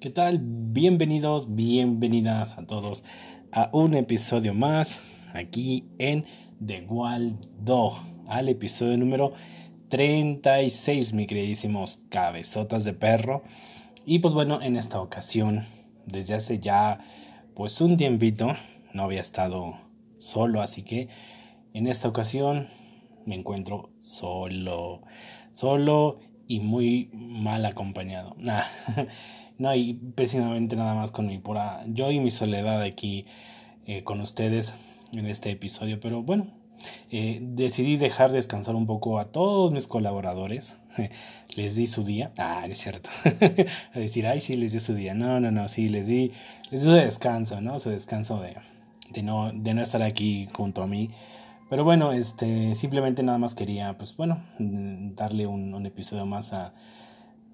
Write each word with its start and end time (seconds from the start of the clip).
¿Qué 0.00 0.08
tal? 0.08 0.38
Bienvenidos, 0.40 1.54
bienvenidas 1.54 2.56
a 2.56 2.64
todos 2.64 3.04
a 3.52 3.68
un 3.74 3.92
episodio 3.92 4.54
más 4.54 5.02
aquí 5.34 5.90
en 5.98 6.24
The 6.64 6.86
Wild 6.88 7.36
Dog, 7.58 7.98
al 8.26 8.48
episodio 8.48 8.96
número 8.96 9.34
36, 9.90 11.12
mi 11.12 11.26
queridísimos 11.26 11.98
cabezotas 12.08 12.84
de 12.84 12.94
perro. 12.94 13.42
Y 14.06 14.20
pues 14.20 14.32
bueno, 14.32 14.62
en 14.62 14.76
esta 14.76 15.02
ocasión, 15.02 15.66
desde 16.06 16.32
hace 16.32 16.60
ya 16.60 17.00
pues 17.54 17.78
un 17.82 17.98
tiempito, 17.98 18.56
no 18.94 19.02
había 19.02 19.20
estado 19.20 19.74
solo, 20.16 20.62
así 20.62 20.82
que 20.82 21.08
en 21.74 21.86
esta 21.86 22.08
ocasión 22.08 22.70
me 23.26 23.34
encuentro 23.34 23.90
solo, 24.00 25.02
solo 25.52 26.20
y 26.46 26.60
muy 26.60 27.10
mal 27.12 27.66
acompañado. 27.66 28.34
no, 29.60 29.74
y 29.74 29.94
pésimamente 29.94 30.74
nada 30.74 30.94
más 30.94 31.10
con 31.10 31.26
mi 31.26 31.38
pura, 31.38 31.84
yo 31.86 32.10
y 32.10 32.18
mi 32.18 32.30
soledad 32.30 32.82
aquí 32.82 33.26
eh, 33.86 34.02
con 34.02 34.20
ustedes 34.20 34.74
en 35.12 35.26
este 35.26 35.50
episodio, 35.50 36.00
pero 36.00 36.22
bueno, 36.22 36.48
eh, 37.10 37.38
decidí 37.42 37.96
dejar 37.96 38.32
descansar 38.32 38.74
un 38.74 38.86
poco 38.86 39.18
a 39.18 39.26
todos 39.26 39.70
mis 39.72 39.86
colaboradores. 39.86 40.78
les 41.56 41.76
di 41.76 41.86
su 41.86 42.04
día. 42.04 42.32
Ah, 42.38 42.66
es 42.68 42.78
cierto. 42.78 43.10
decir, 43.94 44.26
ay, 44.26 44.40
sí, 44.40 44.54
les 44.54 44.72
di 44.72 44.80
su 44.80 44.94
día. 44.94 45.14
No, 45.14 45.40
no, 45.40 45.50
no, 45.50 45.68
sí, 45.68 45.88
les 45.88 46.06
di, 46.06 46.32
les 46.70 46.80
di 46.82 46.86
su 46.86 46.92
descanso, 46.92 47.60
¿no? 47.60 47.78
Su 47.78 47.90
descanso 47.90 48.40
de, 48.40 48.56
de, 49.10 49.22
no, 49.22 49.52
de 49.52 49.74
no 49.74 49.82
estar 49.82 50.02
aquí 50.02 50.48
junto 50.52 50.82
a 50.82 50.86
mí 50.86 51.10
pero 51.70 51.84
bueno, 51.84 52.10
este, 52.10 52.74
simplemente 52.74 53.22
nada 53.22 53.38
más 53.38 53.54
quería, 53.54 53.96
pues 53.96 54.16
bueno, 54.16 54.42
darle 54.58 55.46
un, 55.46 55.86
episodio 55.86 56.26
más 56.26 56.52
a, 56.52 56.74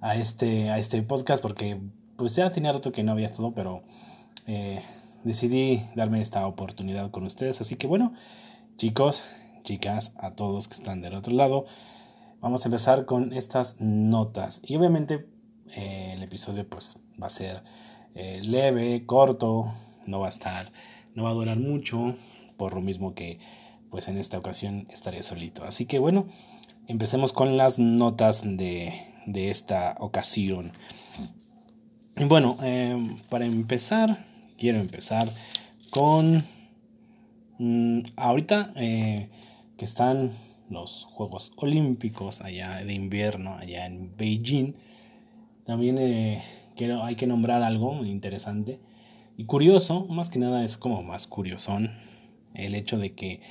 a, 0.00 0.16
este, 0.16 0.70
a 0.70 0.78
este 0.78 1.02
podcast 1.02 1.42
porque 1.42 1.78
pues 2.16 2.34
ya 2.34 2.50
tenía 2.50 2.72
rato 2.72 2.92
que 2.92 3.02
no 3.02 3.12
había 3.12 3.26
estado, 3.26 3.52
pero 3.52 3.82
eh, 4.46 4.82
decidí 5.24 5.82
darme 5.94 6.20
esta 6.20 6.46
oportunidad 6.46 7.10
con 7.10 7.24
ustedes. 7.24 7.60
Así 7.60 7.76
que 7.76 7.86
bueno, 7.86 8.14
chicos, 8.76 9.24
chicas, 9.62 10.12
a 10.16 10.32
todos 10.32 10.68
que 10.68 10.74
están 10.74 11.02
del 11.02 11.14
otro 11.14 11.34
lado, 11.34 11.66
vamos 12.40 12.64
a 12.64 12.68
empezar 12.68 13.04
con 13.04 13.32
estas 13.32 13.76
notas. 13.80 14.60
Y 14.62 14.76
obviamente 14.76 15.26
eh, 15.74 16.12
el 16.14 16.22
episodio 16.22 16.68
pues 16.68 16.98
va 17.20 17.26
a 17.26 17.30
ser 17.30 17.62
eh, 18.14 18.40
leve, 18.44 19.04
corto, 19.04 19.72
no 20.06 20.20
va 20.20 20.26
a 20.26 20.30
estar, 20.30 20.72
no 21.14 21.24
va 21.24 21.30
a 21.30 21.34
durar 21.34 21.58
mucho, 21.58 22.14
por 22.56 22.74
lo 22.74 22.80
mismo 22.80 23.14
que 23.14 23.40
pues 23.90 24.08
en 24.08 24.18
esta 24.18 24.38
ocasión 24.38 24.86
estaré 24.90 25.22
solito. 25.22 25.64
Así 25.64 25.86
que 25.86 25.98
bueno, 25.98 26.26
empecemos 26.86 27.32
con 27.32 27.56
las 27.56 27.78
notas 27.78 28.42
de, 28.44 28.92
de 29.26 29.50
esta 29.50 29.96
ocasión. 29.98 30.72
Bueno, 32.18 32.56
em, 32.62 33.18
para 33.28 33.44
empezar, 33.44 34.24
quiero 34.56 34.78
empezar 34.78 35.28
con... 35.90 36.42
Mm, 37.58 38.00
ahorita 38.16 38.72
eh, 38.74 39.28
que 39.76 39.84
están 39.84 40.32
los 40.70 41.04
Juegos 41.04 41.52
Olímpicos 41.56 42.40
allá 42.40 42.82
de 42.82 42.94
invierno, 42.94 43.56
allá 43.56 43.84
en 43.84 44.16
Beijing, 44.16 44.74
también 45.66 45.98
eh, 45.98 46.42
quiero, 46.74 47.04
hay 47.04 47.16
que 47.16 47.26
nombrar 47.26 47.62
algo 47.62 48.02
interesante 48.04 48.80
y 49.36 49.44
curioso, 49.44 50.06
más 50.06 50.30
que 50.30 50.38
nada 50.38 50.64
es 50.64 50.78
como 50.78 51.02
más 51.02 51.26
curiosón, 51.26 51.92
el 52.54 52.74
hecho 52.74 52.96
de 52.96 53.14
que 53.14 53.42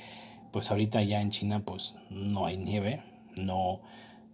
pues 0.50 0.72
ahorita 0.72 1.02
ya 1.04 1.20
en 1.20 1.30
China 1.30 1.62
pues 1.64 1.94
no 2.10 2.46
hay 2.46 2.56
nieve, 2.56 3.02
no, 3.40 3.80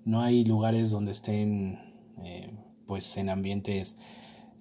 no 0.07 0.23
hay 0.23 0.45
lugares 0.45 0.91
donde 0.91 1.13
estén 1.13 1.79
eh, 2.25 2.51
pues 2.87 3.17
en 3.19 3.29
ambientes, 3.29 3.97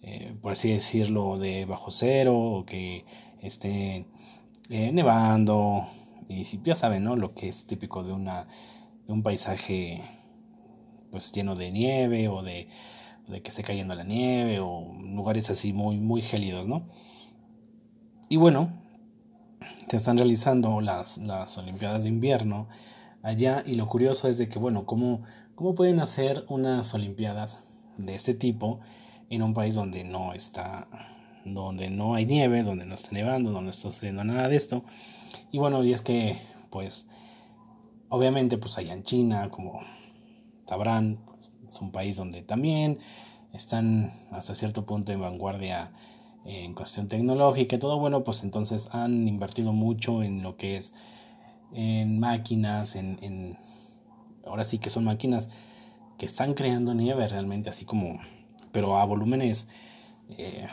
eh, 0.03 0.35
por 0.41 0.53
así 0.53 0.71
decirlo, 0.71 1.37
de 1.37 1.65
bajo 1.65 1.91
cero 1.91 2.37
o 2.37 2.65
que 2.65 3.05
estén 3.41 4.07
eh, 4.69 4.91
nevando 4.91 5.87
y 6.27 6.43
ya 6.63 6.75
saben, 6.75 7.03
¿no? 7.03 7.15
Lo 7.15 7.33
que 7.33 7.49
es 7.49 7.65
típico 7.65 8.03
de, 8.03 8.13
una, 8.13 8.47
de 9.05 9.13
un 9.13 9.21
paisaje 9.21 10.01
pues 11.11 11.31
lleno 11.33 11.55
de 11.55 11.71
nieve 11.71 12.29
o 12.29 12.41
de, 12.41 12.69
de 13.27 13.41
que 13.41 13.49
esté 13.49 13.63
cayendo 13.63 13.95
la 13.95 14.03
nieve 14.03 14.59
o 14.59 14.93
lugares 15.01 15.49
así 15.49 15.73
muy, 15.73 15.99
muy 15.99 16.21
gélidos, 16.21 16.67
¿no? 16.67 16.87
Y 18.29 18.37
bueno, 18.37 18.71
se 19.89 19.97
están 19.97 20.17
realizando 20.17 20.79
las, 20.79 21.17
las 21.17 21.57
Olimpiadas 21.57 22.03
de 22.03 22.09
invierno 22.09 22.69
allá 23.21 23.61
y 23.65 23.75
lo 23.75 23.87
curioso 23.87 24.29
es 24.29 24.37
de 24.37 24.47
que, 24.47 24.57
bueno, 24.57 24.85
¿cómo, 24.85 25.23
¿cómo 25.55 25.75
pueden 25.75 25.99
hacer 25.99 26.45
unas 26.47 26.93
Olimpiadas 26.93 27.63
de 27.97 28.15
este 28.15 28.33
tipo 28.33 28.79
en 29.31 29.41
un 29.41 29.53
país 29.53 29.75
donde 29.75 30.03
no 30.03 30.33
está, 30.33 30.87
donde 31.45 31.89
no 31.89 32.15
hay 32.15 32.25
nieve, 32.25 32.63
donde 32.63 32.85
no 32.85 32.95
está 32.95 33.11
nevando, 33.11 33.51
donde 33.51 33.65
no 33.65 33.71
está 33.71 33.89
sucediendo 33.89 34.23
nada 34.23 34.47
de 34.47 34.55
esto? 34.55 34.83
Y 35.51 35.57
bueno, 35.57 35.83
y 35.83 35.93
es 35.93 36.01
que, 36.01 36.37
pues, 36.69 37.07
obviamente, 38.09 38.57
pues 38.57 38.77
allá 38.77 38.93
en 38.93 39.03
China, 39.03 39.49
como 39.49 39.81
sabrán, 40.65 41.19
pues, 41.25 41.49
es 41.67 41.81
un 41.81 41.91
país 41.91 42.17
donde 42.17 42.43
también 42.43 42.99
están 43.53 44.27
hasta 44.31 44.53
cierto 44.53 44.85
punto 44.85 45.11
en 45.11 45.21
vanguardia 45.21 45.91
en 46.45 46.73
cuestión 46.73 47.07
tecnológica 47.07 47.75
y 47.75 47.79
todo, 47.79 47.99
bueno, 47.99 48.23
pues 48.23 48.43
entonces 48.43 48.89
han 48.91 49.27
invertido 49.27 49.73
mucho 49.73 50.23
en 50.23 50.41
lo 50.41 50.57
que 50.57 50.77
es 50.77 50.93
en 51.73 52.19
máquinas, 52.19 52.95
en, 52.95 53.19
en 53.21 53.57
ahora 54.45 54.63
sí 54.63 54.77
que 54.77 54.89
son 54.89 55.03
máquinas 55.05 55.49
que 56.17 56.25
están 56.25 56.53
creando 56.53 56.93
nieve 56.93 57.27
realmente 57.27 57.69
así 57.69 57.85
como, 57.85 58.19
pero 58.71 58.97
a 58.97 59.05
volúmenes, 59.05 59.67
eh, 60.37 60.67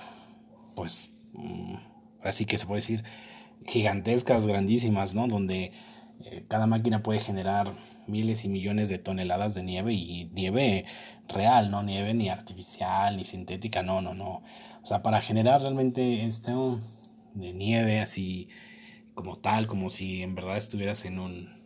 pues, 0.74 1.10
mm, 1.32 1.74
así 2.22 2.44
que 2.44 2.58
se 2.58 2.66
puede 2.66 2.80
decir 2.80 3.04
gigantescas, 3.66 4.46
grandísimas, 4.46 5.14
¿no? 5.14 5.26
Donde 5.26 5.72
eh, 6.24 6.44
cada 6.48 6.66
máquina 6.66 7.02
puede 7.02 7.20
generar 7.20 7.72
miles 8.06 8.44
y 8.44 8.48
millones 8.48 8.88
de 8.88 8.98
toneladas 8.98 9.54
de 9.54 9.62
nieve 9.62 9.92
y 9.92 10.30
nieve 10.32 10.84
real, 11.28 11.70
no 11.70 11.82
nieve 11.82 12.14
ni 12.14 12.28
artificial 12.28 13.16
ni 13.16 13.24
sintética, 13.24 13.82
no, 13.82 14.00
no, 14.00 14.14
no. 14.14 14.42
O 14.82 14.86
sea, 14.86 15.02
para 15.02 15.20
generar 15.20 15.60
realmente 15.60 16.24
esto 16.24 16.80
de 17.34 17.52
nieve 17.52 18.00
así 18.00 18.48
como 19.14 19.36
tal, 19.36 19.66
como 19.66 19.90
si 19.90 20.22
en 20.22 20.34
verdad 20.34 20.56
estuvieras 20.56 21.04
en 21.04 21.18
un, 21.18 21.58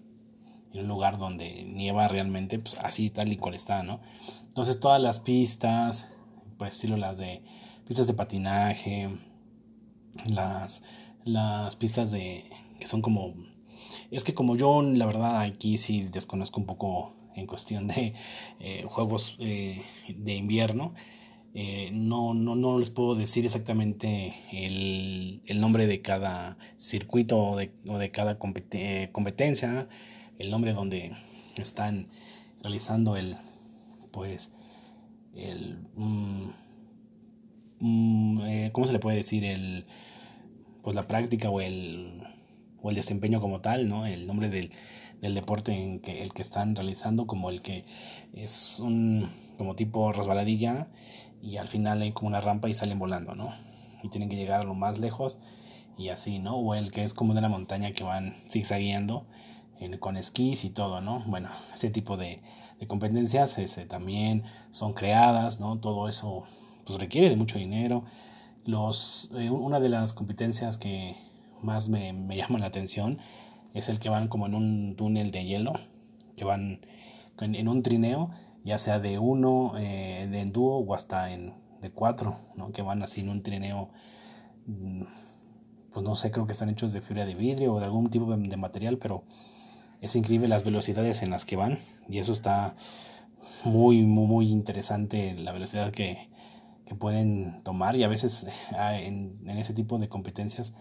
en 0.72 0.80
un 0.80 0.88
lugar 0.88 1.18
donde 1.18 1.64
nieva 1.64 2.08
realmente, 2.08 2.58
pues 2.58 2.76
así 2.78 3.10
tal 3.10 3.32
y 3.32 3.36
cual 3.36 3.54
está, 3.54 3.82
¿no? 3.82 4.00
Entonces 4.48 4.80
todas 4.80 5.00
las 5.00 5.20
pistas, 5.20 6.08
decirlo, 6.70 6.96
las 6.96 7.18
de 7.18 7.42
pistas 7.86 8.06
de 8.06 8.14
patinaje, 8.14 9.10
las, 10.26 10.82
las 11.24 11.76
pistas 11.76 12.10
de 12.10 12.44
que 12.78 12.86
son 12.86 13.02
como 13.02 13.34
es 14.10 14.24
que 14.24 14.34
como 14.34 14.56
yo 14.56 14.82
la 14.82 15.06
verdad 15.06 15.40
aquí 15.40 15.76
sí 15.76 16.08
desconozco 16.10 16.60
un 16.60 16.66
poco 16.66 17.14
en 17.34 17.46
cuestión 17.46 17.86
de 17.86 18.14
eh, 18.60 18.84
juegos 18.88 19.36
eh, 19.38 19.82
de 20.08 20.34
invierno, 20.34 20.94
eh, 21.54 21.90
no, 21.92 22.34
no, 22.34 22.54
no 22.54 22.78
les 22.78 22.90
puedo 22.90 23.14
decir 23.14 23.44
exactamente 23.44 24.34
el, 24.52 25.42
el 25.46 25.60
nombre 25.60 25.86
de 25.86 26.00
cada 26.00 26.56
circuito 26.78 27.38
o 27.38 27.56
de, 27.56 27.72
o 27.86 27.98
de 27.98 28.10
cada 28.10 28.38
competencia, 28.38 29.88
el 30.38 30.50
nombre 30.50 30.72
donde 30.72 31.12
están 31.56 32.08
realizando 32.62 33.16
el, 33.16 33.36
pues, 34.12 34.52
el, 35.36 35.78
mm, 35.94 36.50
mm, 37.80 38.70
¿cómo 38.72 38.86
se 38.86 38.92
le 38.92 38.98
puede 38.98 39.16
decir? 39.16 39.44
El, 39.44 39.86
pues 40.82 40.96
la 40.96 41.06
práctica 41.06 41.50
o 41.50 41.60
el, 41.60 42.22
o 42.80 42.90
el 42.90 42.96
desempeño 42.96 43.40
como 43.40 43.60
tal, 43.60 43.88
¿no? 43.88 44.06
El 44.06 44.26
nombre 44.26 44.48
del, 44.48 44.72
del 45.20 45.34
deporte 45.34 45.72
en 45.72 46.00
que 46.00 46.22
el 46.22 46.32
que 46.32 46.42
están 46.42 46.74
realizando 46.74 47.26
como 47.26 47.50
el 47.50 47.62
que 47.62 47.84
es 48.34 48.80
un 48.80 49.30
como 49.56 49.76
tipo 49.76 50.12
resbaladilla 50.12 50.88
y 51.40 51.56
al 51.56 51.68
final 51.68 52.02
hay 52.02 52.12
como 52.12 52.28
una 52.28 52.40
rampa 52.40 52.68
y 52.68 52.74
salen 52.74 52.98
volando, 52.98 53.34
¿no? 53.34 53.54
Y 54.02 54.08
tienen 54.08 54.28
que 54.28 54.36
llegar 54.36 54.60
a 54.60 54.64
lo 54.64 54.74
más 54.74 54.98
lejos 54.98 55.38
y 55.96 56.08
así, 56.08 56.38
¿no? 56.38 56.56
O 56.56 56.74
el 56.74 56.90
que 56.90 57.04
es 57.04 57.14
como 57.14 57.34
de 57.34 57.40
la 57.40 57.48
montaña 57.48 57.92
que 57.92 58.04
van 58.04 58.36
zigzagueando 58.50 59.26
con 60.00 60.16
esquís 60.16 60.64
y 60.64 60.70
todo, 60.70 61.00
¿no? 61.00 61.24
Bueno, 61.26 61.48
ese 61.74 61.90
tipo 61.90 62.16
de, 62.16 62.42
competencias 62.88 63.58
ese, 63.58 63.86
también 63.86 64.42
son 64.72 64.92
creadas, 64.92 65.60
¿no? 65.60 65.78
Todo 65.78 66.08
eso 66.08 66.44
pues 66.84 66.98
requiere 66.98 67.30
de 67.30 67.36
mucho 67.36 67.58
dinero. 67.58 68.04
Los, 68.64 69.30
eh, 69.34 69.50
una 69.50 69.78
de 69.78 69.88
las 69.88 70.12
competencias 70.12 70.78
que 70.78 71.16
más 71.62 71.88
me, 71.88 72.12
me 72.12 72.36
llama 72.38 72.58
la 72.58 72.66
atención 72.66 73.18
es 73.74 73.88
el 73.88 73.98
que 73.98 74.08
van 74.08 74.28
como 74.28 74.46
en 74.46 74.54
un 74.54 74.96
túnel 74.96 75.30
de 75.30 75.44
hielo, 75.44 75.72
que 76.36 76.44
van 76.44 76.80
en, 77.40 77.68
un 77.68 77.82
trineo, 77.82 78.30
ya 78.64 78.78
sea 78.78 78.98
de 78.98 79.18
uno, 79.18 79.74
eh, 79.78 80.28
de 80.30 80.40
en 80.40 80.52
dúo 80.52 80.78
o 80.78 80.94
hasta 80.94 81.32
en 81.32 81.54
de 81.80 81.90
cuatro, 81.90 82.36
¿no? 82.56 82.72
que 82.72 82.82
van 82.82 83.02
así 83.02 83.20
en 83.22 83.28
un 83.28 83.42
trineo, 83.42 83.90
mm, 84.66 85.02
pues 85.92 86.04
no 86.04 86.14
sé, 86.14 86.30
creo 86.30 86.46
que 86.46 86.52
están 86.52 86.68
hechos 86.68 86.92
de 86.92 87.00
fibra 87.00 87.26
de 87.26 87.34
vidrio 87.34 87.74
o 87.74 87.80
de 87.80 87.86
algún 87.86 88.08
tipo 88.08 88.30
de, 88.30 88.56
material, 88.56 88.98
pero 88.98 89.24
es 90.02 90.16
increíble 90.16 90.48
las 90.48 90.64
velocidades 90.64 91.22
en 91.22 91.30
las 91.30 91.46
que 91.46 91.56
van 91.56 91.78
y 92.08 92.18
eso 92.18 92.32
está 92.32 92.74
muy, 93.64 94.02
muy, 94.02 94.26
muy 94.26 94.50
interesante, 94.50 95.34
la 95.34 95.52
velocidad 95.52 95.92
que, 95.92 96.28
que 96.84 96.96
pueden 96.96 97.62
tomar 97.62 97.94
y 97.94 98.02
a 98.02 98.08
veces 98.08 98.48
ah, 98.72 98.98
en, 98.98 99.48
ese 99.48 99.72
tipo 99.72 99.98
de 99.98 100.08
competencias 100.08 100.74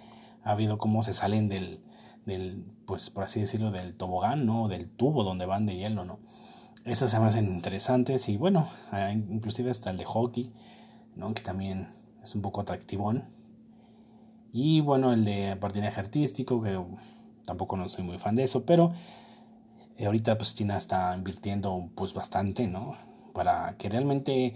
ha 0.44 0.52
habido 0.52 0.80
cómo 0.80 1.04
se 1.04 1.14
salen 1.14 1.50
del, 1.50 1.82
del, 2.26 2.66
pues 2.88 3.12
por 3.12 3.24
así 3.24 3.40
decirlo, 3.40 3.70
del 3.70 3.94
tobogán, 3.96 4.48
¿no? 4.48 4.68
Del 4.68 4.90
tubo 4.90 5.24
donde 5.24 5.46
van 5.46 5.68
de 5.68 5.78
hielo, 5.78 6.04
¿no? 6.04 6.20
Esas 6.84 7.12
se 7.12 7.20
me 7.20 7.28
hacen 7.28 7.46
interesantes 7.46 8.28
y 8.28 8.38
bueno, 8.38 8.70
ah, 8.92 9.12
inclusive 9.12 9.70
hasta 9.70 9.92
el 9.92 9.98
de 9.98 10.06
hockey, 10.06 10.52
¿no? 11.16 11.32
Que 11.36 11.44
también 11.44 11.90
es 12.24 12.34
un 12.34 12.42
poco 12.42 12.62
atractivón. 12.62 13.26
Y 14.52 14.82
bueno, 14.82 15.14
el 15.14 15.24
de 15.24 15.56
patinaje 15.58 16.00
artístico, 16.00 16.62
que 16.62 16.78
tampoco 17.46 17.78
no 17.78 17.90
soy 17.90 18.04
muy 18.04 18.18
fan 18.18 18.36
de 18.36 18.44
eso, 18.44 18.66
pero 18.66 18.94
eh, 19.98 20.06
ahorita 20.06 20.38
pues 20.38 20.56
China 20.56 20.78
está 20.78 21.16
invirtiendo 21.16 21.90
pues 21.96 22.14
bastante, 22.14 22.68
¿no? 22.68 22.98
Para 23.34 23.76
que 23.78 23.90
realmente 23.90 24.56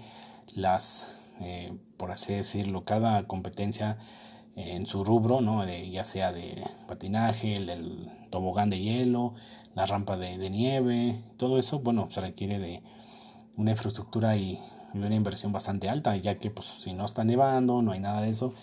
las, 0.53 1.11
eh, 1.39 1.77
por 1.97 2.11
así 2.11 2.33
decirlo, 2.33 2.83
cada 2.85 3.27
competencia 3.27 3.97
en 4.55 4.85
su 4.85 5.03
rubro, 5.03 5.41
¿no? 5.41 5.65
De, 5.65 5.89
ya 5.89 6.03
sea 6.03 6.31
de 6.31 6.63
patinaje, 6.87 7.53
el, 7.55 8.09
tobogán 8.29 8.69
de 8.69 8.79
hielo, 8.79 9.33
la 9.75 9.85
rampa 9.85 10.17
de, 10.17 10.37
de, 10.37 10.49
nieve, 10.49 11.21
todo 11.37 11.59
eso, 11.59 11.79
bueno, 11.79 12.07
se 12.09 12.21
requiere 12.21 12.59
de 12.59 12.81
una 13.57 13.71
infraestructura 13.71 14.35
y 14.35 14.59
una 14.93 15.13
inversión 15.13 15.51
bastante 15.51 15.89
alta, 15.89 16.15
ya 16.15 16.35
que 16.39 16.49
pues 16.49 16.67
si 16.67 16.93
no 16.93 17.05
está 17.05 17.23
nevando, 17.23 17.81
no 17.81 17.91
hay 17.91 17.99
nada 17.99 18.21
de 18.21 18.29
eso, 18.29 18.53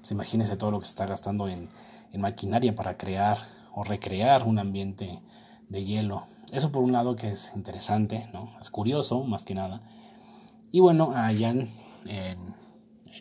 pues 0.00 0.12
imagínese 0.12 0.56
todo 0.56 0.70
lo 0.70 0.80
que 0.80 0.86
se 0.86 0.90
está 0.90 1.06
gastando 1.06 1.48
en, 1.48 1.68
en 2.12 2.20
maquinaria 2.20 2.74
para 2.74 2.96
crear 2.96 3.38
o 3.78 3.84
recrear 3.84 4.42
un 4.44 4.58
ambiente 4.58 5.22
de 5.68 5.84
hielo. 5.84 6.24
Eso 6.50 6.72
por 6.72 6.82
un 6.82 6.90
lado 6.90 7.14
que 7.14 7.28
es 7.30 7.52
interesante, 7.54 8.28
¿no? 8.32 8.50
Es 8.60 8.70
curioso, 8.70 9.22
más 9.22 9.44
que 9.44 9.54
nada. 9.54 9.82
Y 10.72 10.80
bueno, 10.80 11.12
allá 11.14 11.50
en, 11.50 11.68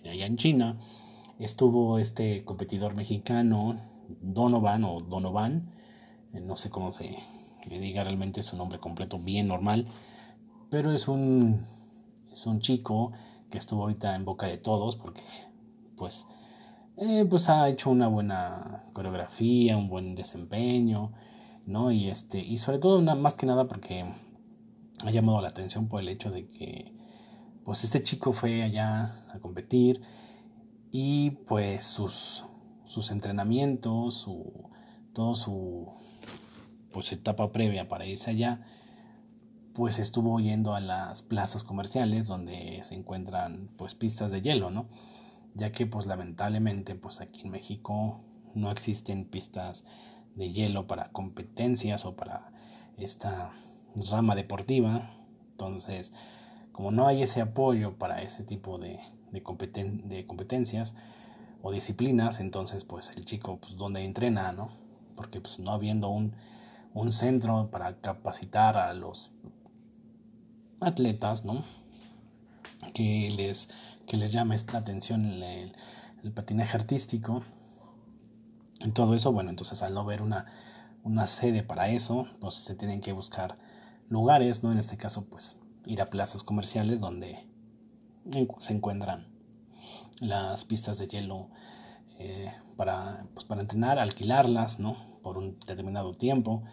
allá 0.04 0.26
en 0.26 0.38
China 0.38 0.80
estuvo 1.38 2.00
este 2.00 2.44
competidor 2.44 2.96
mexicano, 2.96 3.80
Donovan 4.22 4.84
o 4.84 5.00
Donovan, 5.02 5.76
eh, 6.34 6.42
no 6.42 6.56
sé 6.56 6.72
cómo 6.72 6.92
se 6.92 7.18
diga 7.70 8.04
realmente 8.04 8.42
su 8.42 8.58
nombre 8.58 8.80
completo, 8.80 9.20
bien 9.20 9.48
normal, 9.48 9.86
pero 10.72 10.92
es 10.92 11.08
un, 11.08 11.68
es 12.32 12.48
un 12.48 12.62
chico 12.62 13.12
que 13.52 13.60
estuvo 13.60 13.84
ahorita 13.84 14.16
en 14.16 14.26
boca 14.26 14.48
de 14.48 14.58
todos 14.58 14.96
porque 14.96 15.22
pues, 15.96 16.26
eh, 16.98 17.26
pues 17.30 17.50
ha 17.50 17.70
hecho 17.70 17.90
una 17.90 18.08
buena 18.08 18.84
coreografía, 18.94 19.78
un 19.78 19.88
buen 19.88 20.16
desempeño, 20.16 21.14
¿no? 21.66 21.92
Y, 21.92 22.10
este, 22.10 22.40
y 22.40 22.58
sobre 22.58 22.80
todo, 22.80 23.02
más 23.16 23.36
que 23.36 23.46
nada 23.46 23.68
porque 23.68 24.06
ha 25.06 25.12
llamado 25.12 25.42
la 25.42 25.50
atención 25.50 25.88
por 25.88 26.02
el 26.02 26.10
hecho 26.10 26.32
de 26.32 26.48
que 26.48 26.92
pues 27.64 27.84
este 27.84 28.02
chico 28.02 28.34
fue 28.34 28.64
allá 28.64 29.14
a 29.34 29.40
competir 29.40 30.02
y 30.92 31.32
pues 31.46 31.84
sus, 31.86 32.46
sus 32.86 33.12
entrenamientos, 33.12 34.16
su, 34.16 34.70
todo 35.14 35.36
su 35.36 35.90
pues 36.92 37.12
etapa 37.12 37.52
previa 37.52 37.90
para 37.90 38.06
irse 38.06 38.32
allá, 38.32 38.66
pues 39.74 40.00
estuvo 40.00 40.40
yendo 40.40 40.74
a 40.74 40.80
las 40.80 41.22
plazas 41.22 41.64
comerciales 41.64 42.26
donde 42.26 42.80
se 42.84 42.96
encuentran 42.96 43.70
pues 43.78 43.94
pistas 43.94 44.32
de 44.32 44.42
hielo, 44.42 44.72
¿no? 44.72 44.88
Ya 45.58 45.72
que 45.72 45.86
pues 45.86 46.06
lamentablemente 46.06 46.96
pues 46.96 47.20
aquí 47.20 47.42
en 47.42 47.52
México 47.52 48.22
no 48.54 48.72
existen 48.72 49.26
pistas 49.26 49.86
de 50.36 50.52
hielo 50.52 50.88
para 50.88 51.12
competencias 51.12 52.06
o 52.06 52.16
para 52.16 52.52
esta 52.98 53.52
rama 53.96 54.36
deportiva. 54.36 55.12
Entonces, 55.52 56.14
como 56.72 56.92
no 56.92 57.08
hay 57.08 57.24
ese 57.24 57.42
apoyo 57.42 57.98
para 57.98 58.22
ese 58.22 58.44
tipo 58.44 58.78
de, 58.78 59.00
de, 59.32 59.42
de 60.06 60.28
competencias 60.28 60.96
o 61.64 61.72
disciplinas, 61.72 62.40
entonces 62.40 62.84
pues 62.84 63.12
el 63.18 63.26
chico 63.26 63.58
pues 63.58 63.76
donde 63.76 64.04
entrena, 64.04 64.52
¿no? 64.52 64.70
Porque 65.16 65.42
pues 65.42 65.58
no 65.60 65.72
habiendo 65.72 66.10
un, 66.10 66.34
un 66.94 67.12
centro 67.12 67.70
para 67.72 68.00
capacitar 68.00 68.78
a 68.78 68.94
los 68.94 69.32
atletas, 70.80 71.46
¿no? 71.46 71.64
Que 72.94 73.32
les, 73.36 73.70
que 74.08 74.18
les 74.18 74.32
llame 74.32 74.56
esta 74.56 74.78
atención 74.78 75.26
el, 75.26 75.74
el, 76.24 76.32
patinaje 76.32 76.76
artístico. 76.76 77.44
Y 78.80 78.92
todo 78.92 79.14
eso, 79.16 79.32
bueno, 79.32 79.50
entonces 79.50 79.82
al 79.84 79.94
no 79.94 80.06
ver 80.06 80.22
una, 80.22 80.46
una 81.04 81.28
sede 81.28 81.62
para 81.62 81.90
eso, 81.90 82.28
pues 82.40 82.56
se 82.56 82.76
tienen 82.76 83.02
que 83.02 83.12
buscar 83.12 83.58
lugares, 84.10 84.64
¿no? 84.64 84.72
En 84.72 84.78
este 84.80 84.98
caso, 84.98 85.26
pues 85.26 85.58
ir 85.86 86.02
a 86.02 86.10
plazas 86.10 86.44
comerciales 86.44 87.00
donde 87.00 87.46
se 88.60 88.74
encuentran 88.74 89.28
las 90.20 90.66
pistas 90.66 90.98
de 90.98 91.08
hielo 91.08 91.50
eh, 92.20 92.52
para, 92.76 93.26
pues 93.34 93.46
para 93.46 93.62
entrenar, 93.62 94.00
alquilarlas, 94.00 94.80
¿no? 94.80 94.98
Por 95.22 95.38
un 95.38 95.60
determinado 95.60 96.14
tiempo. 96.14 96.64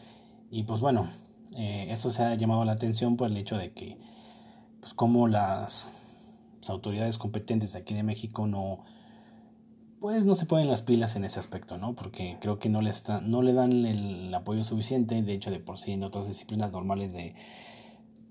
Y 0.51 0.65
pues 0.65 0.81
bueno, 0.81 1.09
eh, 1.57 1.87
eso 1.91 2.11
se 2.11 2.23
ha 2.23 2.35
llamado 2.35 2.65
la 2.65 2.73
atención 2.73 3.17
por 3.17 3.31
el 3.31 3.37
hecho 3.37 3.57
de 3.57 3.73
que, 3.73 3.99
pues 4.81 4.95
como 4.95 5.29
las, 5.29 5.91
autoridades 6.71 7.19
competentes 7.19 7.75
aquí 7.75 7.95
de 7.95 8.03
México 8.03 8.47
no, 8.47 8.85
pues 10.01 10.25
no 10.25 10.35
se 10.35 10.47
ponen 10.47 10.69
las 10.69 10.83
pilas 10.83 11.17
en 11.17 11.25
ese 11.25 11.41
aspecto, 11.41 11.79
¿no? 11.79 11.95
Porque 11.95 12.37
creo 12.41 12.59
que 12.59 12.69
no 12.69 12.83
le, 12.83 12.93
no 13.23 13.43
le 13.43 13.53
dan 13.53 13.87
el 13.87 14.35
apoyo 14.35 14.65
suficiente, 14.65 15.23
de 15.23 15.33
hecho 15.33 15.51
de 15.51 15.61
por 15.61 15.79
sí 15.79 15.93
en 15.93 16.03
otras 16.03 16.27
disciplinas 16.27 16.73
normales 16.73 17.13
de 17.13 17.35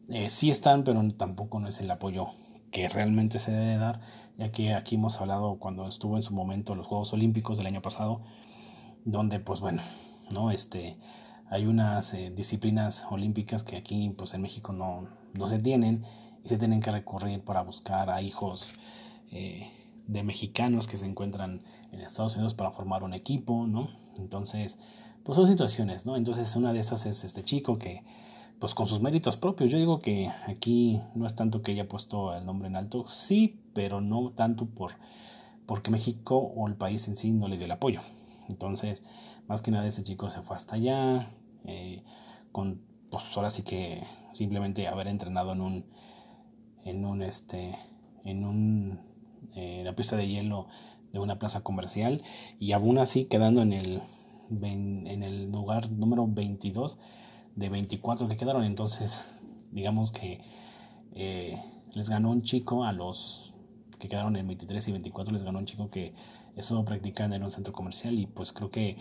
eh, 0.09 0.30
sí 0.30 0.50
están, 0.50 0.83
pero 0.83 1.01
tampoco 1.13 1.59
no 1.59 1.68
es 1.68 1.80
el 1.80 1.89
apoyo 1.89 2.27
que 2.71 2.89
realmente 2.89 3.39
se 3.39 3.51
debe 3.51 3.77
dar, 3.77 4.01
ya 4.38 4.50
que 4.50 4.74
aquí 4.74 4.95
hemos 4.95 5.21
hablado 5.21 5.57
cuando 5.59 5.88
estuvo 5.88 6.18
en 6.18 6.24
su 6.24 6.33
momento 6.33 6.75
los 6.75 6.88
Juegos 6.88 7.13
Olímpicos 7.13 7.57
del 7.57 7.68
año 7.68 7.81
pasado, 7.81 8.21
donde 9.06 9.39
pues 9.39 9.59
bueno, 9.59 9.81
no 10.31 10.51
este 10.51 10.97
hay 11.50 11.65
unas 11.65 12.13
eh, 12.13 12.31
disciplinas 12.35 13.06
olímpicas 13.09 13.63
que 13.63 13.77
aquí 13.77 14.09
pues 14.18 14.33
en 14.33 14.41
México 14.41 14.74
no, 14.74 15.07
no 15.33 15.47
se 15.47 15.59
tienen 15.59 16.03
y 16.44 16.50
se 16.50 16.57
tienen 16.57 16.81
que 16.81 16.92
recurrir 16.92 17.42
para 17.42 17.62
buscar 17.62 18.10
a 18.10 18.22
hijos 18.22 18.74
eh, 19.31 19.69
de 20.07 20.24
mexicanos 20.24 20.88
que 20.88 20.98
se 20.98 21.06
encuentran 21.06 21.62
en 21.92 22.01
Estados 22.01 22.36
Unidos 22.36 22.54
para 22.54 22.72
formar 22.72 23.04
un 23.04 23.13
equipo, 23.13 23.66
¿no? 23.68 23.90
Entonces, 24.18 24.80
pues 25.24 25.36
son 25.36 25.48
situaciones, 25.48 26.06
¿no? 26.06 26.16
Entonces 26.18 26.56
una 26.56 26.74
de 26.74 26.80
esas 26.80 27.06
es 27.06 27.24
este 27.24 27.44
chico 27.44 27.78
que 27.78 28.04
pues 28.59 28.76
con 28.76 28.88
sus 28.88 29.02
méritos 29.02 29.38
propios. 29.38 29.71
Yo 29.71 29.78
digo 29.78 30.00
que 30.00 30.31
aquí 30.47 31.02
no 31.16 31.26
es 31.26 31.35
tanto 31.35 31.62
que 31.62 31.71
haya 31.71 31.88
puesto 31.88 32.35
el 32.35 32.45
nombre 32.45 32.68
en 32.68 32.76
alto, 32.76 33.07
sí, 33.07 33.59
pero 33.73 34.02
no 34.02 34.31
tanto 34.31 34.66
por 34.66 34.94
porque 35.66 35.92
México 35.92 36.38
o 36.38 36.68
el 36.68 36.76
país 36.76 37.07
en 37.07 37.16
sí 37.16 37.31
no 37.31 37.47
le 37.47 37.57
dio 37.57 37.66
el 37.66 37.71
apoyo. 37.71 38.02
Entonces, 38.50 39.04
más 39.47 39.62
que 39.62 39.71
nada 39.71 39.88
este 39.88 40.04
chico 40.04 40.30
se 40.30 40.42
fue 40.42 40.56
hasta 40.56 40.76
allá, 40.76 41.31
eh, 41.66 42.04
con 42.52 42.81
pues 43.09 43.26
ahora 43.35 43.50
sí 43.50 43.64
que 43.64 44.04
simplemente 44.31 44.88
haber 44.88 45.07
entrenado 45.07 45.54
en 45.54 45.62
un 45.62 45.85
en 46.85 47.06
un 47.06 47.21
este 47.21 47.78
en 48.23 48.45
un 48.45 48.99
eh, 49.56 49.81
la 49.85 49.95
pista 49.95 50.16
de 50.16 50.28
hielo 50.28 50.68
de 51.11 51.19
una 51.19 51.40
plaza 51.40 51.61
comercial 51.61 52.21
y 52.59 52.71
aún 52.71 52.97
así 52.97 53.25
quedando 53.25 53.61
en 53.61 53.73
el 53.73 54.02
en 54.61 55.23
el 55.23 55.52
lugar 55.52 55.90
número 55.90 56.28
22 56.28 56.99
de 57.56 57.69
24 57.69 58.28
que 58.28 58.37
quedaron. 58.37 58.63
Entonces, 58.63 59.21
digamos 59.71 60.11
que 60.11 60.42
eh, 61.13 61.57
les 61.94 62.09
ganó 62.09 62.31
un 62.31 62.42
chico 62.42 62.83
a 62.83 62.92
los 62.92 63.54
que 63.99 64.07
quedaron 64.07 64.35
en 64.35 64.47
23 64.47 64.87
y 64.87 64.92
24, 64.92 65.33
les 65.33 65.44
ganó 65.44 65.59
un 65.59 65.66
chico 65.66 65.90
que 65.90 66.13
estuvo 66.56 66.83
practicando 66.83 67.35
en 67.35 67.44
un 67.44 67.52
centro 67.52 67.73
comercial 67.73 68.19
y 68.19 68.28
pues 68.28 68.52
creo 68.52 68.69
que 68.69 68.97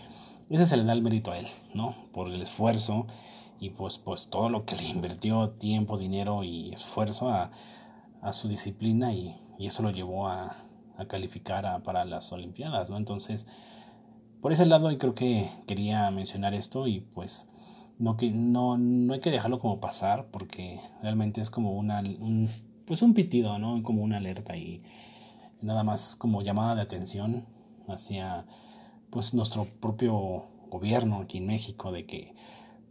ese 0.49 0.65
se 0.65 0.77
le 0.77 0.83
da 0.83 0.93
el 0.93 1.01
mérito 1.01 1.31
a 1.31 1.37
él, 1.37 1.47
¿no? 1.73 1.95
Por 2.13 2.29
el 2.29 2.41
esfuerzo 2.41 3.07
y 3.59 3.71
pues, 3.71 3.97
pues 3.97 4.29
todo 4.29 4.49
lo 4.49 4.65
que 4.65 4.75
le 4.75 4.85
invirtió 4.85 5.51
tiempo, 5.51 5.97
dinero 5.97 6.43
y 6.43 6.71
esfuerzo 6.73 7.29
a, 7.29 7.51
a 8.21 8.33
su 8.33 8.47
disciplina 8.47 9.13
y, 9.13 9.39
eso 9.59 9.81
lo 9.81 9.91
llevó 9.91 10.27
a, 10.27 10.57
a 10.97 11.05
calificar 11.05 11.65
a, 11.65 11.83
para 11.83 12.03
las 12.03 12.33
Olimpiadas, 12.33 12.89
¿no? 12.89 12.97
Entonces, 12.97 13.47
por 14.41 14.51
ese 14.51 14.65
lado 14.65 14.91
y 14.91 14.97
creo 14.97 15.15
que 15.15 15.49
quería 15.67 16.11
mencionar 16.11 16.53
esto 16.53 16.85
y 16.85 16.99
pues 16.99 17.47
no, 17.97 18.17
que, 18.17 18.31
no, 18.31 18.77
no 18.77 19.13
hay 19.13 19.21
que 19.21 19.31
dejarlo 19.31 19.59
como 19.59 19.79
pasar 19.79 20.27
porque 20.31 20.81
realmente 21.01 21.39
es 21.39 21.49
como 21.49 21.77
una, 21.77 22.01
un, 22.01 22.49
pues 22.85 23.01
un 23.01 23.13
pitido, 23.13 23.57
¿no? 23.57 23.81
Como 23.83 24.03
una 24.03 24.17
alerta 24.17 24.57
y 24.57 24.83
nada 25.61 25.83
más 25.83 26.17
como 26.17 26.41
llamada 26.41 26.75
de 26.75 26.81
atención 26.81 27.45
hacia 27.87 28.45
pues 29.09 29.33
nuestro 29.33 29.65
propio 29.65 30.47
gobierno 30.69 31.21
aquí 31.21 31.37
en 31.37 31.45
México 31.45 31.91
de 31.91 32.05
que 32.05 32.35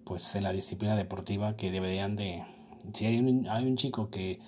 pues 0.05 0.35
en 0.35 0.43
la 0.43 0.53
disciplina 0.53 0.97
deportiva 0.97 1.57
que 1.57 1.71
deberían 1.71 2.17
de 2.17 2.45
si 2.93 3.07
hay 3.07 3.19
un, 3.19 3.49
hay 3.49 3.67
un 3.67 3.77
chico 3.77 4.11
que 4.11 4.41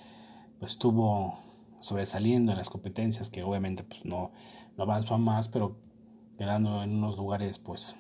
pues 0.58 0.73
estuvo 0.73 1.38
sobresaliendo 1.80 2.52
en 2.52 2.58
las 2.58 2.70
competencias 2.70 3.30
que 3.30 3.42
obviamente 3.42 3.84
pues 3.84 4.04
no, 4.04 4.32
no 4.76 4.82
avanzó 4.84 5.14
a 5.14 5.18
más 5.18 5.49
pero 5.49 5.76
quedando 6.38 6.82
en 6.82 6.96
unos 6.96 7.16
lugares 7.16 7.58
pues 7.58 7.96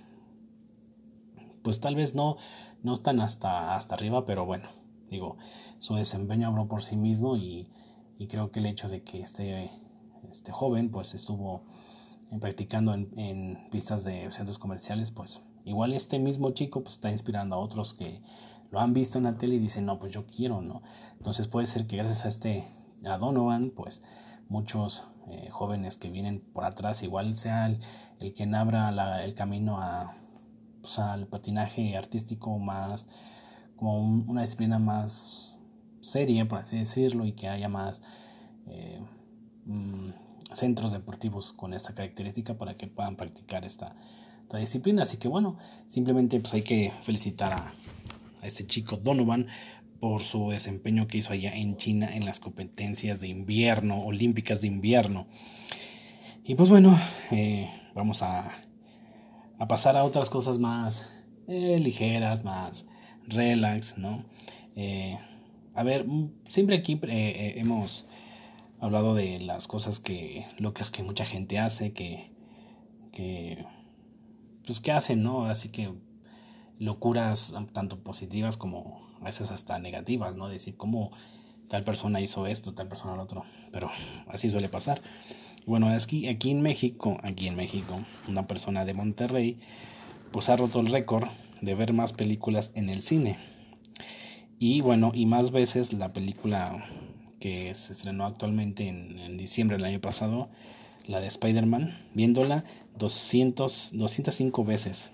pues 1.64 1.80
tal 1.80 1.96
vez 1.96 2.14
no, 2.14 2.36
no 2.82 2.92
están 2.92 3.18
hasta, 3.20 3.74
hasta 3.74 3.94
arriba, 3.94 4.26
pero 4.26 4.44
bueno, 4.44 4.68
digo, 5.10 5.38
su 5.80 5.94
desempeño 5.96 6.46
habló 6.46 6.68
por 6.68 6.82
sí 6.82 6.94
mismo 6.94 7.36
y, 7.36 7.66
y 8.18 8.28
creo 8.28 8.52
que 8.52 8.60
el 8.60 8.66
hecho 8.66 8.88
de 8.88 9.02
que 9.02 9.20
esté 9.20 9.70
este 10.30 10.52
joven 10.52 10.90
pues 10.90 11.14
estuvo 11.14 11.62
practicando 12.40 12.92
en, 12.92 13.18
en 13.18 13.70
pistas 13.70 14.04
de 14.04 14.30
centros 14.30 14.58
comerciales, 14.58 15.10
pues 15.10 15.42
igual 15.64 15.92
este 15.94 16.18
mismo 16.18 16.50
chico 16.50 16.82
pues 16.82 16.96
está 16.96 17.10
inspirando 17.10 17.56
a 17.56 17.58
otros 17.58 17.94
que 17.94 18.20
lo 18.70 18.80
han 18.80 18.92
visto 18.92 19.18
en 19.18 19.24
la 19.24 19.36
tele 19.38 19.54
y 19.54 19.58
dicen, 19.58 19.86
no, 19.86 19.98
pues 19.98 20.12
yo 20.12 20.26
quiero, 20.26 20.60
¿no? 20.60 20.82
Entonces 21.18 21.46
puede 21.46 21.66
ser 21.66 21.86
que 21.86 21.96
gracias 21.96 22.24
a 22.24 22.28
este, 22.28 22.64
a 23.04 23.18
Donovan, 23.18 23.70
pues 23.70 24.02
muchos 24.48 25.04
eh, 25.30 25.48
jóvenes 25.50 25.96
que 25.96 26.10
vienen 26.10 26.40
por 26.40 26.64
atrás, 26.64 27.02
igual 27.02 27.38
sea 27.38 27.66
el, 27.66 27.80
el 28.20 28.34
que 28.34 28.44
abra 28.44 29.24
el 29.24 29.34
camino 29.34 29.80
a, 29.80 30.16
pues, 30.80 30.98
al 30.98 31.26
patinaje 31.26 31.96
artístico 31.96 32.58
más, 32.58 33.08
como 33.76 34.00
una 34.00 34.42
disciplina 34.42 34.78
más 34.78 35.58
seria, 36.00 36.46
por 36.46 36.58
así 36.58 36.78
decirlo, 36.78 37.24
y 37.24 37.32
que 37.32 37.48
haya 37.48 37.68
más 37.68 38.02
eh, 38.66 39.00
mm, 39.64 40.10
centros 40.52 40.92
deportivos 40.92 41.52
con 41.52 41.74
esta 41.74 41.94
característica 41.94 42.58
para 42.58 42.76
que 42.76 42.86
puedan 42.86 43.16
practicar 43.16 43.64
esta, 43.64 43.96
esta 44.44 44.58
disciplina. 44.58 45.02
Así 45.02 45.16
que 45.16 45.28
bueno, 45.28 45.58
simplemente 45.88 46.38
pues 46.38 46.54
hay 46.54 46.62
que 46.62 46.92
felicitar 47.02 47.52
a, 47.52 47.74
este 48.42 48.66
chico 48.66 48.98
Donovan 48.98 49.46
por 50.00 50.22
su 50.22 50.50
desempeño 50.50 51.06
que 51.06 51.16
hizo 51.18 51.32
allá 51.32 51.54
en 51.54 51.78
China 51.78 52.14
en 52.14 52.26
las 52.26 52.38
competencias 52.38 53.20
de 53.20 53.28
invierno, 53.28 54.00
olímpicas 54.04 54.60
de 54.60 54.66
invierno. 54.66 55.26
Y 56.44 56.54
pues 56.56 56.68
bueno, 56.68 56.98
eh, 57.30 57.70
vamos 57.94 58.22
a, 58.22 58.52
a, 59.58 59.66
pasar 59.66 59.96
a 59.96 60.04
otras 60.04 60.28
cosas 60.28 60.58
más 60.58 61.06
eh, 61.48 61.78
ligeras, 61.78 62.44
más 62.44 62.86
relax, 63.26 63.96
¿no? 63.96 64.26
Eh, 64.76 65.18
a 65.74 65.82
ver, 65.84 66.06
mm, 66.06 66.32
siempre 66.44 66.76
aquí 66.76 67.00
hemos 67.02 68.06
hablado 68.78 69.14
de 69.14 69.40
las 69.40 69.66
cosas 69.66 70.00
que 70.00 70.44
locas 70.58 70.90
que 70.90 71.02
mucha 71.02 71.24
gente 71.24 71.58
hace, 71.58 71.94
que, 71.94 72.30
que 73.10 73.64
pues 74.66 74.80
que 74.80 74.92
hacen, 74.92 75.22
¿no? 75.22 75.46
Así 75.46 75.68
que 75.68 75.92
locuras 76.78 77.54
tanto 77.72 78.00
positivas 78.00 78.56
como 78.56 79.06
a 79.20 79.24
veces 79.24 79.50
hasta 79.50 79.78
negativas, 79.78 80.34
¿no? 80.36 80.48
Decir 80.48 80.76
cómo 80.76 81.10
tal 81.68 81.84
persona 81.84 82.20
hizo 82.20 82.46
esto, 82.46 82.74
tal 82.74 82.88
persona 82.88 83.16
lo 83.16 83.22
otro, 83.22 83.44
pero 83.72 83.90
así 84.28 84.50
suele 84.50 84.68
pasar. 84.68 85.02
Bueno, 85.66 85.88
aquí, 85.88 86.28
aquí 86.28 86.50
en 86.50 86.60
México, 86.60 87.18
aquí 87.22 87.48
en 87.48 87.56
México, 87.56 87.98
una 88.28 88.46
persona 88.46 88.84
de 88.84 88.94
Monterrey, 88.94 89.58
pues 90.30 90.48
ha 90.48 90.56
roto 90.56 90.80
el 90.80 90.86
récord 90.86 91.28
de 91.62 91.74
ver 91.74 91.92
más 91.92 92.12
películas 92.12 92.70
en 92.74 92.90
el 92.90 93.00
cine. 93.00 93.38
Y 94.58 94.82
bueno, 94.82 95.10
y 95.14 95.26
más 95.26 95.50
veces 95.50 95.92
la 95.94 96.12
película 96.12 96.84
que 97.40 97.74
se 97.74 97.92
estrenó 97.92 98.26
actualmente 98.26 98.88
en, 98.88 99.18
en 99.18 99.36
diciembre 99.36 99.76
del 99.76 99.86
año 99.86 100.00
pasado, 100.00 100.50
la 101.06 101.20
de 101.20 101.26
Spider-Man, 101.26 101.98
viéndola 102.14 102.64
200, 102.98 103.92
205 103.94 104.64
veces 104.64 105.10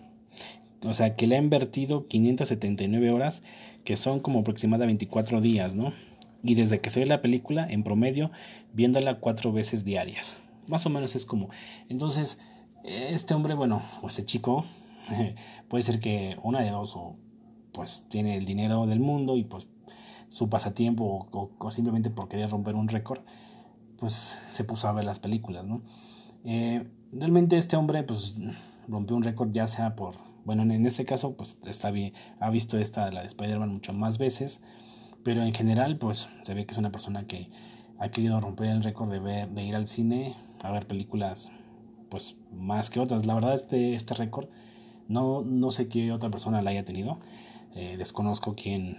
o 0.85 0.95
sea, 0.95 1.15
que 1.15 1.27
le 1.27 1.37
ha 1.37 1.39
invertido 1.39 2.07
579 2.07 3.11
horas, 3.11 3.43
que 3.85 3.97
son 3.97 4.21
como 4.21 4.41
aproximadamente 4.41 5.05
24 5.05 5.41
días, 5.41 5.75
¿no? 5.75 5.93
Y 6.43 6.55
desde 6.55 6.81
que 6.81 6.91
ve 6.99 7.07
la 7.07 7.21
película, 7.21 7.67
en 7.69 7.83
promedio, 7.83 8.31
viéndola 8.73 9.21
cuatro 9.21 9.53
veces 9.53 9.85
diarias. 9.85 10.39
Más 10.67 10.87
o 10.87 10.91
menos 10.91 11.15
es 11.15 11.27
como. 11.27 11.51
Entonces, 11.89 12.39
este 12.85 13.35
hombre, 13.35 13.55
bueno, 13.55 13.83
o 14.01 14.09
ese 14.09 14.25
chico, 14.25 14.65
puede 15.69 15.83
ser 15.83 16.01
que 16.01 16.39
una 16.43 16.63
de 16.63 16.71
dos, 16.71 16.97
o 16.97 17.17
pues 17.73 18.07
tiene 18.09 18.37
el 18.37 18.47
dinero 18.47 18.87
del 18.87 19.01
mundo 19.01 19.37
y 19.37 19.45
pues 19.45 19.67
su 20.31 20.49
pasatiempo, 20.49 21.29
o, 21.31 21.71
simplemente 21.71 22.09
por 22.09 22.29
querer 22.29 22.49
romper 22.49 22.75
un 22.75 22.89
récord, 22.89 23.21
pues 23.99 24.39
se 24.49 24.65
puso 24.65 24.89
a 24.89 24.93
ver 24.93 25.05
las 25.05 25.19
películas, 25.19 25.67
¿no? 25.67 25.83
Eh, 26.45 26.87
realmente 27.13 27.57
este 27.57 27.77
hombre, 27.77 28.03
pues 28.03 28.37
rompió 28.89 29.17
un 29.17 29.23
récord 29.23 29.51
ya 29.53 29.67
sea 29.67 29.95
por 29.95 30.31
bueno, 30.45 30.63
en 30.63 30.87
este 30.87 31.05
caso, 31.05 31.37
pues 31.37 31.59
está 31.67 31.91
bien, 31.91 32.15
ha 32.41 32.51
visto 32.51 32.79
esta, 32.79 33.11
la 33.13 33.21
de 33.21 33.29
Spider-Man, 33.29 33.69
mucho 33.69 33.93
más 33.93 34.19
veces, 34.19 34.61
pero 35.23 35.43
en 35.43 35.53
general, 35.53 35.99
pues 35.99 36.29
se 36.43 36.55
ve 36.55 36.67
que 36.67 36.73
es 36.73 36.79
una 36.79 36.91
persona 36.91 37.27
que 37.27 37.51
ha 37.99 38.09
querido 38.11 38.41
romper 38.41 38.69
el 38.69 38.83
récord 38.83 39.11
de, 39.11 39.19
ver, 39.19 39.51
de 39.51 39.65
ir 39.65 39.77
al 39.77 39.87
cine 39.87 40.35
a 40.63 40.73
ver 40.73 40.87
películas, 40.87 41.53
pues 42.09 42.37
más 42.53 42.89
que 42.89 43.01
otras. 43.01 43.27
La 43.27 43.35
verdad, 43.35 43.55
este, 43.55 43.95
este 43.95 44.15
récord, 44.15 44.49
no, 45.09 45.43
no 45.43 45.71
sé 45.71 45.89
qué 45.89 46.11
otra 46.11 46.31
persona 46.31 46.63
la 46.63 46.71
haya 46.71 46.85
tenido, 46.85 47.19
eh, 47.75 47.97
desconozco 47.99 48.55
quién, 48.57 48.99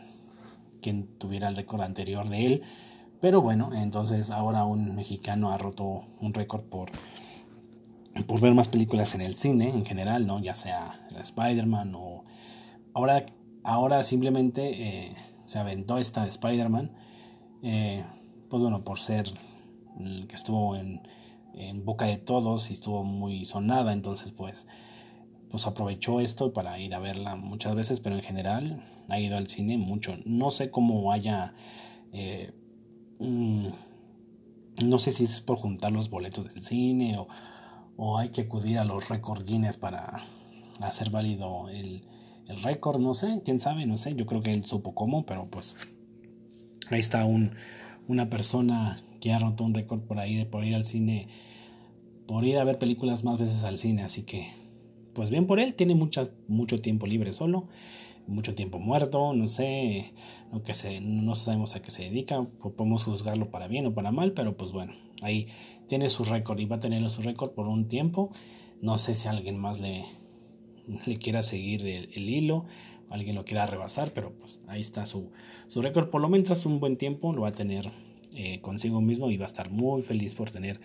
quién 0.82 1.08
tuviera 1.18 1.48
el 1.48 1.56
récord 1.56 1.82
anterior 1.82 2.30
de 2.30 2.46
él, 2.46 2.62
pero 3.20 3.42
bueno, 3.42 3.72
entonces 3.74 4.30
ahora 4.30 4.64
un 4.64 4.96
mexicano 4.96 5.52
ha 5.52 5.58
roto 5.58 6.06
un 6.20 6.34
récord 6.34 6.62
por 6.62 6.92
por 8.28 8.42
ver 8.42 8.54
más 8.54 8.68
películas 8.68 9.16
en 9.16 9.22
el 9.22 9.36
cine 9.36 9.70
en 9.70 9.86
general, 9.86 10.28
¿no? 10.28 10.40
Ya 10.40 10.54
sea 10.54 11.08
Spider-Man 11.20 11.94
o... 11.96 12.26
Ahora, 12.94 13.26
ahora 13.64 14.04
simplemente 14.04 15.08
eh, 15.08 15.16
se 15.46 15.60
aventó 15.60 15.98
esta 15.98 16.24
de 16.24 16.30
Spider-Man, 16.30 16.92
eh, 17.64 18.04
pues 18.50 18.62
bueno, 18.62 18.84
por 18.84 19.00
ser 19.00 19.32
que 20.28 20.36
estuvo 20.36 20.76
en, 20.76 21.02
en 21.54 21.86
boca 21.86 22.06
de 22.06 22.18
todos 22.18 22.70
y 22.70 22.74
estuvo 22.74 23.04
muy 23.04 23.46
sonada, 23.46 23.94
entonces 23.94 24.32
pues, 24.32 24.68
pues 25.50 25.68
aprovechó 25.68 26.20
esto 26.20 26.54
para 26.54 26.80
ir 26.80 26.94
a 26.94 27.00
verla 27.00 27.36
muchas 27.36 27.76
veces, 27.76 28.00
pero 28.00 28.16
en 28.16 28.24
general 28.24 28.84
ha 29.10 29.20
ido 29.20 29.38
al 29.38 29.48
cine 29.48 29.78
mucho. 29.78 30.18
No 30.26 30.52
sé 30.52 30.70
cómo 30.70 31.12
haya... 31.12 31.54
Eh, 32.14 32.52
mm, 33.20 33.68
no 34.86 35.00
sé 35.00 35.12
si 35.12 35.26
es 35.26 35.42
por 35.42 35.58
juntar 35.58 35.92
los 35.92 36.10
boletos 36.10 36.52
del 36.52 36.64
cine 36.64 37.18
o, 37.18 37.28
o 38.04 38.18
hay 38.18 38.30
que 38.30 38.42
acudir 38.42 38.80
a 38.80 38.84
los 38.84 39.10
récord 39.10 39.46
Guinness 39.46 39.78
para 39.78 40.26
hacer 40.80 41.12
válido 41.12 41.70
el, 41.70 42.02
el 42.48 42.64
récord, 42.64 43.00
no 43.00 43.14
sé, 43.14 43.44
quién 43.46 43.60
sabe, 43.60 43.86
no 43.86 43.96
sé, 43.96 44.16
yo 44.16 44.26
creo 44.26 44.42
que 44.42 44.50
él 44.50 44.66
supo 44.66 44.96
cómo, 44.96 45.24
pero 45.28 45.46
pues 45.52 45.76
ahí 46.90 47.00
está 47.00 47.26
un, 47.26 47.52
una 48.08 48.28
persona 48.28 49.04
que 49.20 49.32
ha 49.32 49.38
roto 49.38 49.64
un 49.64 49.76
récord 49.76 50.02
por 50.02 50.18
ahí, 50.18 50.44
por 50.46 50.66
ir 50.66 50.74
al 50.74 50.86
cine, 50.86 51.28
por 52.26 52.44
ir 52.44 52.58
a 52.58 52.64
ver 52.64 52.80
películas 52.80 53.24
más 53.24 53.38
veces 53.38 53.64
al 53.64 53.78
cine, 53.78 54.02
así 54.02 54.24
que 54.24 54.48
pues 55.14 55.30
bien 55.30 55.46
por 55.46 55.60
él, 55.60 55.76
tiene 55.76 55.94
mucha, 55.94 56.28
mucho 56.48 56.82
tiempo 56.82 57.06
libre 57.06 57.34
solo, 57.34 57.68
mucho 58.26 58.56
tiempo 58.56 58.80
muerto, 58.80 59.36
no 59.36 59.48
sé, 59.48 60.16
no, 60.52 60.64
que 60.64 60.74
se, 60.74 61.02
no 61.02 61.36
sabemos 61.36 61.76
a 61.76 61.84
qué 61.84 61.92
se 61.92 62.06
dedica, 62.06 62.44
podemos 62.76 63.04
juzgarlo 63.04 63.52
para 63.52 63.68
bien 63.68 63.86
o 63.86 63.94
para 63.94 64.12
mal, 64.12 64.32
pero 64.32 64.58
pues 64.58 64.72
bueno, 64.72 64.94
ahí 65.22 65.50
tiene 65.92 66.08
su 66.08 66.24
récord 66.24 66.58
y 66.58 66.64
va 66.64 66.78
a 66.78 66.80
tener 66.80 67.10
su 67.10 67.22
récord 67.22 67.52
por 67.52 67.68
un 67.68 67.90
tiempo. 67.90 68.32
No 68.82 68.98
sé 68.98 69.14
si 69.14 69.28
alguien 69.28 69.58
más 69.58 69.82
le, 69.82 70.06
le 71.06 71.18
quiera 71.18 71.44
seguir 71.44 71.86
el, 71.86 72.30
hilo, 72.30 72.66
alguien 73.10 73.36
lo 73.36 73.44
quiera 73.44 73.66
rebasar, 73.66 74.12
pero 74.16 74.32
pues 74.32 74.62
ahí 74.70 74.80
está 74.80 75.06
su, 75.06 75.34
récord. 75.76 76.10
Por 76.10 76.22
lo 76.22 76.30
menos 76.30 76.66
un 76.66 76.80
buen 76.80 76.96
tiempo 76.96 77.34
lo 77.34 77.42
va 77.42 77.50
a 77.50 77.52
tener 77.52 77.92
eh, 78.34 78.62
consigo 78.62 79.02
mismo 79.02 79.30
y 79.32 79.36
va 79.36 79.44
a 79.44 79.48
estar 79.48 79.70
muy 79.70 80.02
feliz 80.02 80.34
por 80.34 80.50
tener 80.50 80.80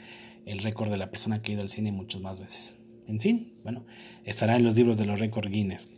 el 0.45 0.59
récord 0.59 0.91
de 0.91 0.97
la 0.97 1.09
persona 1.09 1.41
que 1.41 1.53
ha 1.53 1.55
ido 1.55 1.63
al 1.63 1.71
cine 1.71 1.93
muchas 1.93 2.21
más 2.21 2.41
veces. 2.41 2.75
En 3.07 3.21
fin, 3.21 3.55
bueno, 3.63 3.85
estará 4.25 4.57
en 4.57 4.65
los 4.65 4.75
libros 4.75 4.99
de 4.99 5.07
los 5.07 5.21
récords 5.21 5.53
Guinness. 5.53 5.89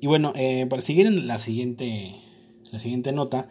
Y 0.00 0.06
bueno, 0.06 0.32
eh, 0.36 0.64
para 0.70 0.80
seguir 0.80 1.06
en 1.06 1.26
la 1.26 1.36
siguiente, 1.38 2.14
la 2.70 2.78
siguiente 2.78 3.12
nota, 3.12 3.50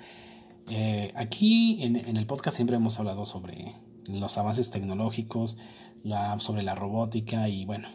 eh, 0.71 1.11
aquí 1.13 1.83
en, 1.83 1.97
el 2.17 2.25
podcast 2.25 2.55
siempre 2.55 2.77
hemos 2.77 2.97
hablado 2.97 3.27
sobre 3.27 3.75
los 4.05 4.37
avances 4.37 4.69
tecnológicos, 4.69 5.57
la, 6.03 6.39
sobre 6.39 6.63
la 6.63 6.75
robótica 6.75 7.49
y 7.49 7.65
bueno, 7.65 7.87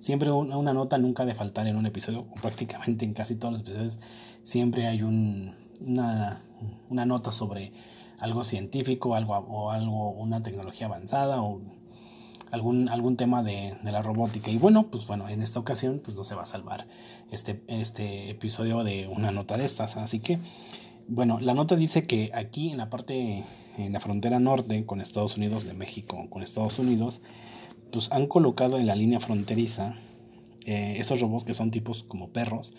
siempre 0.00 0.30
una, 0.30 0.72
nota 0.72 0.98
nunca 0.98 1.24
de 1.24 1.34
faltar 1.34 1.66
en 1.66 1.76
un 1.76 1.86
episodio, 1.86 2.26
prácticamente 2.42 3.04
en 3.04 3.14
casi 3.14 3.36
todos 3.36 3.52
los 3.52 3.60
episodios, 3.62 3.98
siempre 4.44 4.86
hay 4.86 5.02
un, 5.02 5.54
una, 5.80 6.42
una 6.88 7.06
nota 7.06 7.32
sobre 7.32 7.72
algo 8.20 8.44
científico 8.44 9.14
algo, 9.14 9.34
o 9.34 9.70
algo, 9.70 10.10
una 10.10 10.42
tecnología 10.42 10.86
avanzada 10.86 11.42
o 11.42 11.60
algún, 12.50 12.88
algún 12.88 13.16
tema 13.16 13.42
de, 13.42 13.76
de, 13.82 13.92
la 13.92 14.02
robótica. 14.02 14.50
Y 14.50 14.58
bueno, 14.58 14.88
pues 14.90 15.06
bueno, 15.06 15.28
en 15.28 15.42
esta 15.42 15.60
ocasión 15.60 16.00
pues 16.02 16.16
no 16.16 16.24
se 16.24 16.34
va 16.34 16.42
a 16.42 16.46
salvar 16.46 16.86
este, 17.30 17.62
este 17.66 18.30
episodio 18.30 18.84
de 18.84 19.08
una 19.08 19.30
nota 19.30 19.56
de 19.56 19.64
estas. 19.64 19.96
Así 19.96 20.20
que, 20.20 20.38
bueno, 21.08 21.38
la 21.40 21.54
nota 21.54 21.76
dice 21.76 22.06
que 22.06 22.30
aquí 22.34 22.70
en 22.70 22.78
la 22.78 22.88
parte 22.88 23.44
en 23.78 23.92
la 23.92 24.00
frontera 24.00 24.38
norte 24.40 24.84
con 24.86 25.00
Estados 25.00 25.36
Unidos, 25.36 25.66
de 25.66 25.74
México 25.74 26.26
con 26.30 26.42
Estados 26.42 26.78
Unidos, 26.78 27.20
pues 27.92 28.10
han 28.12 28.26
colocado 28.26 28.78
en 28.78 28.86
la 28.86 28.94
línea 28.94 29.20
fronteriza 29.20 29.96
eh, 30.64 30.96
esos 30.98 31.20
robots 31.20 31.44
que 31.44 31.54
son 31.54 31.70
tipos 31.70 32.02
como 32.02 32.30
perros, 32.30 32.74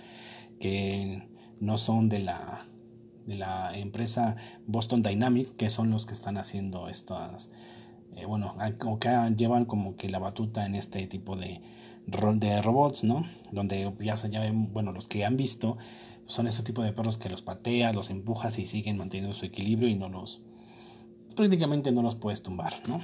que 0.60 1.28
no 1.60 1.78
son 1.78 2.10
de 2.10 2.20
la, 2.20 2.66
de 3.26 3.36
la 3.36 3.78
empresa 3.78 4.36
Boston 4.66 5.04
Dynamics, 5.04 5.52
que 5.52 5.70
son 5.70 5.90
los 5.90 6.06
que 6.06 6.14
están 6.14 6.38
haciendo 6.38 6.90
estas, 6.90 7.50
eh, 8.16 8.26
bueno, 8.26 8.56
que 9.00 9.34
llevan 9.36 9.66
como 9.66 9.96
que 9.96 10.10
la 10.10 10.20
batuta 10.20 10.66
en 10.66 10.76
este 10.76 11.08
tipo 11.08 11.36
de, 11.36 11.62
de 12.06 12.62
robots, 12.62 13.04
¿no? 13.04 13.26
Donde 13.52 13.92
ya, 14.00 14.16
ya 14.16 14.42
ven, 14.42 14.74
bueno, 14.74 14.92
los 14.92 15.08
que 15.08 15.26
han 15.26 15.38
visto 15.38 15.78
son 16.26 16.48
ese 16.48 16.64
tipo 16.64 16.82
de 16.82 16.92
perros 16.92 17.18
que 17.18 17.30
los 17.30 17.42
pateas, 17.42 17.96
los 17.96 18.10
empujas 18.10 18.60
y 18.60 18.66
siguen 18.66 18.98
manteniendo 18.98 19.34
su 19.34 19.46
equilibrio 19.46 19.88
y 19.88 19.96
no 19.96 20.10
los 20.10 20.42
prácticamente 21.38 21.94
no 21.94 22.02
los 22.02 22.16
puedes 22.16 22.44
tumbar, 22.44 22.74
¿no? 22.90 23.00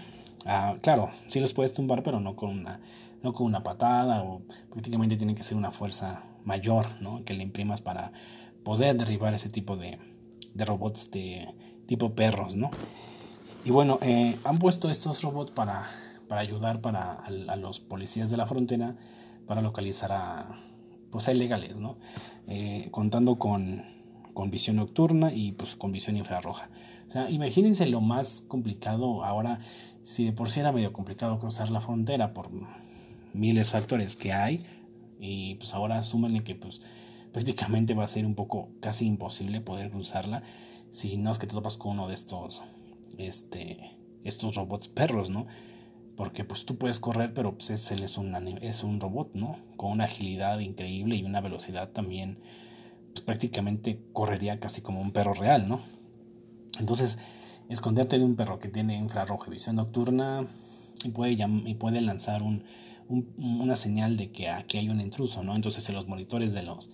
Ah, 0.45 0.75
claro, 0.81 1.11
sí 1.27 1.39
los 1.39 1.53
puedes 1.53 1.73
tumbar, 1.73 2.03
pero 2.03 2.19
no 2.19 2.35
con 2.35 2.49
una, 2.49 2.81
no 3.21 3.31
con 3.31 3.45
una 3.45 3.63
patada 3.63 4.23
o 4.23 4.41
prácticamente 4.69 5.15
tiene 5.15 5.35
que 5.35 5.43
ser 5.43 5.55
una 5.55 5.71
fuerza 5.71 6.23
mayor, 6.43 7.01
¿no? 7.01 7.23
Que 7.23 7.33
le 7.33 7.43
imprimas 7.43 7.81
para 7.81 8.11
poder 8.65 8.97
derribar 8.97 9.33
ese 9.33 9.47
tipo 9.47 9.77
de, 9.77 9.99
de 10.53 10.65
robots 10.65 11.11
de 11.11 11.47
tipo 11.85 12.13
perros, 12.13 12.57
¿no? 12.57 12.71
Y 13.63 13.71
bueno, 13.71 13.99
eh, 14.01 14.37
han 14.43 14.59
puesto 14.59 14.89
estos 14.89 15.21
robots 15.21 15.51
para, 15.51 15.87
para 16.27 16.41
ayudar 16.41 16.81
para 16.81 17.13
a, 17.13 17.55
los 17.55 17.79
policías 17.79 18.29
de 18.29 18.35
la 18.35 18.45
frontera 18.45 18.97
para 19.47 19.61
localizar 19.61 20.11
a, 20.11 20.59
pues, 21.11 21.29
a 21.29 21.31
ilegales, 21.31 21.77
¿no? 21.77 21.97
Eh, 22.47 22.89
contando 22.91 23.37
con, 23.37 23.85
con 24.33 24.51
visión 24.51 24.77
nocturna 24.77 25.31
y 25.31 25.53
pues 25.53 25.77
con 25.77 25.93
visión 25.93 26.17
infrarroja. 26.17 26.69
O 27.13 27.15
sea, 27.15 27.29
imagínense 27.29 27.85
lo 27.85 28.01
más 28.01 28.43
complicado 28.47 29.23
ahora, 29.23 29.59
si 30.01 30.25
de 30.25 30.31
por 30.31 30.49
sí 30.49 30.61
era 30.61 30.71
medio 30.71 30.91
complicado 30.93 31.37
cruzar 31.37 31.69
la 31.69 31.79
frontera 31.79 32.33
por 32.33 32.49
miles 33.35 33.67
de 33.67 33.71
factores 33.71 34.15
que 34.15 34.33
hay, 34.33 34.65
y 35.19 35.53
pues 35.53 35.75
ahora 35.75 36.01
súmenle 36.01 36.43
que 36.43 36.55
pues 36.55 36.81
prácticamente 37.31 37.93
va 37.93 38.03
a 38.03 38.07
ser 38.07 38.25
un 38.25 38.33
poco 38.33 38.69
casi 38.79 39.05
imposible 39.05 39.61
poder 39.61 39.91
cruzarla 39.91 40.41
si 40.89 41.17
no 41.17 41.29
es 41.29 41.37
que 41.37 41.45
te 41.45 41.53
topas 41.53 41.77
con 41.77 41.91
uno 41.91 42.07
de 42.07 42.15
estos 42.15 42.63
este 43.19 43.91
estos 44.23 44.55
robots 44.55 44.87
perros, 44.87 45.29
¿no? 45.29 45.45
Porque 46.17 46.43
pues 46.43 46.65
tú 46.65 46.79
puedes 46.79 46.99
correr, 46.99 47.35
pero 47.35 47.55
pues 47.55 47.69
es, 47.69 47.91
él 47.91 48.01
es 48.01 48.17
un, 48.17 48.33
es 48.63 48.83
un 48.83 48.99
robot, 48.99 49.35
¿no? 49.35 49.59
Con 49.77 49.91
una 49.91 50.05
agilidad 50.05 50.57
increíble 50.57 51.15
y 51.15 51.23
una 51.23 51.41
velocidad 51.41 51.91
también, 51.91 52.39
pues 53.13 53.21
prácticamente 53.21 53.99
correría 54.13 54.59
casi 54.59 54.81
como 54.81 54.99
un 54.99 55.11
perro 55.11 55.35
real, 55.35 55.69
¿no? 55.69 56.02
Entonces, 56.79 57.19
esconderte 57.69 58.17
de 58.17 58.25
un 58.25 58.35
perro 58.35 58.59
que 58.59 58.69
tiene 58.69 58.97
infrarrojo 58.97 59.45
y 59.47 59.51
visión 59.51 59.75
nocturna 59.75 60.47
y 61.03 61.09
puede, 61.09 61.33
y 61.33 61.73
puede 61.75 62.01
lanzar 62.01 62.43
un, 62.43 62.63
una 63.37 63.75
señal 63.75 64.17
de 64.17 64.31
que 64.31 64.49
aquí 64.49 64.77
hay 64.77 64.89
un 64.89 65.01
intruso, 65.01 65.43
¿no? 65.43 65.55
Entonces 65.55 65.87
en 65.89 65.95
los 65.95 66.07
monitores 66.07 66.53
de 66.53 66.63
los 66.63 66.89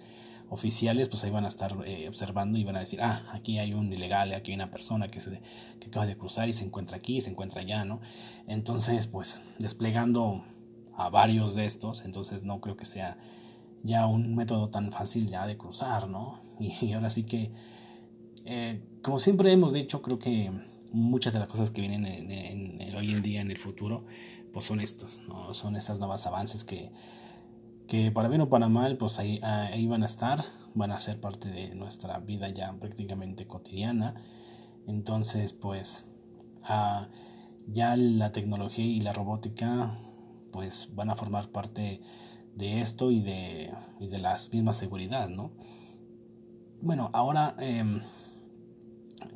oficiales 0.50 1.10
pues 1.10 1.24
ahí 1.24 1.30
van 1.30 1.46
a 1.46 1.48
estar 1.48 1.76
eh, 1.86 2.08
observando 2.08 2.58
y 2.58 2.64
van 2.64 2.76
a 2.76 2.80
decir, 2.80 3.02
ah, 3.02 3.22
aquí 3.32 3.60
hay 3.60 3.74
un 3.74 3.92
ilegal, 3.94 4.34
aquí 4.34 4.52
hay 4.52 4.56
una 4.56 4.72
persona 4.72 5.10
que, 5.10 5.22
se, 5.22 5.42
que 5.80 5.88
acaba 5.88 6.08
de 6.08 6.18
cruzar 6.18 6.50
y 6.50 6.54
se 6.54 6.66
encuentra 6.66 6.98
aquí, 6.98 7.22
se 7.22 7.30
encuentra 7.30 7.62
allá, 7.62 7.86
¿no? 7.86 8.02
Entonces 8.48 9.08
pues 9.08 9.40
desplegando 9.60 10.44
a 10.96 11.10
varios 11.10 11.56
de 11.56 11.66
estos, 11.66 12.02
entonces 12.02 12.44
no 12.44 12.60
creo 12.62 12.76
que 12.76 12.86
sea 12.86 13.18
ya 13.84 14.08
un 14.08 14.36
método 14.36 14.70
tan 14.70 14.92
fácil 14.92 15.28
ya 15.28 15.48
de 15.48 15.58
cruzar, 15.58 16.10
¿no? 16.10 16.42
Y, 16.60 16.92
ahora 16.92 17.10
sí 17.10 17.24
que, 17.24 17.54
eh, 18.52 18.82
como 19.04 19.20
siempre 19.20 19.52
hemos 19.54 19.74
dicho, 19.74 20.02
creo 20.02 20.18
que 20.18 20.52
muchas 20.92 21.34
de 21.34 21.40
las 21.40 21.48
cosas 21.48 21.70
que 21.70 21.82
vienen 21.82 22.06
en, 22.06 22.96
hoy 22.96 23.12
en 23.12 23.22
día, 23.22 23.42
en 23.42 23.52
el 23.52 23.60
futuro, 23.60 24.06
pues 24.52 24.66
son 24.66 24.82
estos, 24.82 25.20
¿no? 25.28 25.54
Son 25.54 25.76
estas 25.76 26.00
nuevas 26.00 26.26
avances 26.26 26.64
que, 26.64 26.92
que 27.88 28.12
para 28.12 28.28
bien 28.28 28.42
o 28.42 28.50
para 28.50 28.68
mal, 28.68 28.98
pues 28.98 29.20
ahí, 29.20 29.40
ahí 29.44 29.86
van 29.86 30.02
a 30.02 30.08
estar, 30.08 30.44
van 30.74 30.92
a 30.92 31.00
ser 31.00 31.22
parte 31.22 31.50
de 31.50 31.76
nuestra 31.76 32.18
vida 32.18 32.50
ya 32.50 32.74
prácticamente 32.74 33.46
cotidiana. 33.46 34.16
Entonces, 34.88 35.54
pues 35.54 36.06
ah, 36.64 37.08
ya 37.68 37.96
la 37.98 38.32
tecnología 38.32 38.86
y 38.86 39.00
la 39.02 39.14
robótica 39.14 40.00
pues 40.52 40.90
van 40.96 41.12
a 41.12 41.16
formar 41.16 41.50
parte 41.50 42.02
de 42.56 42.82
esto 42.82 43.12
y 43.12 43.22
de, 43.22 43.72
y 44.00 44.08
de 44.08 44.18
la 44.18 44.36
misma 44.52 44.74
seguridad, 44.74 45.30
¿no? 45.30 45.52
Bueno, 46.82 47.12
ahora 47.14 47.56
em, 47.60 48.02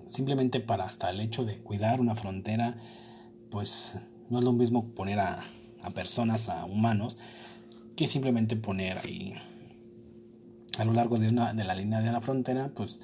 simplemente 0.08 0.60
para 0.60 0.86
hasta 0.86 1.10
el 1.10 1.20
hecho 1.20 1.46
de 1.46 1.60
cuidar 1.60 2.02
una 2.02 2.16
frontera, 2.16 2.78
pues 3.50 3.98
no 4.30 4.40
es 4.40 4.44
lo 4.44 4.54
mismo 4.54 4.94
poner 4.94 5.20
a, 5.20 5.44
personas, 5.94 6.50
a 6.50 6.66
humanos, 6.66 7.18
que 7.96 8.08
simplemente 8.08 8.56
poner 8.56 9.00
ahí 9.00 9.34
a 10.78 10.86
lo 10.86 10.94
largo 10.94 11.18
de, 11.18 11.30
una, 11.30 11.54
de 11.54 11.64
la 11.64 11.76
línea 11.76 12.02
de 12.02 12.12
la 12.12 12.22
frontera, 12.22 12.72
pues 12.74 13.00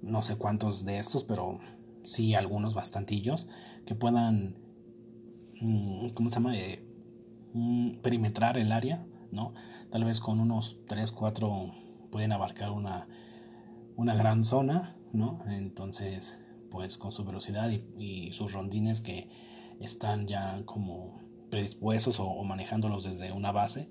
no 0.00 0.22
sé 0.22 0.36
cuántos 0.36 0.84
de 0.84 0.98
estos, 0.98 1.24
pero 1.24 1.58
sí 2.04 2.34
algunos 2.34 2.74
bastantillos 2.74 3.48
que 3.86 3.94
puedan, 3.94 4.56
mm, 5.60 6.08
¿cómo 6.10 6.30
se 6.30 6.36
llama? 6.36 6.56
Eh, 6.56 6.84
mm, 7.52 7.98
perimetrar 8.02 8.58
el 8.58 8.72
área, 8.72 9.04
¿no? 9.30 9.54
Tal 9.90 10.04
vez 10.04 10.20
con 10.20 10.40
unos 10.40 10.78
3, 10.88 11.12
4 11.12 11.72
pueden 12.10 12.32
abarcar 12.32 12.70
una, 12.70 13.06
una 13.96 14.14
gran 14.14 14.44
zona, 14.44 14.96
¿no? 15.12 15.42
Entonces, 15.48 16.38
pues 16.70 16.98
con 16.98 17.12
su 17.12 17.24
velocidad 17.24 17.70
y 17.70 18.32
sus 18.32 18.52
rondines 18.52 19.00
que 19.00 19.28
están 19.80 20.26
ya 20.26 20.62
como 20.64 21.20
predispuestos 21.50 22.18
o, 22.18 22.42
manejándolos 22.44 23.04
desde 23.04 23.32
una 23.32 23.52
base 23.52 23.88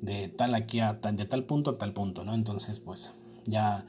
de 0.00 0.28
tal 0.28 0.54
aquí 0.54 0.80
a 0.80 1.00
tal, 1.00 1.16
de 1.16 1.26
tal 1.26 1.44
punto 1.44 1.72
a 1.72 1.78
tal 1.78 1.92
punto, 1.92 2.24
¿no? 2.24 2.34
Entonces, 2.34 2.80
pues 2.80 3.12
ya, 3.44 3.86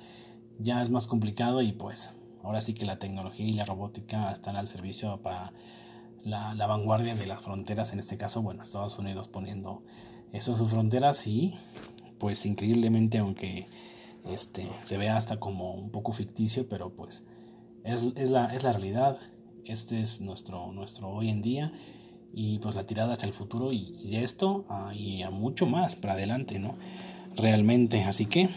ya 0.59 0.81
es 0.81 0.89
más 0.89 1.07
complicado 1.07 1.61
y 1.61 1.71
pues 1.71 2.13
ahora 2.43 2.61
sí 2.61 2.73
que 2.73 2.85
la 2.85 2.99
tecnología 2.99 3.45
y 3.45 3.53
la 3.53 3.65
robótica 3.65 4.31
están 4.31 4.55
al 4.55 4.67
servicio 4.67 5.21
para 5.21 5.53
la, 6.23 6.53
la 6.55 6.67
vanguardia 6.67 7.15
de 7.15 7.25
las 7.25 7.41
fronteras, 7.41 7.93
en 7.93 7.99
este 7.99 8.17
caso, 8.17 8.41
bueno, 8.41 8.63
Estados 8.63 8.99
Unidos 8.99 9.27
poniendo 9.27 9.83
eso 10.33 10.51
en 10.51 10.57
sus 10.57 10.69
fronteras 10.69 11.25
y 11.27 11.55
pues 12.19 12.45
increíblemente, 12.45 13.19
aunque 13.19 13.67
este, 14.27 14.67
se 14.83 14.97
vea 14.97 15.17
hasta 15.17 15.39
como 15.39 15.73
un 15.73 15.89
poco 15.89 16.11
ficticio, 16.11 16.67
pero 16.67 16.91
pues 16.95 17.23
es, 17.83 18.07
es, 18.15 18.29
la, 18.29 18.53
es 18.53 18.63
la 18.63 18.71
realidad. 18.71 19.19
Este 19.65 20.01
es 20.01 20.21
nuestro, 20.21 20.71
nuestro 20.71 21.09
hoy 21.09 21.29
en 21.29 21.41
día. 21.41 21.71
Y 22.33 22.59
pues 22.59 22.75
la 22.75 22.83
tirada 22.83 23.13
hacia 23.13 23.27
el 23.27 23.33
futuro 23.33 23.71
y, 23.71 24.09
de 24.09 24.23
esto 24.23 24.65
y 24.93 25.21
a 25.21 25.29
mucho 25.29 25.65
más 25.67 25.95
para 25.95 26.13
adelante, 26.13 26.59
¿no? 26.59 26.75
Realmente, 27.38 28.03
así 28.03 28.25
que, 28.25 28.49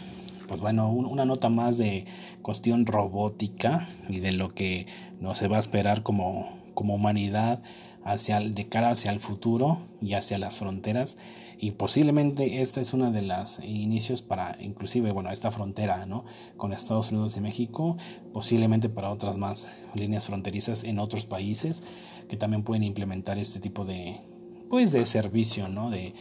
pues 0.49 0.59
bueno, 0.59 0.89
una 0.89 1.23
nota 1.23 1.49
más 1.49 1.77
de 1.77 2.05
cuestión 2.41 2.85
robótica 2.85 3.87
y 4.09 4.19
de 4.19 4.33
lo 4.33 4.53
que 4.53 4.87
nos 5.21 5.37
se 5.37 5.47
va 5.47 5.57
a 5.57 5.59
esperar 5.61 6.03
como, 6.03 6.59
como 6.73 6.95
humanidad 6.95 7.61
hacia 8.03 8.39
de 8.39 8.67
cara 8.67 8.91
hacia 8.91 9.11
el 9.11 9.19
futuro 9.19 9.79
y 10.01 10.13
hacia 10.13 10.37
las 10.37 10.57
fronteras. 10.57 11.17
Y 11.61 11.71
posiblemente 11.71 12.61
esta 12.61 12.79
es 12.79 12.93
una 12.93 13.11
de 13.11 13.21
las 13.21 13.59
inicios 13.63 14.21
para 14.21 14.57
inclusive 14.61 15.11
bueno 15.11 15.29
esta 15.29 15.51
frontera 15.51 16.05
no 16.05 16.23
con 16.55 16.71
Estados 16.71 17.11
Unidos 17.11 17.35
y 17.35 17.41
México 17.41 17.97
posiblemente 18.31 18.87
para 18.87 19.11
otras 19.11 19.37
más 19.37 19.69
líneas 19.93 20.25
fronterizas 20.25 20.85
en 20.85 20.99
otros 20.99 21.25
países 21.25 21.83
que 22.29 22.37
también 22.37 22.63
pueden 22.63 22.83
implementar 22.83 23.37
este 23.37 23.59
tipo 23.59 23.83
de 23.83 24.21
pues 24.69 24.93
de 24.93 25.05
servicio 25.05 25.67
no 25.67 25.89
de, 25.89 26.13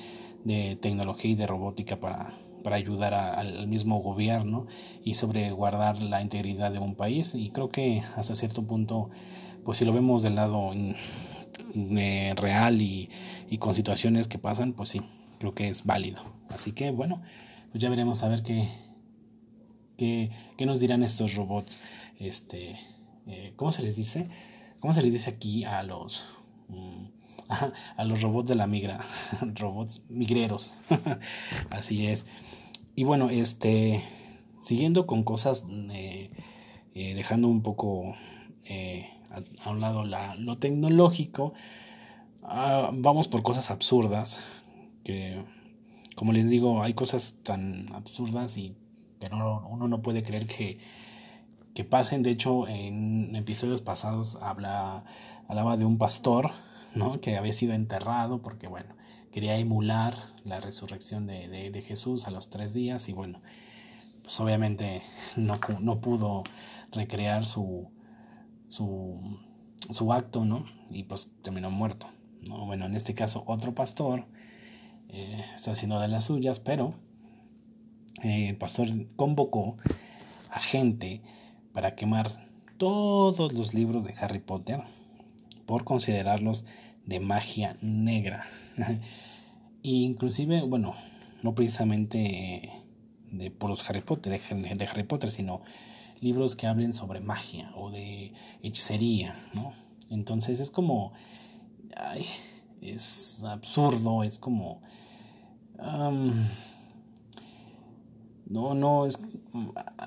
de 0.42 0.74
tecnología 0.74 1.30
y 1.30 1.36
de 1.36 1.46
robótica 1.46 2.00
para 2.00 2.34
para 2.62 2.74
ayudar 2.74 3.14
al 3.14 3.66
mismo 3.68 4.00
gobierno 4.00 4.66
y 5.04 5.14
sobre 5.14 5.50
guardar 5.52 6.02
la 6.02 6.20
integridad 6.20 6.72
de 6.72 6.78
un 6.78 6.96
país. 6.96 7.34
Y 7.34 7.50
creo 7.50 7.70
que 7.70 8.02
hasta 8.16 8.34
cierto 8.34 8.62
punto 8.62 9.10
pues 9.64 9.78
si 9.78 9.84
lo 9.84 9.92
vemos 9.92 10.22
del 10.22 10.34
lado 10.34 10.72
eh, 11.74 12.34
real 12.36 12.80
y, 12.80 13.10
con 13.58 13.74
situaciones 13.74 14.28
que 14.28 14.38
pasan 14.38 14.72
pues 14.72 14.90
sí 14.90 15.02
creo 15.38 15.54
que 15.54 15.68
es 15.68 15.84
válido. 15.84 16.22
Así 16.48 16.72
que 16.72 16.90
bueno, 16.90 17.22
pues 17.70 17.82
ya 17.82 17.90
veremos 17.90 18.22
a 18.22 18.28
ver 18.28 18.42
qué, 18.42 18.68
qué, 19.96 20.30
qué 20.56 20.66
nos 20.66 20.80
dirán 20.80 21.02
estos 21.02 21.34
robots. 21.34 21.78
Este, 22.18 22.78
eh, 23.26 23.52
¿Cómo 23.56 23.72
se 23.72 23.82
les 23.82 23.96
dice? 23.96 24.28
¿Cómo 24.80 24.94
se 24.94 25.02
les 25.02 25.12
dice 25.12 25.30
aquí 25.30 25.64
a 25.64 25.82
los... 25.82 26.26
Mm, 26.68 27.06
a 27.96 28.04
los 28.04 28.20
robots 28.20 28.50
de 28.50 28.56
la 28.56 28.66
migra, 28.66 29.00
robots 29.54 30.02
migreros, 30.10 30.74
así 31.70 32.06
es. 32.06 32.26
Y 32.94 33.04
bueno, 33.04 33.30
este, 33.30 34.04
siguiendo 34.60 35.06
con 35.06 35.22
cosas, 35.22 35.64
eh, 35.92 36.30
dejando 36.92 37.48
un 37.48 37.62
poco 37.62 38.14
a, 39.30 39.70
un 39.70 39.80
lado 39.80 40.04
la, 40.04 40.34
lo 40.36 40.58
tecnológico, 40.58 41.54
ah, 42.42 42.90
vamos 42.92 43.28
por 43.28 43.42
cosas 43.42 43.70
absurdas 43.70 44.40
que, 45.04 45.42
como 46.16 46.32
les 46.32 46.48
digo, 46.50 46.82
hay 46.82 46.94
cosas 46.94 47.36
tan 47.42 47.92
absurdas 47.94 48.56
y 48.56 48.74
que 49.20 49.26
uno 49.26 49.88
no 49.88 50.02
puede 50.02 50.22
creer 50.22 50.46
que, 50.46 50.78
que 51.74 51.84
pasen. 51.84 52.22
De 52.22 52.30
hecho, 52.30 52.66
en 52.68 53.34
episodios 53.36 53.82
pasados 53.82 54.38
habla, 54.40 55.04
hablaba 55.46 55.76
de 55.76 55.84
un 55.84 55.98
pastor 55.98 56.50
¿no? 56.94 57.20
que 57.20 57.36
había 57.36 57.52
sido 57.52 57.74
enterrado 57.74 58.42
porque, 58.42 58.68
bueno, 58.68 58.94
quería 59.32 59.56
emular 59.56 60.14
la 60.44 60.60
resurrección 60.60 61.26
de, 61.26 61.70
de, 61.70 61.82
Jesús 61.82 62.26
a 62.26 62.30
los 62.30 62.50
tres 62.50 62.74
días 62.74 63.08
y, 63.08 63.12
bueno, 63.12 63.40
pues 64.22 64.38
obviamente 64.40 65.02
no, 65.36 65.58
no 65.80 66.00
pudo 66.00 66.42
recrear 66.92 67.46
su, 67.46 67.90
su, 68.68 69.38
su 69.90 70.12
acto, 70.12 70.44
¿no? 70.44 70.66
Y 70.90 71.04
pues 71.04 71.30
terminó 71.42 71.70
muerto. 71.70 72.08
¿no? 72.48 72.66
Bueno, 72.66 72.86
en 72.86 72.94
este 72.94 73.14
caso 73.14 73.42
otro 73.46 73.74
pastor 73.74 74.26
eh, 75.08 75.44
está 75.54 75.72
haciendo 75.72 76.00
de 76.00 76.08
las 76.08 76.24
suyas, 76.24 76.60
pero 76.60 76.94
eh, 78.22 78.48
el 78.48 78.56
pastor 78.56 78.88
convocó 79.16 79.76
a 80.50 80.60
gente 80.60 81.22
para 81.72 81.94
quemar 81.94 82.48
todos 82.76 83.52
los 83.52 83.74
libros 83.74 84.04
de 84.04 84.14
Harry 84.20 84.38
Potter 84.38 84.80
por 85.66 85.84
considerarlos 85.84 86.64
de 87.04 87.20
magia 87.20 87.76
negra. 87.80 88.44
inclusive, 89.82 90.62
bueno, 90.62 90.94
no 91.42 91.54
precisamente 91.54 92.84
de, 93.30 93.50
por 93.50 93.70
los 93.70 93.88
Harry 93.88 94.00
Potter, 94.00 94.40
de, 94.40 94.86
Harry 94.86 95.04
Potter, 95.04 95.30
sino 95.30 95.62
libros 96.20 96.56
que 96.56 96.66
hablen 96.66 96.92
sobre 96.92 97.20
magia 97.20 97.72
o 97.76 97.90
de 97.90 98.32
hechicería, 98.62 99.34
¿no? 99.54 99.72
Entonces 100.10 100.60
es 100.60 100.70
como, 100.70 101.12
ay, 101.96 102.24
es 102.80 103.44
absurdo, 103.44 104.22
es 104.22 104.38
como, 104.38 104.82
no, 108.46 108.74
no, 108.74 109.06
es, 109.06 109.18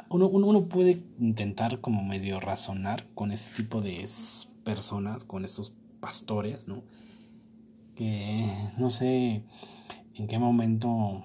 uno, 0.09 0.27
uno, 0.27 0.65
puede 0.67 1.03
intentar 1.19 1.79
como 1.79 2.03
medio 2.03 2.39
razonar 2.39 3.05
con 3.13 3.31
este 3.31 3.55
tipo 3.55 3.81
de 3.81 4.05
personas, 4.63 5.23
con 5.23 5.45
estos 5.45 5.73
pastores, 5.99 6.67
¿no? 6.67 6.83
Que 7.95 8.51
no 8.77 8.89
sé 8.89 9.43
en 10.15 10.27
qué 10.27 10.39
momento 10.39 11.23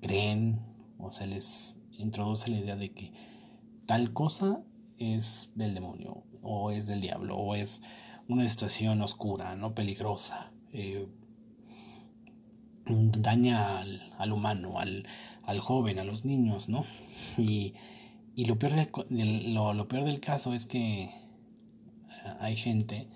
creen 0.00 0.60
o 0.98 1.12
se 1.12 1.26
les 1.26 1.80
introduce 1.98 2.50
la 2.50 2.58
idea 2.58 2.76
de 2.76 2.92
que 2.92 3.12
tal 3.90 4.12
cosa 4.12 4.62
es 4.98 5.50
del 5.56 5.74
demonio 5.74 6.22
o 6.42 6.70
es 6.70 6.86
del 6.86 7.00
diablo 7.00 7.36
o 7.36 7.56
es 7.56 7.82
una 8.28 8.48
situación 8.48 9.02
oscura, 9.02 9.56
no 9.56 9.74
peligrosa, 9.74 10.52
eh, 10.72 11.08
daña 12.86 13.80
al, 13.80 14.32
humano, 14.32 14.78
al, 14.78 15.08
al, 15.42 15.58
joven, 15.58 15.98
a 15.98 16.04
los 16.04 16.24
niños, 16.24 16.68
¿no? 16.68 16.84
Y, 17.36 17.74
y 18.36 18.44
lo, 18.44 18.60
peor 18.60 18.74
del, 19.08 19.54
lo, 19.54 19.74
lo 19.74 19.88
peor 19.88 20.04
del 20.04 20.20
caso 20.20 20.54
es 20.54 20.66
que 20.66 21.10
hay 22.38 22.54
gente 22.54 23.08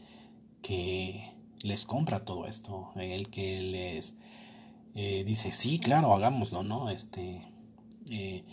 que 0.61 1.35
les 1.63 1.85
compra 1.85 2.25
todo 2.25 2.49
esto, 2.49 2.91
el 2.97 3.31
que 3.31 3.61
les 3.61 4.17
eh, 4.97 5.23
dice, 5.25 5.53
sí, 5.53 5.79
claro, 5.79 6.13
hagámoslo, 6.15 6.65
¿no? 6.65 6.91
Este, 6.91 7.43
eh, 8.11 8.45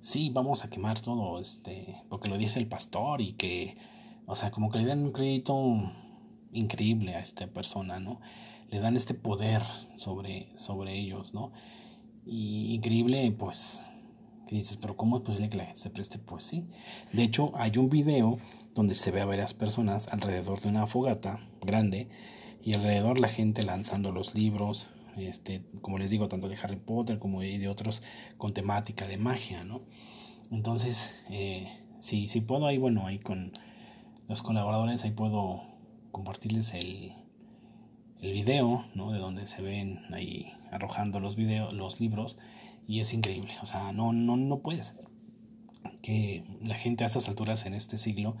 sí, 0.00 0.30
vamos 0.30 0.64
a 0.64 0.70
quemar 0.70 1.00
todo, 1.00 1.40
este, 1.40 2.02
porque 2.08 2.28
lo 2.28 2.38
dice 2.38 2.58
el 2.58 2.68
pastor 2.68 3.20
y 3.20 3.32
que, 3.34 3.76
o 4.26 4.36
sea, 4.36 4.50
como 4.50 4.70
que 4.70 4.78
le 4.78 4.86
dan 4.86 5.02
un 5.02 5.12
crédito 5.12 5.92
increíble 6.52 7.14
a 7.14 7.20
esta 7.20 7.46
persona, 7.46 8.00
¿no? 8.00 8.20
Le 8.70 8.80
dan 8.80 8.96
este 8.96 9.14
poder 9.14 9.62
sobre, 9.96 10.48
sobre 10.56 10.98
ellos, 10.98 11.34
¿no? 11.34 11.52
Y 12.26 12.74
increíble, 12.74 13.30
pues, 13.32 13.82
que 14.46 14.56
dices, 14.56 14.76
pero 14.76 14.96
¿cómo 14.96 15.18
es 15.18 15.22
posible 15.22 15.50
que 15.50 15.58
la 15.58 15.66
gente 15.66 15.80
se 15.80 15.90
preste? 15.90 16.18
Pues 16.18 16.44
sí. 16.44 16.66
De 17.12 17.22
hecho, 17.22 17.52
hay 17.54 17.76
un 17.76 17.90
video 17.90 18.38
donde 18.74 18.94
se 18.94 19.10
ve 19.10 19.20
a 19.20 19.26
varias 19.26 19.54
personas 19.54 20.08
alrededor 20.08 20.60
de 20.60 20.68
una 20.68 20.86
fogata 20.86 21.40
grande 21.60 22.08
y 22.62 22.74
alrededor 22.74 23.20
la 23.20 23.28
gente 23.28 23.62
lanzando 23.62 24.10
los 24.10 24.34
libros, 24.34 24.88
este, 25.26 25.64
como 25.80 25.98
les 25.98 26.10
digo, 26.10 26.28
tanto 26.28 26.48
de 26.48 26.56
Harry 26.56 26.76
Potter 26.76 27.18
como 27.18 27.40
de 27.40 27.68
otros 27.68 28.02
con 28.36 28.54
temática 28.54 29.06
de 29.06 29.18
magia, 29.18 29.64
¿no? 29.64 29.82
Entonces, 30.50 31.10
eh, 31.30 31.80
si, 31.98 32.26
puedo 32.40 32.66
ahí, 32.66 32.78
bueno, 32.78 33.06
ahí 33.06 33.18
con 33.18 33.52
los 34.28 34.42
colaboradores, 34.42 35.04
ahí 35.04 35.10
puedo 35.10 35.62
compartirles 36.12 36.74
el, 36.74 37.14
el 38.20 38.32
video, 38.32 38.86
¿no? 38.94 39.12
De 39.12 39.18
donde 39.18 39.46
se 39.46 39.62
ven 39.62 40.00
ahí 40.12 40.52
arrojando 40.70 41.20
los 41.20 41.36
videos, 41.36 41.72
los 41.72 42.00
libros, 42.00 42.38
y 42.86 43.00
es 43.00 43.12
increíble, 43.12 43.52
o 43.62 43.66
sea, 43.66 43.92
no, 43.92 44.12
no, 44.12 44.36
no 44.36 44.60
puede 44.60 44.82
ser 44.82 45.08
que 46.02 46.42
la 46.62 46.74
gente 46.74 47.04
a 47.04 47.06
estas 47.06 47.28
alturas 47.28 47.66
en 47.66 47.74
este 47.74 47.96
siglo 47.96 48.36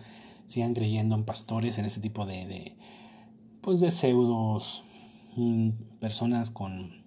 sigan 0.46 0.74
creyendo 0.74 1.14
en 1.14 1.24
pastores, 1.24 1.78
en 1.78 1.84
este 1.84 2.00
tipo 2.00 2.24
de, 2.26 2.46
de 2.46 2.76
pues 3.60 3.80
de 3.80 3.90
pseudos 3.90 4.84
Personas 6.00 6.50
con, 6.50 7.02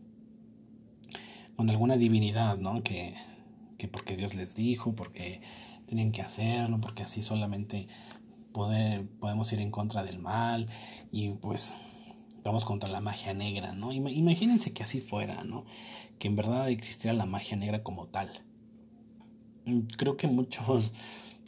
con 1.55 1.69
alguna 1.69 1.97
divinidad, 1.97 2.57
¿no? 2.57 2.83
Que, 2.83 3.15
que 3.77 3.87
porque 3.87 4.15
Dios 4.15 4.35
les 4.35 4.55
dijo, 4.55 4.95
porque 4.95 5.41
tenían 5.87 6.11
que 6.11 6.21
hacerlo, 6.21 6.79
porque 6.79 7.03
así 7.03 7.21
solamente 7.21 7.87
poder, 8.51 9.07
podemos 9.19 9.51
ir 9.53 9.59
en 9.59 9.71
contra 9.71 10.03
del 10.03 10.19
mal 10.19 10.67
y 11.11 11.29
pues 11.31 11.73
vamos 12.43 12.65
contra 12.65 12.89
la 12.89 13.01
magia 13.01 13.33
negra, 13.33 13.73
¿no? 13.73 13.91
Imagínense 13.91 14.73
que 14.73 14.83
así 14.83 15.01
fuera, 15.01 15.43
¿no? 15.43 15.65
Que 16.19 16.27
en 16.27 16.35
verdad 16.35 16.69
existiera 16.69 17.15
la 17.15 17.25
magia 17.25 17.57
negra 17.57 17.83
como 17.83 18.07
tal. 18.07 18.29
Mm, 19.65 19.81
creo 19.97 20.17
que 20.17 20.27
muchos, 20.27 20.91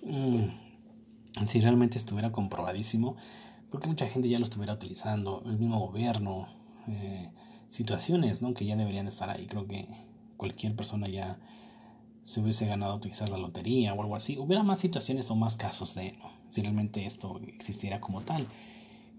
mm, 0.04 1.46
si 1.46 1.62
realmente 1.62 1.98
estuviera 1.98 2.32
comprobadísimo, 2.32 3.16
porque 3.72 3.88
mucha 3.88 4.08
gente 4.08 4.30
ya 4.30 4.38
lo 4.38 4.44
estuviera 4.44 4.74
utilizando, 4.74 5.42
el 5.46 5.58
mismo 5.58 5.80
gobierno, 5.80 6.48
eh, 6.88 7.30
situaciones 7.70 8.42
¿no? 8.42 8.54
que 8.54 8.66
ya 8.66 8.76
deberían 8.76 9.08
estar 9.08 9.30
ahí. 9.30 9.48
Creo 9.48 9.68
que 9.68 9.88
cualquier 10.38 10.76
persona 10.76 11.08
ya 11.08 11.40
se 12.24 12.40
hubiese 12.40 12.66
ganado 12.66 13.00
quizás 13.00 13.30
la 13.30 13.38
lotería 13.38 13.94
o 13.94 14.02
algo 14.02 14.16
así. 14.16 14.38
Hubiera 14.38 14.64
más 14.64 14.80
situaciones 14.80 15.30
o 15.32 15.36
más 15.36 15.56
casos 15.56 15.96
de 15.96 16.18
si 16.50 16.62
realmente 16.62 17.06
esto 17.06 17.40
existiera 17.48 18.00
como 18.00 18.22
tal. 18.22 18.46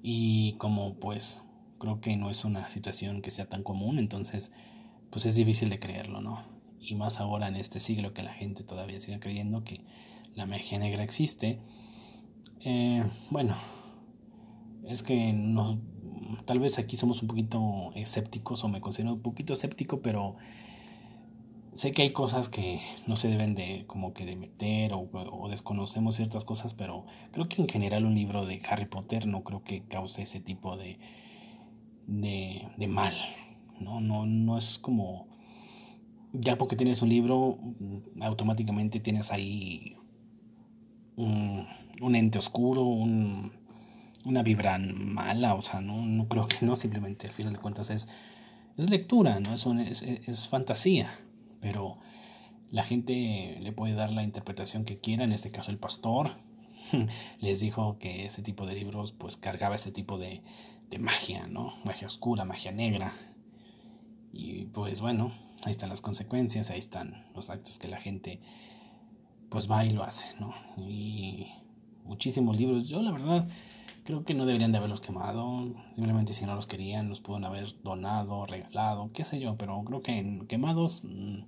Y 0.02 0.52
como 0.54 0.94
pues 0.94 1.42
creo 1.78 2.00
que 2.00 2.16
no 2.16 2.30
es 2.30 2.44
una 2.44 2.68
situación 2.68 3.22
que 3.22 3.30
sea 3.30 3.48
tan 3.48 3.62
común, 3.62 3.98
entonces 3.98 4.52
pues 5.10 5.26
es 5.26 5.34
difícil 5.34 5.68
de 5.68 5.78
creerlo, 5.78 6.20
¿no? 6.20 6.42
Y 6.80 6.94
más 6.94 7.20
ahora 7.20 7.48
en 7.48 7.56
este 7.56 7.80
siglo 7.80 8.12
que 8.12 8.22
la 8.22 8.32
gente 8.32 8.62
todavía 8.62 9.00
sigue 9.00 9.20
creyendo 9.20 9.64
que 9.64 9.80
la 10.34 10.46
magia 10.46 10.78
negra 10.78 11.02
existe. 11.02 11.60
Eh, 12.60 13.04
bueno, 13.30 13.56
es 14.86 15.02
que 15.02 15.32
no, 15.32 15.78
tal 16.44 16.58
vez 16.58 16.78
aquí 16.78 16.96
somos 16.96 17.22
un 17.22 17.28
poquito 17.28 17.92
escépticos 17.94 18.64
o 18.64 18.68
me 18.68 18.80
considero 18.80 19.14
un 19.14 19.20
poquito 19.20 19.52
escéptico, 19.52 20.00
pero 20.00 20.36
sé 21.74 21.92
que 21.92 22.02
hay 22.02 22.10
cosas 22.10 22.48
que 22.48 22.80
no 23.06 23.16
se 23.16 23.28
deben 23.28 23.54
de 23.54 23.84
como 23.86 24.12
que 24.12 24.24
de 24.24 24.36
meter 24.36 24.92
o, 24.94 25.48
desconocemos 25.48 26.16
ciertas 26.16 26.44
cosas, 26.44 26.74
pero 26.74 27.06
creo 27.32 27.48
que 27.48 27.60
en 27.60 27.68
general 27.68 28.04
un 28.06 28.14
libro 28.14 28.46
de 28.46 28.60
Harry 28.68 28.86
Potter 28.86 29.26
no 29.26 29.42
creo 29.42 29.62
que 29.62 29.82
cause 29.82 30.22
ese 30.22 30.40
tipo 30.40 30.76
de, 30.76 30.98
de, 32.06 32.68
de 32.76 32.86
mal, 32.86 33.14
¿no? 33.80 34.00
No, 34.00 34.26
no 34.26 34.56
es 34.58 34.78
como 34.78 35.26
ya 36.32 36.58
porque 36.58 36.76
tienes 36.76 37.00
un 37.02 37.08
libro, 37.08 37.58
automáticamente 38.20 38.98
tienes 38.98 39.30
ahí 39.30 39.96
un, 41.16 41.66
un 42.00 42.16
ente 42.16 42.38
oscuro, 42.38 42.82
un 42.82 43.52
una 44.24 44.42
vibra 44.42 44.78
mala, 44.78 45.54
o 45.54 45.62
sea, 45.62 45.80
no, 45.80 46.04
no 46.06 46.28
creo 46.28 46.48
que 46.48 46.64
no, 46.64 46.76
simplemente 46.76 47.26
al 47.26 47.32
final 47.32 47.52
de 47.52 47.58
cuentas 47.58 47.90
es, 47.90 48.08
es 48.76 48.90
lectura, 48.90 49.40
¿no? 49.40 49.54
Es, 49.54 49.66
es, 49.66 50.02
es 50.02 50.48
fantasía, 50.48 51.10
pero 51.60 51.98
la 52.70 52.84
gente 52.84 53.58
le 53.60 53.72
puede 53.72 53.94
dar 53.94 54.10
la 54.10 54.22
interpretación 54.22 54.84
que 54.84 54.98
quiera, 54.98 55.24
en 55.24 55.32
este 55.32 55.50
caso 55.50 55.70
el 55.70 55.78
pastor 55.78 56.30
les 57.40 57.60
dijo 57.60 57.98
que 57.98 58.26
ese 58.26 58.42
tipo 58.42 58.66
de 58.66 58.74
libros 58.74 59.12
pues 59.12 59.36
cargaba 59.36 59.76
ese 59.76 59.92
tipo 59.92 60.18
de, 60.18 60.42
de 60.90 60.98
magia, 60.98 61.46
¿no? 61.46 61.74
Magia 61.84 62.06
oscura, 62.06 62.44
magia 62.44 62.72
negra. 62.72 63.12
Y 64.32 64.66
pues 64.66 65.00
bueno, 65.00 65.32
ahí 65.64 65.70
están 65.70 65.88
las 65.88 66.00
consecuencias, 66.00 66.70
ahí 66.70 66.78
están 66.78 67.26
los 67.34 67.50
actos 67.50 67.78
que 67.78 67.88
la 67.88 68.00
gente 68.00 68.40
pues 69.48 69.70
va 69.70 69.84
y 69.84 69.92
lo 69.92 70.02
hace, 70.02 70.26
¿no? 70.40 70.54
Y 70.76 71.46
muchísimos 72.04 72.56
libros, 72.58 72.88
yo 72.88 73.02
la 73.02 73.12
verdad 73.12 73.46
Creo 74.04 74.24
que 74.24 74.34
no 74.34 74.44
deberían 74.46 74.72
de 74.72 74.78
haberlos 74.78 75.00
quemado. 75.00 75.64
Simplemente 75.94 76.34
si 76.34 76.44
no 76.44 76.54
los 76.54 76.66
querían, 76.66 77.08
los 77.08 77.20
pueden 77.20 77.44
haber 77.44 77.80
donado, 77.82 78.46
regalado, 78.46 79.10
qué 79.12 79.24
sé 79.24 79.40
yo. 79.40 79.56
Pero 79.56 79.82
creo 79.84 80.02
que 80.02 80.18
en 80.18 80.46
quemados 80.46 81.02
mm, 81.04 81.44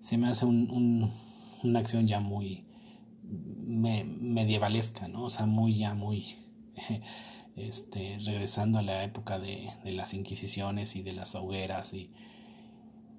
se 0.00 0.16
me 0.16 0.28
hace 0.28 0.46
un, 0.46 1.12
una 1.62 1.78
acción 1.78 2.06
ya 2.06 2.20
muy 2.20 2.64
medievalesca, 3.22 5.08
¿no? 5.08 5.24
O 5.24 5.30
sea, 5.30 5.46
muy 5.46 5.74
ya 5.76 5.94
muy... 5.94 6.36
este, 7.56 8.18
regresando 8.24 8.78
a 8.78 8.82
la 8.82 9.04
época 9.04 9.38
de, 9.38 9.70
de 9.84 9.92
las 9.92 10.12
inquisiciones 10.14 10.96
y 10.96 11.02
de 11.02 11.12
las 11.12 11.34
hogueras 11.34 11.92
y, 11.92 12.10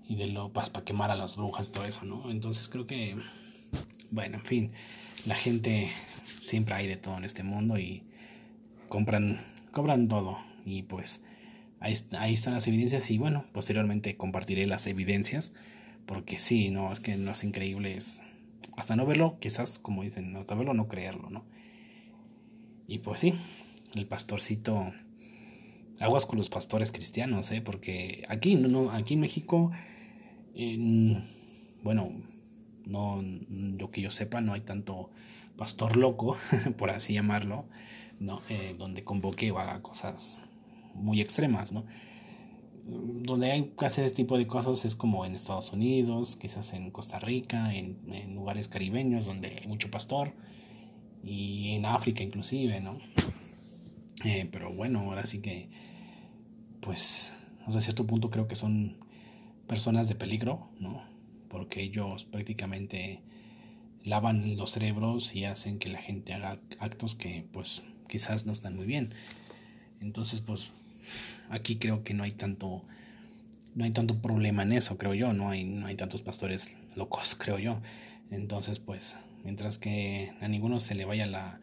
y 0.07 0.15
de 0.15 0.27
lo 0.27 0.51
pues, 0.51 0.69
para 0.69 0.85
quemar 0.85 1.11
a 1.11 1.15
las 1.15 1.35
brujas 1.35 1.67
y 1.67 1.71
todo 1.71 1.85
eso, 1.85 2.05
¿no? 2.05 2.29
Entonces 2.29 2.69
creo 2.69 2.85
que, 2.85 3.15
bueno, 4.11 4.37
en 4.37 4.45
fin, 4.45 4.71
la 5.25 5.35
gente 5.35 5.89
siempre 6.41 6.75
hay 6.75 6.87
de 6.87 6.97
todo 6.97 7.17
en 7.17 7.23
este 7.25 7.43
mundo 7.43 7.77
y 7.77 8.03
compran, 8.89 9.39
cobran 9.71 10.07
todo 10.07 10.37
y 10.65 10.83
pues 10.83 11.21
ahí, 11.79 11.95
ahí 12.17 12.33
están 12.33 12.53
las 12.53 12.67
evidencias 12.67 13.09
y 13.11 13.17
bueno, 13.17 13.45
posteriormente 13.51 14.17
compartiré 14.17 14.65
las 14.67 14.87
evidencias 14.87 15.53
porque 16.05 16.39
sí, 16.39 16.69
no, 16.69 16.91
es 16.91 16.99
que 16.99 17.17
no 17.17 17.31
es 17.31 17.43
increíble, 17.43 17.95
es 17.95 18.21
hasta 18.77 18.95
no 18.95 19.05
verlo, 19.05 19.37
quizás 19.39 19.79
como 19.79 20.03
dicen, 20.03 20.35
hasta 20.35 20.55
verlo 20.55 20.73
no 20.73 20.87
creerlo, 20.87 21.29
¿no? 21.29 21.45
Y 22.87 22.99
pues 22.99 23.21
sí, 23.21 23.33
el 23.95 24.05
pastorcito, 24.05 24.93
aguas 25.99 26.25
con 26.25 26.37
los 26.37 26.49
pastores 26.49 26.91
cristianos, 26.91 27.51
¿eh? 27.51 27.61
Porque 27.61 28.25
aquí, 28.27 28.55
no, 28.55 28.91
aquí 28.91 29.15
en 29.15 29.19
México, 29.21 29.71
bueno, 31.83 32.11
no, 32.85 33.23
yo 33.77 33.91
que 33.91 34.01
yo 34.01 34.11
sepa, 34.11 34.41
no 34.41 34.53
hay 34.53 34.61
tanto 34.61 35.09
pastor 35.57 35.95
loco, 35.95 36.37
por 36.77 36.91
así 36.91 37.13
llamarlo, 37.13 37.65
¿no? 38.19 38.41
Eh, 38.49 38.75
donde 38.77 39.03
convoque 39.03 39.51
o 39.51 39.59
haga 39.59 39.81
cosas 39.81 40.41
muy 40.93 41.21
extremas, 41.21 41.71
¿no? 41.71 41.85
Donde 42.85 43.51
hay 43.51 43.73
casi 43.75 44.01
ese 44.01 44.13
tipo 44.13 44.37
de 44.37 44.45
cosas 44.45 44.85
es 44.85 44.95
como 44.95 45.25
en 45.25 45.35
Estados 45.35 45.73
Unidos, 45.73 46.35
quizás 46.35 46.73
en 46.73 46.91
Costa 46.91 47.19
Rica, 47.19 47.73
en, 47.73 47.97
lugares 48.35 48.67
caribeños 48.67 49.25
donde 49.25 49.59
hay 49.59 49.67
mucho 49.67 49.89
pastor 49.89 50.33
y 51.23 51.71
en 51.71 51.85
África 51.85 52.23
inclusive, 52.23 52.79
¿no? 52.81 52.99
Eh, 54.23 54.47
pero 54.51 54.73
bueno, 54.73 54.99
ahora 54.99 55.25
sí 55.25 55.39
que, 55.39 55.69
pues, 56.79 57.35
hasta 57.65 57.81
cierto 57.81 58.07
punto 58.07 58.29
creo 58.29 58.47
que 58.47 58.55
son 58.55 58.97
personas 59.67 60.07
de 60.07 60.15
peligro, 60.15 60.69
¿no? 60.79 61.03
Porque 61.49 61.81
ellos 61.81 62.25
prácticamente 62.25 63.21
lavan 64.03 64.55
los 64.55 64.71
cerebros 64.71 65.35
y 65.35 65.45
hacen 65.45 65.79
que 65.79 65.89
la 65.89 66.01
gente 66.01 66.33
haga 66.33 66.59
actos 66.79 67.15
que, 67.15 67.45
pues, 67.51 67.83
quizás 68.07 68.45
no 68.45 68.53
están 68.53 68.75
muy 68.75 68.85
bien. 68.85 69.13
Entonces, 70.01 70.41
pues, 70.41 70.69
aquí 71.49 71.77
creo 71.77 72.03
que 72.03 72.13
no 72.13 72.23
hay 72.23 72.31
tanto, 72.31 72.83
no 73.73 73.85
hay 73.85 73.91
tanto 73.91 74.21
problema 74.21 74.63
en 74.63 74.73
eso, 74.73 74.97
creo 74.97 75.13
yo, 75.13 75.33
no 75.33 75.49
hay, 75.49 75.63
no 75.63 75.87
hay 75.87 75.95
tantos 75.95 76.21
pastores 76.21 76.75
locos, 76.95 77.35
creo 77.39 77.59
yo. 77.59 77.81
Entonces, 78.31 78.79
pues, 78.79 79.17
mientras 79.43 79.77
que 79.77 80.33
a 80.41 80.47
ninguno 80.47 80.79
se 80.79 80.95
le 80.95 81.05
vaya 81.05 81.27
la, 81.27 81.59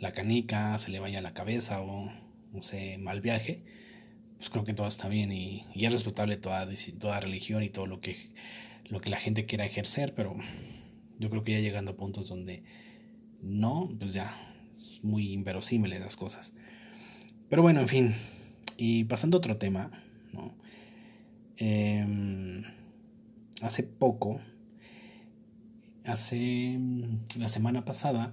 la 0.00 0.12
canica, 0.12 0.78
se 0.78 0.90
le 0.90 1.00
vaya 1.00 1.22
la 1.22 1.34
cabeza 1.34 1.80
o, 1.80 2.10
no 2.52 2.62
sé, 2.62 2.98
mal 2.98 3.20
viaje, 3.20 3.62
pues 4.36 4.50
creo 4.50 4.64
que 4.64 4.72
todo 4.72 4.88
está 4.88 5.08
bien 5.08 5.32
y, 5.32 5.66
y, 5.74 5.84
es 5.84 5.92
respetable 5.92 6.36
toda, 6.36 6.66
toda 6.98 7.20
religión 7.20 7.62
y 7.62 7.68
todo 7.68 7.86
lo 7.86 8.00
que, 8.00 8.16
lo 8.88 9.00
que 9.00 9.10
la 9.10 9.18
gente 9.18 9.46
quiera 9.46 9.66
ejercer, 9.66 10.14
pero 10.14 10.34
yo 11.18 11.28
creo 11.28 11.42
que 11.42 11.52
ya 11.52 11.60
llegando 11.60 11.92
a 11.92 11.96
puntos 11.96 12.28
donde 12.28 12.64
no, 13.42 13.88
pues 13.98 14.14
ya 14.14 14.34
muy 15.02 15.32
inverosímil 15.32 15.90
las 16.00 16.16
cosas. 16.16 16.52
Pero 17.48 17.62
bueno, 17.62 17.80
en 17.80 17.88
fin, 17.88 18.14
y 18.76 19.04
pasando 19.04 19.36
a 19.36 19.38
otro 19.38 19.56
tema, 19.56 19.90
¿no? 20.32 20.54
Eh, 21.58 22.62
hace 23.60 23.82
poco 23.82 24.40
hace 26.04 26.78
la 27.36 27.48
semana 27.48 27.84
pasada, 27.84 28.32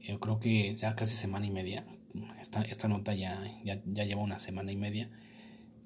yo 0.00 0.20
creo 0.20 0.38
que 0.38 0.74
ya 0.74 0.94
casi 0.94 1.14
semana 1.14 1.46
y 1.46 1.50
media, 1.50 1.84
esta, 2.40 2.62
esta 2.62 2.88
nota 2.88 3.14
ya, 3.14 3.42
ya, 3.64 3.80
ya, 3.84 4.04
lleva 4.04 4.22
una 4.22 4.38
semana 4.38 4.72
y 4.72 4.76
media, 4.76 5.10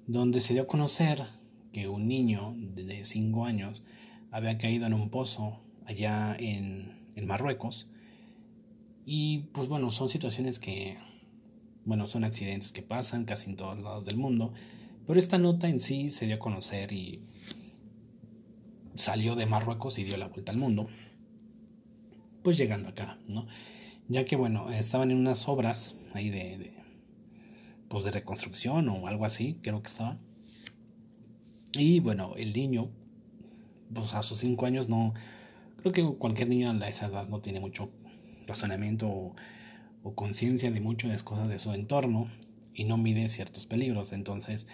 donde 0.07 0.41
se 0.41 0.53
dio 0.53 0.63
a 0.63 0.67
conocer 0.67 1.25
que 1.73 1.87
un 1.87 2.07
niño 2.07 2.53
de 2.57 3.05
5 3.05 3.45
años 3.45 3.85
había 4.29 4.57
caído 4.57 4.85
en 4.85 4.93
un 4.93 5.09
pozo 5.09 5.61
allá 5.85 6.35
en, 6.37 7.11
en 7.15 7.27
Marruecos. 7.27 7.89
Y 9.05 9.49
pues 9.53 9.67
bueno, 9.67 9.91
son 9.91 10.09
situaciones 10.09 10.59
que, 10.59 10.97
bueno, 11.85 12.05
son 12.05 12.23
accidentes 12.23 12.71
que 12.71 12.81
pasan 12.81 13.25
casi 13.25 13.49
en 13.49 13.55
todos 13.55 13.81
lados 13.81 14.05
del 14.05 14.17
mundo. 14.17 14.53
Pero 15.07 15.19
esta 15.19 15.37
nota 15.37 15.67
en 15.67 15.79
sí 15.79 16.09
se 16.09 16.25
dio 16.25 16.35
a 16.35 16.39
conocer 16.39 16.91
y 16.91 17.23
salió 18.93 19.35
de 19.35 19.45
Marruecos 19.45 19.97
y 19.97 20.03
dio 20.03 20.17
la 20.17 20.27
vuelta 20.27 20.51
al 20.51 20.57
mundo, 20.57 20.87
pues 22.43 22.57
llegando 22.57 22.89
acá, 22.89 23.17
¿no? 23.27 23.47
Ya 24.07 24.25
que, 24.25 24.35
bueno, 24.35 24.71
estaban 24.71 25.11
en 25.11 25.17
unas 25.17 25.47
obras 25.47 25.95
ahí 26.13 26.29
de, 26.29 26.73
pues 27.87 28.03
de 28.05 28.11
reconstrucción 28.11 28.89
o 28.89 29.07
algo 29.07 29.25
así, 29.25 29.57
creo 29.61 29.81
que 29.81 29.87
estaba. 29.87 30.17
Y 31.73 31.99
bueno, 31.99 32.35
el 32.35 32.53
niño, 32.53 32.91
pues 33.93 34.13
a 34.13 34.23
sus 34.23 34.39
cinco 34.39 34.65
años 34.65 34.89
no, 34.89 35.13
creo 35.77 35.93
que 35.93 36.17
cualquier 36.17 36.49
niño 36.49 36.71
a 36.71 36.89
esa 36.89 37.07
edad 37.07 37.27
no 37.27 37.39
tiene 37.39 37.59
mucho 37.59 37.91
razonamiento 38.51 39.07
o, 39.07 39.35
conciencia 40.15 40.71
de 40.71 40.81
muchas 40.81 41.23
cosas 41.23 41.47
de 41.47 41.59
su 41.59 41.73
entorno 41.73 42.27
y 42.73 42.85
no 42.85 42.97
mide 42.97 43.29
ciertos 43.29 43.65
peligros. 43.65 44.13
Entonces, 44.13 44.65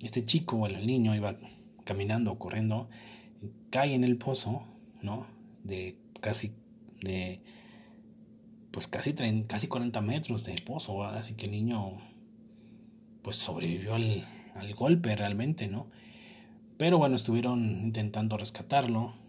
este 0.00 0.24
chico 0.24 0.56
o 0.56 0.66
el 0.66 0.86
niño 0.86 1.14
iba 1.14 1.36
caminando 1.84 2.32
o 2.32 2.38
corriendo 2.38 2.88
cae 3.70 3.94
en 3.94 4.04
el 4.04 4.16
pozo, 4.16 4.66
¿no? 5.02 5.26
De 5.62 5.98
casi, 6.20 6.52
de, 7.02 7.42
pues 8.70 8.88
casi, 8.88 9.14
casi 9.46 9.66
40 9.66 10.00
metros 10.00 10.44
de 10.44 10.54
pozo, 10.62 11.04
así 11.04 11.34
que 11.34 11.46
el 11.46 11.52
niño, 11.52 12.00
pues 13.22 13.36
sobrevivió 13.36 13.94
al, 13.94 14.24
al 14.54 14.74
golpe 14.74 15.14
realmente, 15.16 15.68
¿no? 15.68 15.86
Pero 16.78 16.98
bueno, 16.98 17.14
estuvieron 17.16 17.82
intentando 17.82 18.36
rescatarlo 18.36 19.21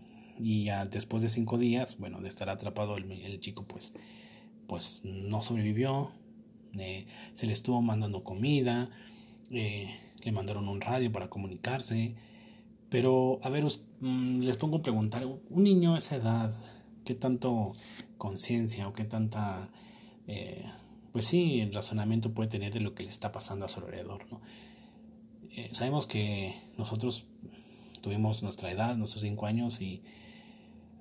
y 0.44 0.66
ya 0.66 0.86
después 0.86 1.24
de 1.24 1.30
cinco 1.30 1.58
días, 1.58 1.98
bueno, 1.98 2.20
de 2.20 2.28
estar 2.28 2.50
atrapado 2.50 2.98
el, 2.98 3.10
el 3.10 3.40
chico, 3.40 3.64
pues, 3.64 3.94
pues 4.68 5.00
no 5.06 5.42
sobrevivió. 5.42 6.12
Eh, 6.78 7.08
se 7.34 7.48
le 7.48 7.54
estuvo 7.54 7.82
mandando 7.82 8.26
comida, 8.26 8.90
eh, 9.52 9.96
le 10.22 10.32
mandaron 10.34 10.68
un 10.68 10.82
radio 10.82 11.10
para 11.14 11.30
comunicarse. 11.30 12.16
Pero, 12.90 13.40
a 13.42 13.50
ver, 13.50 13.64
mm, 14.02 14.42
les 14.42 14.58
pongo 14.58 14.78
a 14.78 14.82
preguntar, 14.82 15.26
un 15.26 15.64
niño 15.64 15.96
a 15.96 16.00
esa 16.00 16.18
edad, 16.18 16.54
¿qué 17.06 17.16
tanto 17.16 17.72
conciencia 18.18 18.90
o 18.90 18.94
qué 18.94 19.06
tanta, 19.06 19.70
eh, 20.28 20.66
pues 21.14 21.24
sí, 21.24 21.62
el 21.62 21.74
razonamiento 21.74 22.34
puede 22.34 22.50
tener 22.50 22.74
de 22.74 22.82
lo 22.82 22.94
que 22.96 23.04
le 23.04 23.10
está 23.10 23.32
pasando 23.32 23.64
a 23.64 23.70
su 23.70 23.80
alrededor, 23.80 24.30
¿no? 24.30 24.42
Sabemos 25.72 26.08
que 26.08 26.56
nosotros 26.78 27.26
tuvimos 28.02 28.42
nuestra 28.42 28.72
edad, 28.72 28.96
nuestros 28.98 29.22
cinco 29.22 29.46
años 29.46 29.80
y 29.80 30.02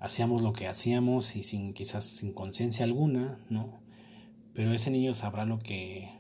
hacíamos 0.03 0.43
lo 0.43 0.53
que 0.53 0.67
hacíamos 0.67 1.37
y 1.37 1.45
sin 1.45 1.73
quizás 1.75 2.05
sin 2.05 2.33
conciencia 2.33 2.85
alguna, 2.85 3.39
¿no? 3.49 3.81
Pero 4.53 4.75
ese 4.75 4.91
niño 4.91 5.15
sabrá 5.15 5.47
lo 5.47 5.61
que, 5.61 6.11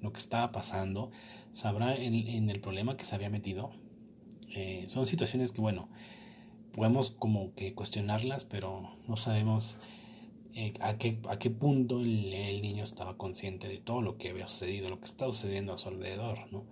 lo 0.00 0.12
que 0.12 0.20
estaba 0.20 0.52
pasando, 0.52 1.10
sabrá 1.52 1.96
en, 1.96 2.48
el 2.48 2.60
problema 2.60 2.96
que 2.96 3.04
se 3.04 3.14
había 3.16 3.28
metido 3.28 3.72
eh, 4.54 4.84
son 4.86 5.06
situaciones 5.06 5.50
que, 5.50 5.60
bueno, 5.60 5.88
podemos 6.72 7.10
como 7.10 7.52
que 7.54 7.74
cuestionarlas, 7.74 8.44
pero 8.44 8.96
no 9.08 9.16
sabemos 9.16 9.78
eh, 10.54 10.74
a, 10.80 10.98
qué, 10.98 11.18
a 11.28 11.38
qué 11.38 11.50
punto 11.50 12.00
el, 12.00 12.30
niño 12.62 12.84
estaba 12.84 13.16
consciente 13.16 13.66
de 13.66 13.78
todo 13.78 14.02
lo 14.02 14.18
que 14.18 14.30
había 14.30 14.46
sucedido, 14.46 14.88
lo 14.88 15.00
que 15.00 15.06
estaba 15.06 15.32
sucediendo 15.32 15.72
a 15.72 15.78
su 15.78 15.88
alrededor, 15.88 16.52
¿no? 16.52 16.64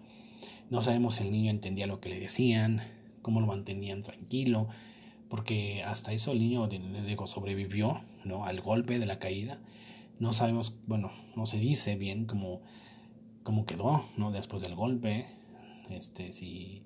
No 0.70 0.83
sabemos 0.83 1.16
si 1.16 1.24
el 1.24 1.33
niño 1.33 1.50
entendía 1.50 1.88
lo 1.88 2.00
que 2.00 2.11
le 2.11 2.20
decían, 2.20 2.80
cómo 3.22 3.40
lo 3.40 3.48
mantenían 3.48 4.02
tranquilo, 4.02 4.68
porque 5.31 5.83
hasta 5.85 6.12
eso 6.12 6.33
el 6.33 6.40
niño, 6.40 6.66
les 6.66 7.07
digo, 7.07 7.27
sobrevivió, 7.29 8.03
¿no? 8.25 8.45
Al 8.45 8.61
golpe 8.61 8.99
de 8.99 9.07
la 9.07 9.21
caída. 9.21 9.62
No 10.19 10.33
sabemos, 10.33 10.75
bueno, 10.87 11.12
no 11.37 11.47
se 11.47 11.57
dice 11.57 11.95
bien 11.95 12.27
cómo, 12.27 12.61
cómo 13.45 13.64
quedó, 13.64 14.05
¿no? 14.16 14.33
Después 14.33 14.61
del 14.61 14.75
golpe, 14.75 15.27
este, 15.88 16.33
si 16.33 16.83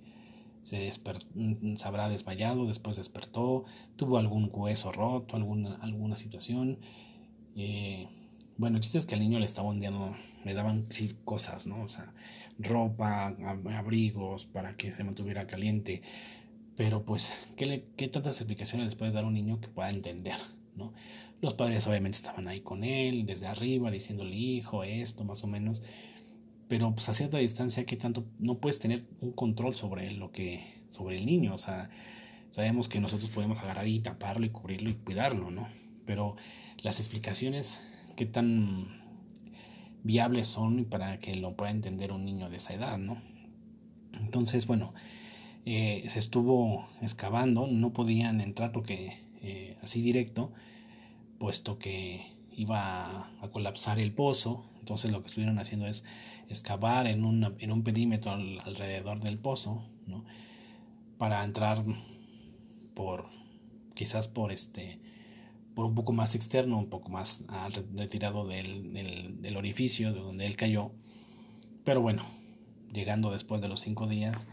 se, 0.62 0.90
mm, 1.34 1.76
se 1.76 1.88
habrá 1.88 2.10
desmayado, 2.10 2.66
después 2.66 2.96
despertó, 2.96 3.64
tuvo 3.96 4.18
algún 4.18 4.50
hueso 4.52 4.92
roto, 4.92 5.36
alguna, 5.36 5.76
alguna 5.76 6.16
situación. 6.16 6.78
Eh, 7.56 8.08
bueno, 8.58 8.76
el 8.76 8.82
chiste 8.82 8.98
es 8.98 9.06
que 9.06 9.14
al 9.14 9.22
niño 9.22 9.38
le 9.38 9.46
estaban 9.46 9.80
dando, 9.80 10.14
le 10.44 10.52
daban 10.52 10.86
sí, 10.90 11.16
cosas, 11.24 11.66
¿no? 11.66 11.82
O 11.82 11.88
sea, 11.88 12.12
ropa, 12.58 13.34
abrigos 13.74 14.44
para 14.46 14.76
que 14.76 14.92
se 14.92 15.02
mantuviera 15.02 15.46
caliente. 15.46 16.02
Pero 16.76 17.04
pues, 17.04 17.32
¿qué, 17.56 17.66
le, 17.66 17.84
qué 17.96 18.08
tantas 18.08 18.40
explicaciones 18.40 18.86
les 18.86 18.94
puede 18.94 19.12
dar 19.12 19.24
a 19.24 19.26
un 19.26 19.34
niño 19.34 19.60
que 19.60 19.68
pueda 19.68 19.90
entender, 19.90 20.36
¿no? 20.76 20.92
Los 21.40 21.54
padres 21.54 21.86
obviamente 21.86 22.16
estaban 22.16 22.48
ahí 22.48 22.60
con 22.60 22.84
él, 22.84 23.26
desde 23.26 23.46
arriba, 23.46 23.90
diciéndole, 23.90 24.34
hijo, 24.34 24.82
esto, 24.82 25.24
más 25.24 25.44
o 25.44 25.46
menos 25.46 25.82
pero 26.66 26.92
pues 26.94 27.08
a 27.08 27.12
cierta 27.12 27.38
distancia 27.38 27.84
que 27.84 27.96
tanto 27.96 28.24
no 28.38 28.58
puedes 28.58 28.78
tener 28.78 29.04
un 29.20 29.32
control 29.32 29.76
sobre 29.76 30.10
lo 30.12 30.32
que 30.32 30.64
sobre 30.90 31.18
el 31.18 31.26
niño. 31.26 31.54
O 31.54 31.58
sea 31.58 31.90
sabemos 32.54 32.88
que 32.88 33.00
nosotros 33.00 33.30
podemos 33.30 33.58
agarrar 33.58 33.88
y 33.88 34.00
taparlo 34.00 34.46
y 34.46 34.50
cubrirlo 34.50 34.88
y 34.88 34.94
cuidarlo 34.94 35.50
no 35.50 35.66
pero 36.06 36.36
las 36.82 37.00
explicaciones 37.00 37.82
qué 38.14 38.26
tan 38.26 39.02
viables 40.04 40.46
son 40.46 40.84
para 40.84 41.18
que 41.18 41.34
lo 41.34 41.56
pueda 41.56 41.72
entender 41.72 42.12
un 42.12 42.24
niño 42.24 42.50
de 42.50 42.58
esa 42.58 42.72
edad 42.72 42.96
no 42.96 43.20
entonces 44.20 44.68
bueno 44.68 44.94
eh, 45.66 46.04
se 46.08 46.18
estuvo 46.18 46.88
excavando 47.00 47.66
no 47.66 47.92
podían 47.92 48.40
entrar 48.40 48.72
porque 48.72 49.18
eh, 49.42 49.76
así 49.82 50.02
directo 50.02 50.52
puesto 51.38 51.78
que 51.78 52.32
iba 52.52 53.30
a 53.40 53.48
colapsar 53.50 53.98
el 53.98 54.12
pozo 54.12 54.64
entonces 54.84 55.12
lo 55.12 55.22
que 55.22 55.28
estuvieron 55.28 55.58
haciendo 55.58 55.86
es 55.86 56.04
excavar 56.50 57.06
en, 57.06 57.24
en 57.58 57.72
un 57.72 57.82
perímetro 57.82 58.32
alrededor 58.32 59.18
del 59.20 59.38
pozo, 59.38 59.82
¿no? 60.06 60.26
Para 61.16 61.42
entrar 61.42 61.82
por, 62.94 63.26
quizás 63.94 64.28
por 64.28 64.52
este, 64.52 65.00
por 65.74 65.86
un 65.86 65.94
poco 65.94 66.12
más 66.12 66.34
externo, 66.34 66.78
un 66.78 66.90
poco 66.90 67.08
más 67.08 67.44
retirado 67.94 68.46
del, 68.46 68.92
del 69.40 69.56
orificio 69.56 70.12
de 70.12 70.20
donde 70.20 70.46
él 70.46 70.56
cayó. 70.56 70.92
Pero 71.84 72.02
bueno, 72.02 72.24
llegando 72.92 73.30
después 73.30 73.60
de 73.60 73.68
los 73.68 73.80
cinco 73.80 74.06
días, 74.06 74.46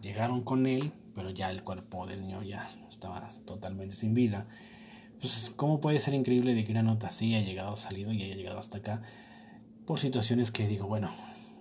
llegaron 0.00 0.42
con 0.42 0.66
él, 0.66 0.92
pero 1.14 1.30
ya 1.30 1.50
el 1.50 1.62
cuerpo 1.62 2.06
del 2.06 2.22
niño 2.22 2.42
ya 2.42 2.70
estaba 2.88 3.28
totalmente 3.44 3.94
sin 3.94 4.14
vida. 4.14 4.46
Entonces, 5.12 5.50
¿cómo 5.50 5.80
puede 5.80 5.98
ser 5.98 6.14
increíble 6.14 6.54
de 6.54 6.64
que 6.64 6.72
una 6.72 6.82
nota 6.82 7.08
así 7.08 7.34
haya 7.34 7.46
llegado, 7.46 7.76
salido 7.76 8.12
y 8.12 8.22
haya 8.22 8.36
llegado 8.36 8.58
hasta 8.58 8.78
acá? 8.78 9.02
Por 9.86 9.98
situaciones 9.98 10.50
que 10.50 10.66
digo, 10.66 10.86
bueno, 10.86 11.10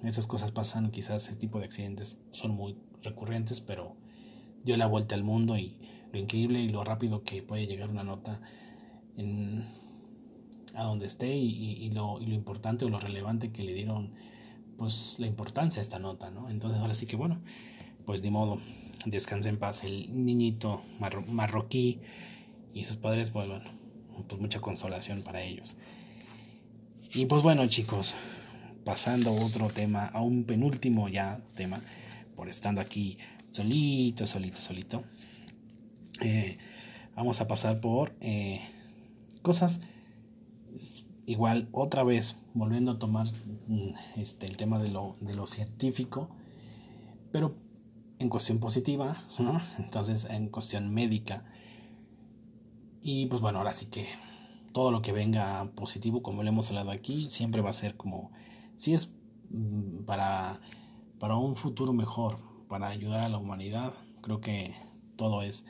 esas 0.04 0.28
cosas 0.28 0.52
pasan, 0.52 0.92
quizás 0.92 1.28
ese 1.28 1.36
tipo 1.36 1.60
de 1.60 1.66
accidentes 1.66 2.18
son 2.32 2.52
muy 2.52 2.78
recurrentes, 3.02 3.60
pero 3.60 3.98
dio 4.64 4.78
la 4.78 4.88
vuelta 4.88 5.16
al 5.16 5.24
mundo 5.24 5.58
y 5.58 5.78
lo 6.12 6.20
increíble 6.20 6.62
y 6.62 6.70
lo 6.70 6.84
rápido 6.84 7.24
que 7.24 7.44
puede 7.44 7.68
llegar 7.68 7.90
una 7.90 8.04
nota 8.04 8.42
a 10.74 10.84
donde 10.84 11.06
esté 11.06 11.36
y, 11.36 11.90
lo, 11.90 12.22
y, 12.22 12.28
lo, 12.28 12.34
importante 12.34 12.86
o 12.86 12.90
lo 12.90 13.00
relevante 13.00 13.52
que 13.52 13.64
le 13.64 13.74
dieron 13.74 14.14
pues 14.78 15.18
la 15.20 15.28
importancia 15.28 15.82
a 15.82 15.84
esta 15.84 16.00
nota, 16.00 16.32
¿no? 16.32 16.50
Entonces 16.50 16.80
ahora 16.80 16.94
sí 16.94 17.06
que 17.06 17.18
bueno, 17.18 17.42
pues 18.10 18.24
ni 18.24 18.32
modo, 18.32 18.58
descanse 19.06 19.50
en 19.50 19.60
paz 19.60 19.84
el 19.84 20.26
niñito 20.26 20.82
marroquí 21.28 22.00
y 22.74 22.84
sus 22.84 22.98
padres, 22.98 23.30
pues 23.30 23.48
bueno, 23.48 23.70
pues 24.28 24.42
mucha 24.42 24.60
consolación 24.60 25.22
para 25.22 25.44
ellos. 25.44 25.76
Y 27.14 27.28
pues 27.28 27.44
bueno 27.44 27.68
chicos, 27.68 28.16
pasando 28.84 29.30
a 29.30 29.34
otro 29.34 29.68
tema, 29.68 30.08
a 30.08 30.22
un 30.22 30.44
penúltimo 30.44 31.08
ya 31.08 31.40
tema, 31.54 31.82
por 32.36 32.50
estando 32.50 32.82
aquí 32.82 33.20
solito, 33.52 34.26
solito, 34.26 34.60
solito. 34.60 35.04
Eh, 36.20 36.58
vamos 37.16 37.42
a 37.42 37.48
pasar 37.48 37.80
por 37.80 38.16
eh, 38.22 38.60
cosas 39.44 39.82
igual 41.28 41.70
otra 41.72 42.04
vez 42.04 42.38
volviendo 42.56 42.94
a 42.94 42.98
tomar 42.98 43.28
mm, 43.68 43.92
este, 44.16 44.48
el 44.48 44.58
tema 44.58 44.80
de 44.80 44.90
lo, 44.90 45.16
de 45.22 45.36
lo 45.36 45.46
científico, 45.46 46.32
pero 47.32 47.69
en 48.20 48.28
cuestión 48.30 48.60
positiva, 48.60 49.24
entonces 49.78 50.26
en 50.26 50.50
cuestión 50.50 50.94
médica. 50.94 51.46
Y 53.02 53.28
pues 53.28 53.42
bueno, 53.42 53.60
ahora 53.60 53.74
sí 53.74 53.88
que 53.88 54.08
todo 54.74 54.92
lo 54.92 55.02
que 55.02 55.14
venga 55.14 55.72
positivo, 55.76 56.22
como 56.22 56.44
lo 56.44 56.50
hemos 56.50 56.70
hablado 56.70 56.92
aquí, 56.92 57.30
siempre 57.30 57.62
va 57.62 57.70
a 57.70 57.74
ser 57.74 57.96
como, 57.96 58.32
si 58.76 58.94
es 58.94 59.10
mm, 59.50 60.04
para, 60.04 60.60
para 61.18 61.38
un 61.38 61.56
futuro 61.56 61.94
mejor, 61.94 62.38
para 62.68 62.90
ayudar 62.90 63.24
a 63.24 63.30
la 63.30 63.38
humanidad, 63.38 63.94
creo 64.22 64.42
que 64.42 64.76
todo 65.16 65.42
es, 65.42 65.66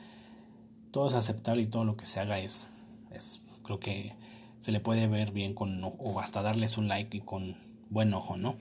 todo 0.90 1.06
es 1.06 1.14
aceptable 1.14 1.62
y 1.62 1.66
todo 1.66 1.84
lo 1.84 1.96
que 1.96 2.04
se 2.04 2.18
haga 2.18 2.40
es, 2.40 2.66
es 3.12 3.40
creo 3.62 3.78
que 3.78 4.16
se 4.58 4.72
le 4.72 4.80
puede 4.80 5.06
ver 5.06 5.30
bien 5.30 5.54
con, 5.54 5.82
o 5.84 6.20
hasta 6.20 6.42
darles 6.42 6.76
un 6.76 6.88
like 6.88 7.16
y 7.16 7.20
con 7.20 7.56
buen 7.88 8.12
ojo, 8.12 8.36
¿no? 8.36 8.56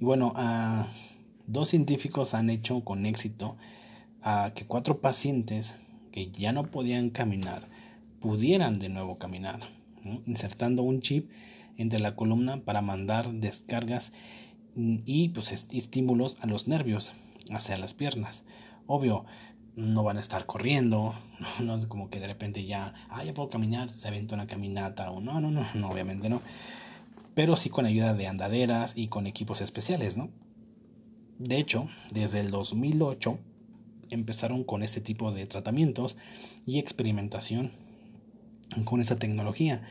Y 0.00 0.04
bueno, 0.04 0.32
a 0.34 0.88
dos 1.46 1.68
científicos 1.68 2.34
han 2.34 2.50
hecho 2.50 2.82
con 2.82 3.06
éxito 3.06 3.56
a 4.22 4.52
que 4.54 4.66
cuatro 4.66 5.00
pacientes 5.00 5.76
que 6.12 6.30
ya 6.30 6.52
no 6.52 6.70
podían 6.70 7.10
caminar 7.10 7.68
pudieran 8.20 8.78
de 8.78 8.88
nuevo 8.88 9.18
caminar, 9.18 9.60
insertando 10.26 10.82
un 10.82 11.00
chip 11.00 11.30
entre 11.76 11.98
la 11.98 12.14
columna 12.14 12.58
para 12.58 12.82
mandar 12.82 13.32
descargas 13.32 14.12
y 14.76 15.30
pues 15.30 15.66
estímulos 15.72 16.36
a 16.40 16.46
los 16.46 16.68
nervios 16.68 17.12
hacia 17.50 17.76
las 17.76 17.94
piernas. 17.94 18.44
Obvio, 18.86 19.24
no 19.74 20.02
van 20.04 20.18
a 20.18 20.20
estar 20.20 20.46
corriendo, 20.46 21.14
no, 21.60 21.76
es 21.76 21.86
como 21.86 22.10
que 22.10 22.20
de 22.20 22.26
repente 22.26 22.64
ya, 22.64 22.94
ah, 23.08 23.24
ya 23.24 23.34
puedo 23.34 23.50
caminar, 23.50 23.92
se 23.92 24.08
aventó 24.08 24.34
una 24.34 24.46
caminata 24.46 25.10
o 25.10 25.20
no, 25.20 25.40
no, 25.40 25.50
no, 25.50 25.66
no, 25.74 25.90
obviamente 25.90 26.28
no. 26.28 26.40
Pero 27.34 27.56
sí 27.56 27.70
con 27.70 27.86
ayuda 27.86 28.14
de 28.14 28.26
andaderas 28.26 28.92
y 28.94 29.08
con 29.08 29.26
equipos 29.26 29.62
especiales, 29.62 30.16
¿no? 30.16 30.30
De 31.42 31.58
hecho, 31.58 31.88
desde 32.12 32.38
el 32.38 32.52
2008 32.52 33.36
empezaron 34.10 34.62
con 34.62 34.84
este 34.84 35.00
tipo 35.00 35.32
de 35.32 35.44
tratamientos 35.46 36.16
y 36.66 36.78
experimentación 36.78 37.72
con 38.84 39.00
esta 39.00 39.16
tecnología. 39.16 39.82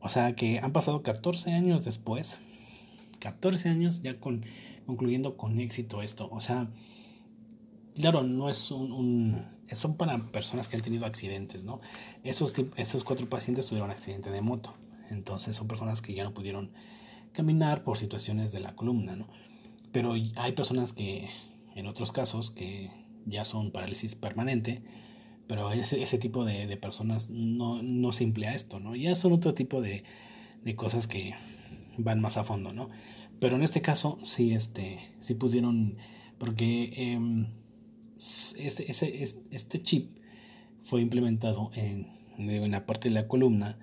O 0.00 0.08
sea 0.08 0.34
que 0.34 0.58
han 0.60 0.72
pasado 0.72 1.02
14 1.02 1.52
años 1.52 1.84
después, 1.84 2.38
14 3.18 3.68
años 3.68 4.00
ya 4.00 4.18
con, 4.18 4.46
concluyendo 4.86 5.36
con 5.36 5.60
éxito 5.60 6.00
esto. 6.00 6.30
O 6.32 6.40
sea, 6.40 6.70
claro, 7.94 8.22
no 8.22 8.48
es 8.48 8.70
un, 8.70 9.44
son 9.72 9.98
para 9.98 10.16
personas 10.32 10.66
que 10.66 10.76
han 10.76 10.82
tenido 10.82 11.04
accidentes, 11.04 11.62
¿no? 11.62 11.82
Esos, 12.24 12.54
esos 12.76 13.04
cuatro 13.04 13.28
pacientes 13.28 13.66
tuvieron 13.66 13.90
un 13.90 13.94
accidente 13.94 14.30
de 14.30 14.40
moto, 14.40 14.72
entonces 15.10 15.56
son 15.56 15.68
personas 15.68 16.00
que 16.00 16.14
ya 16.14 16.24
no 16.24 16.32
pudieron 16.32 16.70
caminar 17.34 17.84
por 17.84 17.98
situaciones 17.98 18.50
de 18.50 18.60
la 18.60 18.74
columna, 18.74 19.14
¿no? 19.14 19.28
Pero 19.92 20.14
hay 20.36 20.52
personas 20.52 20.92
que, 20.92 21.28
en 21.74 21.86
otros 21.86 22.12
casos, 22.12 22.50
que 22.50 22.90
ya 23.26 23.44
son 23.44 23.70
parálisis 23.70 24.14
permanente, 24.14 24.82
pero 25.46 25.72
ese, 25.72 26.00
ese 26.02 26.18
tipo 26.18 26.44
de, 26.44 26.66
de 26.66 26.76
personas 26.76 27.28
no, 27.28 27.82
no, 27.82 28.12
se 28.12 28.22
emplea 28.24 28.54
esto, 28.54 28.78
¿no? 28.78 28.94
Ya 28.94 29.14
son 29.16 29.32
otro 29.32 29.52
tipo 29.52 29.80
de, 29.80 30.04
de 30.62 30.76
cosas 30.76 31.08
que 31.08 31.34
van 31.98 32.20
más 32.20 32.36
a 32.36 32.44
fondo, 32.44 32.72
¿no? 32.72 32.88
Pero 33.40 33.56
en 33.56 33.62
este 33.62 33.82
caso 33.82 34.18
sí, 34.22 34.52
este, 34.52 35.00
sí 35.18 35.34
pudieron, 35.34 35.96
porque 36.38 36.92
eh, 36.96 37.46
este, 38.58 38.90
ese, 38.90 39.24
este 39.50 39.82
chip 39.82 40.12
fue 40.82 41.00
implementado 41.00 41.70
en, 41.74 42.06
en 42.38 42.70
la 42.70 42.86
parte 42.86 43.08
de 43.08 43.14
la 43.14 43.26
columna 43.26 43.78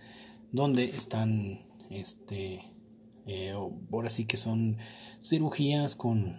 donde 0.51 0.85
están, 0.85 1.65
este, 1.89 2.61
eh, 3.27 3.53
ahora 3.91 4.09
sí 4.09 4.25
que 4.25 4.37
son 4.37 4.77
cirugías 5.21 5.95
con 5.95 6.37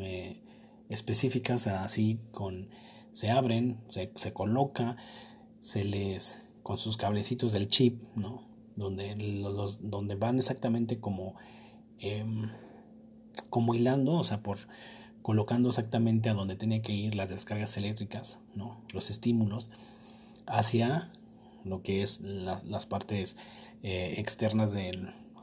eh, 0.00 0.42
específicas, 0.88 1.66
así 1.66 2.18
con 2.32 2.68
se 3.12 3.30
abren, 3.30 3.78
se, 3.90 4.10
se, 4.16 4.32
coloca, 4.32 4.96
se 5.60 5.84
les 5.84 6.38
con 6.62 6.78
sus 6.78 6.96
cablecitos 6.96 7.52
del 7.52 7.68
chip, 7.68 8.02
¿no? 8.16 8.42
Donde 8.76 9.16
los, 9.16 9.88
donde 9.88 10.16
van 10.16 10.38
exactamente 10.38 10.98
como 10.98 11.34
em, 11.98 12.50
como 13.50 13.74
hilando, 13.74 14.14
o 14.14 14.24
sea, 14.24 14.42
por 14.42 14.58
colocando 15.22 15.68
exactamente 15.68 16.28
a 16.28 16.34
donde 16.34 16.54
tienen 16.54 16.82
que 16.82 16.92
ir 16.92 17.16
las 17.16 17.28
descargas 17.30 17.76
eléctricas, 17.76 18.38
¿no? 18.54 18.80
los 18.92 19.10
estímulos, 19.10 19.70
hacia 20.46 21.10
lo 21.64 21.82
que 21.82 22.02
es 22.02 22.20
las 22.20 22.86
partes 22.86 23.36
eh, 23.82 24.14
externas 24.18 24.72
de 24.72 24.92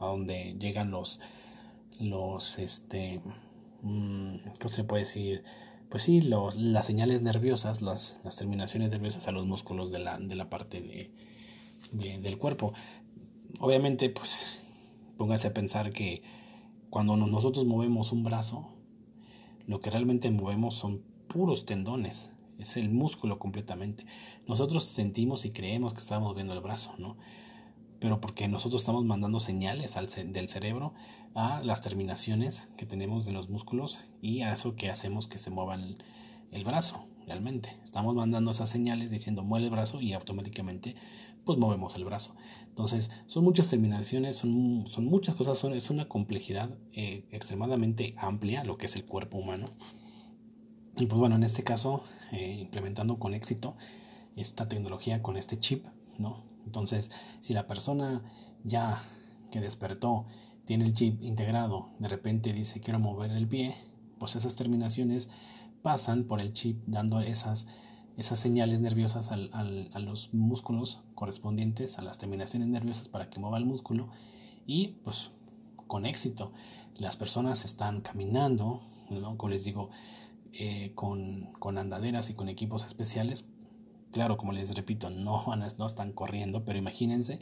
a 0.04 0.10
donde 0.10 0.56
llegan 0.58 0.90
los, 0.90 1.20
los 1.98 2.58
este, 2.58 3.20
mm, 3.82 4.36
¿cómo 4.60 4.68
se 4.68 4.84
puede 4.84 5.04
decir? 5.04 5.44
Pues 5.88 6.02
sí, 6.02 6.20
los, 6.20 6.56
las 6.56 6.86
señales 6.86 7.22
nerviosas, 7.22 7.82
las, 7.82 8.20
las, 8.24 8.36
terminaciones 8.36 8.90
nerviosas 8.90 9.28
a 9.28 9.32
los 9.32 9.46
músculos 9.46 9.92
de 9.92 10.00
la, 10.00 10.18
de 10.18 10.34
la 10.34 10.50
parte 10.50 10.80
de, 10.80 12.18
del 12.18 12.38
cuerpo. 12.38 12.72
Obviamente, 13.60 14.10
pues 14.10 14.44
póngase 15.16 15.48
a 15.48 15.54
pensar 15.54 15.92
que 15.92 16.22
cuando 16.90 17.16
nosotros 17.16 17.64
movemos 17.64 18.12
un 18.12 18.24
brazo, 18.24 18.68
lo 19.66 19.80
que 19.80 19.90
realmente 19.90 20.30
movemos 20.30 20.74
son 20.74 21.02
puros 21.28 21.64
tendones, 21.66 22.30
es 22.58 22.76
el 22.76 22.90
músculo 22.90 23.38
completamente. 23.38 24.06
Nosotros 24.46 24.84
sentimos 24.84 25.44
y 25.44 25.50
creemos 25.50 25.94
que 25.94 26.00
estamos 26.00 26.28
moviendo 26.28 26.54
el 26.54 26.60
brazo, 26.60 26.94
¿no? 26.98 27.16
Pero 28.04 28.20
porque 28.20 28.48
nosotros 28.48 28.82
estamos 28.82 29.06
mandando 29.06 29.40
señales 29.40 29.96
al 29.96 30.08
del 30.08 30.50
cerebro 30.50 30.92
a 31.34 31.62
las 31.62 31.80
terminaciones 31.80 32.64
que 32.76 32.84
tenemos 32.84 33.26
en 33.26 33.32
los 33.32 33.48
músculos 33.48 33.98
y 34.20 34.42
a 34.42 34.52
eso 34.52 34.76
que 34.76 34.90
hacemos 34.90 35.26
que 35.26 35.38
se 35.38 35.48
mueva 35.48 35.76
el, 35.76 35.96
el 36.52 36.64
brazo, 36.64 37.06
realmente. 37.26 37.78
Estamos 37.82 38.14
mandando 38.14 38.50
esas 38.50 38.68
señales 38.68 39.10
diciendo 39.10 39.42
mueve 39.42 39.64
el 39.64 39.70
brazo 39.70 40.02
y 40.02 40.12
automáticamente 40.12 40.96
pues 41.46 41.58
movemos 41.58 41.96
el 41.96 42.04
brazo. 42.04 42.34
Entonces, 42.68 43.10
son 43.24 43.42
muchas 43.42 43.70
terminaciones, 43.70 44.36
son, 44.36 44.84
son 44.86 45.06
muchas 45.06 45.34
cosas, 45.34 45.56
son, 45.56 45.72
es 45.72 45.88
una 45.88 46.06
complejidad 46.06 46.76
eh, 46.92 47.24
extremadamente 47.30 48.14
amplia 48.18 48.64
lo 48.64 48.76
que 48.76 48.84
es 48.84 48.96
el 48.96 49.06
cuerpo 49.06 49.38
humano. 49.38 49.64
Y 50.98 51.06
pues 51.06 51.18
bueno, 51.18 51.36
en 51.36 51.42
este 51.42 51.64
caso, 51.64 52.02
eh, 52.32 52.58
implementando 52.60 53.18
con 53.18 53.32
éxito 53.32 53.78
esta 54.36 54.68
tecnología 54.68 55.22
con 55.22 55.38
este 55.38 55.58
chip, 55.58 55.86
¿no? 56.18 56.52
Entonces, 56.64 57.10
si 57.40 57.52
la 57.52 57.66
persona 57.66 58.22
ya 58.64 59.00
que 59.50 59.60
despertó 59.60 60.26
tiene 60.64 60.84
el 60.84 60.94
chip 60.94 61.22
integrado, 61.22 61.90
de 61.98 62.08
repente 62.08 62.52
dice 62.52 62.80
quiero 62.80 62.98
mover 62.98 63.30
el 63.30 63.46
pie, 63.46 63.76
pues 64.18 64.36
esas 64.36 64.56
terminaciones 64.56 65.28
pasan 65.82 66.24
por 66.24 66.40
el 66.40 66.52
chip 66.52 66.82
dando 66.86 67.20
esas 67.20 67.66
esas 68.16 68.38
señales 68.38 68.80
nerviosas 68.80 69.32
al, 69.32 69.50
a 69.92 69.98
los 69.98 70.32
músculos 70.32 71.02
correspondientes 71.16 71.98
a 71.98 72.02
las 72.02 72.16
terminaciones 72.16 72.68
nerviosas 72.68 73.08
para 73.08 73.28
que 73.28 73.40
mueva 73.40 73.58
el 73.58 73.64
músculo 73.64 74.08
y 74.66 74.98
pues 75.02 75.32
con 75.88 76.06
éxito 76.06 76.52
las 76.96 77.16
personas 77.16 77.64
están 77.64 78.00
caminando, 78.00 78.82
como 79.08 79.48
les 79.48 79.64
digo, 79.64 79.90
eh, 80.52 80.92
con, 80.94 81.52
con, 81.58 81.78
andaderas 81.78 82.30
y 82.30 82.34
con 82.34 82.48
equipos 82.48 82.84
especiales. 82.84 83.46
Claro, 84.14 84.36
como 84.36 84.52
les 84.52 84.76
repito, 84.76 85.10
no, 85.10 85.44
no 85.76 85.86
están 85.86 86.12
corriendo, 86.12 86.64
pero 86.64 86.78
imagínense 86.78 87.40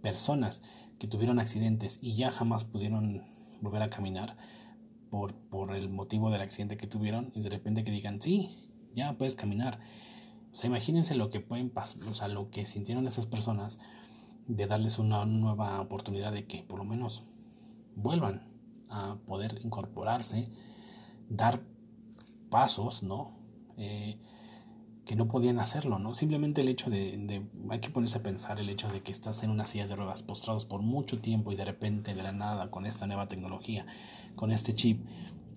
personas 0.00 0.62
que 0.98 1.06
tuvieron 1.06 1.38
accidentes 1.38 1.98
y 2.00 2.14
ya 2.14 2.30
jamás 2.30 2.64
pudieron 2.64 3.26
volver 3.60 3.82
a 3.82 3.90
caminar 3.90 4.38
por, 5.10 5.34
por 5.34 5.76
el 5.76 5.90
motivo 5.90 6.30
del 6.30 6.40
accidente 6.40 6.78
que 6.78 6.86
tuvieron 6.86 7.32
y 7.34 7.42
de 7.42 7.50
repente 7.50 7.84
que 7.84 7.90
digan, 7.90 8.22
sí, 8.22 8.70
ya 8.94 9.18
puedes 9.18 9.36
caminar. 9.36 9.78
O 10.52 10.54
sea, 10.54 10.68
imagínense 10.68 11.14
lo 11.14 11.28
que 11.28 11.40
pueden 11.40 11.68
pasar, 11.68 12.02
o 12.04 12.14
sea, 12.14 12.28
lo 12.28 12.50
que 12.50 12.64
sintieron 12.64 13.06
esas 13.06 13.26
personas 13.26 13.78
de 14.46 14.66
darles 14.66 14.98
una 14.98 15.26
nueva 15.26 15.82
oportunidad 15.82 16.32
de 16.32 16.46
que 16.46 16.62
por 16.62 16.78
lo 16.78 16.84
menos 16.86 17.24
vuelvan 17.94 18.48
a 18.88 19.18
poder 19.26 19.60
incorporarse, 19.62 20.48
dar 21.28 21.60
pasos, 22.48 23.02
¿no? 23.02 23.36
Eh, 23.76 24.18
que 25.08 25.16
no 25.16 25.26
podían 25.26 25.58
hacerlo, 25.58 25.98
¿no? 25.98 26.14
Simplemente 26.14 26.60
el 26.60 26.68
hecho 26.68 26.90
de, 26.90 27.16
de, 27.16 27.42
hay 27.70 27.80
que 27.80 27.88
ponerse 27.88 28.18
a 28.18 28.22
pensar 28.22 28.60
el 28.60 28.68
hecho 28.68 28.88
de 28.88 29.00
que 29.00 29.10
estás 29.10 29.42
en 29.42 29.48
una 29.48 29.64
silla 29.64 29.86
de 29.86 29.96
ruedas 29.96 30.22
postrados 30.22 30.66
por 30.66 30.82
mucho 30.82 31.18
tiempo 31.18 31.50
y 31.50 31.56
de 31.56 31.64
repente, 31.64 32.14
de 32.14 32.22
la 32.22 32.32
nada, 32.32 32.70
con 32.70 32.84
esta 32.84 33.06
nueva 33.06 33.26
tecnología, 33.26 33.86
con 34.36 34.52
este 34.52 34.74
chip, 34.74 35.06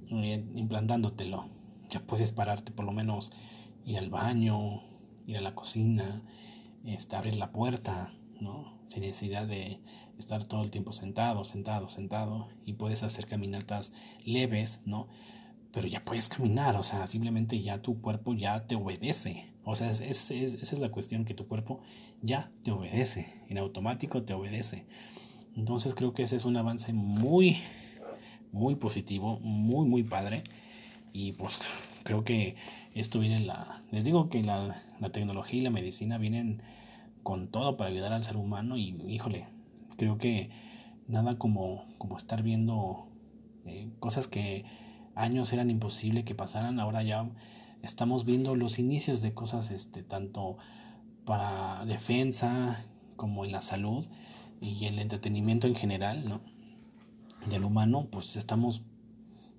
eh, 0.10 0.46
implantándotelo, 0.56 1.50
ya 1.90 2.00
puedes 2.00 2.32
pararte 2.32 2.72
por 2.72 2.86
lo 2.86 2.94
menos, 2.94 3.34
ir 3.86 3.98
al 3.98 4.10
baño, 4.10 4.84
ir 5.28 5.36
a 5.36 5.42
la 5.42 5.54
cocina, 5.54 6.24
este, 6.86 7.18
abrir 7.18 7.36
la 7.36 7.52
puerta, 7.52 8.14
¿no? 8.40 8.80
Sin 8.88 9.02
necesidad 9.02 9.48
de 9.48 9.82
estar 10.18 10.46
todo 10.46 10.64
el 10.64 10.72
tiempo 10.72 10.94
sentado, 10.94 11.44
sentado, 11.44 11.90
sentado, 11.90 12.48
y 12.64 12.74
puedes 12.74 13.04
hacer 13.04 13.28
caminatas 13.28 13.92
leves, 14.24 14.80
¿no? 14.86 15.10
Pero 15.72 15.88
ya 15.88 16.04
puedes 16.04 16.30
caminar, 16.30 16.76
o 16.76 16.84
sea, 16.84 17.08
simplemente 17.08 17.62
ya 17.62 17.82
tu 17.82 18.02
cuerpo 18.02 18.34
ya 18.34 18.68
te 18.68 18.76
obedece. 18.76 19.52
O 19.64 19.76
sea, 19.76 19.92
es, 19.92 20.00
esa 20.00 20.34
es 20.34 20.80
la 20.80 20.90
cuestión, 20.90 21.26
que 21.26 21.34
tu 21.34 21.48
cuerpo 21.48 21.82
ya 22.22 22.52
te 22.64 22.72
obedece, 22.72 23.42
en 23.48 23.58
automático 23.58 24.24
te 24.24 24.34
obedece. 24.34 24.86
Entonces 25.56 25.96
creo 25.96 26.14
que 26.14 26.24
ese 26.24 26.36
es 26.36 26.46
un 26.46 26.58
avance 26.58 26.94
muy, 26.94 27.58
muy 28.52 28.76
positivo, 28.76 29.40
muy, 29.42 29.88
muy 29.88 30.04
padre. 30.04 30.44
Y 31.14 31.34
pues 31.34 31.60
creo 32.04 32.24
que 32.24 32.56
esto 32.94 33.20
viene 33.20 33.40
la... 33.40 33.84
Les 33.92 34.04
digo 34.04 34.30
que 34.30 34.42
la, 34.44 34.84
la 35.00 35.12
tecnología 35.12 35.60
y 35.60 35.64
la 35.64 35.70
medicina 35.70 36.18
vienen 36.18 36.62
con 37.24 37.48
todo 37.50 37.78
para 37.78 37.90
ayudar 37.90 38.14
al 38.14 38.24
ser 38.24 38.38
humano 38.38 38.78
y 38.78 38.96
híjole, 39.08 39.48
creo 39.98 40.18
que 40.18 40.50
nada 41.08 41.38
como, 41.38 41.86
como 41.98 42.18
estar 42.18 42.42
viendo 42.42 43.08
eh, 43.66 43.90
cosas 44.00 44.28
que 44.28 44.66
años 45.16 45.52
eran 45.54 45.70
imposible 45.70 46.24
que 46.24 46.36
pasaran, 46.36 46.80
ahora 46.80 47.04
ya 47.04 47.30
estamos 47.82 48.26
viendo 48.26 48.56
los 48.56 48.80
inicios 48.80 49.22
de 49.22 49.34
cosas 49.34 49.72
este 49.72 50.04
tanto 50.04 50.58
para 51.26 51.86
defensa 51.86 52.86
como 53.16 53.46
en 53.46 53.52
la 53.52 53.62
salud 53.62 54.06
y 54.62 54.86
el 54.86 55.00
entretenimiento 55.00 55.68
en 55.68 55.76
general, 55.76 56.28
¿no? 56.28 56.42
del 57.48 57.64
humano, 57.64 58.08
pues 58.12 58.36
estamos 58.36 58.84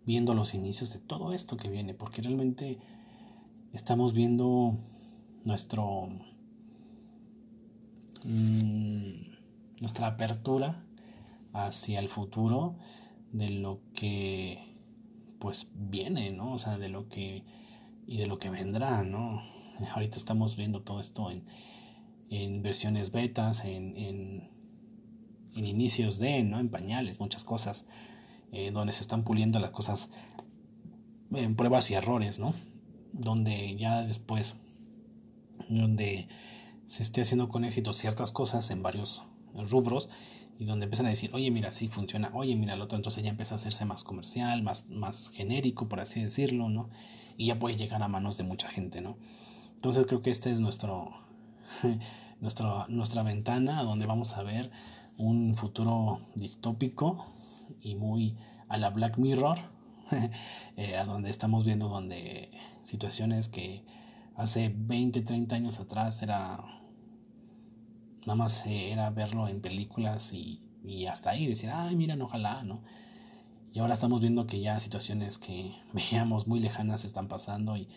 viendo 0.04 0.34
los 0.34 0.54
inicios 0.54 0.92
de 0.92 1.00
todo 1.00 1.32
esto 1.32 1.56
que 1.56 1.68
viene, 1.68 1.94
porque 1.94 2.22
realmente 2.22 2.78
estamos 3.72 4.12
viendo 4.12 4.78
nuestro 5.44 6.08
mm, 8.24 9.32
nuestra 9.80 10.06
apertura 10.06 10.84
hacia 11.52 11.98
el 11.98 12.08
futuro 12.08 12.76
de 13.32 13.50
lo 13.50 13.80
que 13.94 14.71
pues 15.42 15.66
viene, 15.74 16.30
¿no? 16.30 16.52
O 16.52 16.58
sea, 16.58 16.78
de 16.78 16.88
lo 16.88 17.08
que 17.08 17.42
y 18.06 18.18
de 18.18 18.26
lo 18.26 18.38
que 18.38 18.48
vendrá, 18.48 19.02
¿no? 19.02 19.42
Ahorita 19.92 20.16
estamos 20.16 20.54
viendo 20.56 20.82
todo 20.82 21.00
esto 21.00 21.32
en, 21.32 21.44
en 22.30 22.62
versiones 22.62 23.10
betas, 23.10 23.64
en, 23.64 23.96
en, 23.96 24.50
en, 25.56 25.66
inicios 25.66 26.20
de, 26.20 26.44
¿no? 26.44 26.60
En 26.60 26.68
pañales, 26.68 27.18
muchas 27.18 27.42
cosas, 27.42 27.86
eh, 28.52 28.70
donde 28.70 28.92
se 28.92 29.00
están 29.00 29.24
puliendo 29.24 29.58
las 29.58 29.72
cosas 29.72 30.10
en 31.32 31.56
pruebas 31.56 31.90
y 31.90 31.94
errores, 31.94 32.38
¿no? 32.38 32.54
Donde 33.12 33.74
ya 33.74 34.04
después, 34.04 34.54
donde 35.68 36.28
se 36.86 37.02
esté 37.02 37.22
haciendo 37.22 37.48
con 37.48 37.64
éxito 37.64 37.92
ciertas 37.94 38.30
cosas 38.30 38.70
en 38.70 38.84
varios 38.84 39.24
rubros, 39.54 40.08
y 40.62 40.64
donde 40.64 40.84
empiezan 40.84 41.06
a 41.06 41.08
decir, 41.08 41.30
oye, 41.34 41.50
mira, 41.50 41.72
sí 41.72 41.88
funciona, 41.88 42.30
oye, 42.34 42.54
mira, 42.54 42.74
el 42.74 42.80
otro, 42.80 42.96
entonces 42.96 43.24
ya 43.24 43.30
empieza 43.30 43.54
a 43.54 43.56
hacerse 43.56 43.84
más 43.84 44.04
comercial, 44.04 44.62
más, 44.62 44.88
más 44.88 45.28
genérico, 45.30 45.88
por 45.88 45.98
así 45.98 46.22
decirlo, 46.22 46.68
¿no? 46.68 46.88
Y 47.36 47.46
ya 47.46 47.58
puede 47.58 47.74
llegar 47.74 48.00
a 48.00 48.06
manos 48.06 48.36
de 48.36 48.44
mucha 48.44 48.68
gente, 48.68 49.00
¿no? 49.00 49.16
Entonces 49.74 50.06
creo 50.06 50.22
que 50.22 50.30
esta 50.30 50.50
es 50.50 50.60
nuestro, 50.60 51.10
nuestro, 52.40 52.86
nuestra 52.86 53.24
ventana 53.24 53.82
donde 53.82 54.06
vamos 54.06 54.34
a 54.34 54.44
ver 54.44 54.70
un 55.16 55.56
futuro 55.56 56.20
distópico 56.36 57.26
y 57.80 57.96
muy 57.96 58.36
a 58.68 58.76
la 58.76 58.90
Black 58.90 59.18
Mirror, 59.18 59.58
eh, 60.76 60.96
a 60.96 61.02
donde 61.02 61.30
estamos 61.30 61.64
viendo 61.64 61.88
donde 61.88 62.52
situaciones 62.84 63.48
que 63.48 63.84
hace 64.36 64.72
20, 64.72 65.22
30 65.22 65.56
años 65.56 65.80
atrás 65.80 66.22
era 66.22 66.81
nada 68.22 68.34
más 68.36 68.66
era 68.66 69.10
verlo 69.10 69.48
en 69.48 69.60
películas 69.60 70.32
y, 70.32 70.62
y 70.84 71.06
hasta 71.06 71.30
ahí, 71.30 71.46
decir, 71.46 71.70
ay, 71.72 71.96
miren, 71.96 72.22
ojalá, 72.22 72.62
¿no? 72.62 72.82
Y 73.72 73.78
ahora 73.78 73.94
estamos 73.94 74.20
viendo 74.20 74.46
que 74.46 74.60
ya 74.60 74.78
situaciones 74.78 75.38
que 75.38 75.74
veíamos 75.92 76.46
muy 76.46 76.60
lejanas 76.60 77.04
están 77.04 77.28
pasando 77.28 77.76
y, 77.76 77.88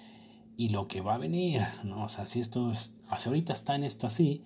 y 0.58 0.70
lo 0.70 0.88
que 0.88 1.02
va 1.02 1.16
a 1.16 1.20
venir, 1.20 1.62
¿no? 1.84 2.04
O 2.04 2.10
sea, 2.10 2.26
si 2.26 2.40
esto 2.40 2.72
es, 2.72 2.96
hacia 3.10 3.30
ahorita 3.30 3.54
está 3.54 3.76
en 3.76 3.84
esto 3.84 4.08
así, 4.08 4.44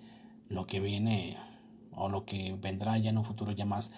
lo 0.48 0.66
que 0.66 0.80
viene 0.80 1.36
o 1.92 2.08
lo 2.08 2.24
que 2.24 2.56
vendrá 2.60 2.98
ya 2.98 3.10
en 3.10 3.18
un 3.18 3.24
futuro 3.24 3.52
ya 3.52 3.64
más 3.64 3.92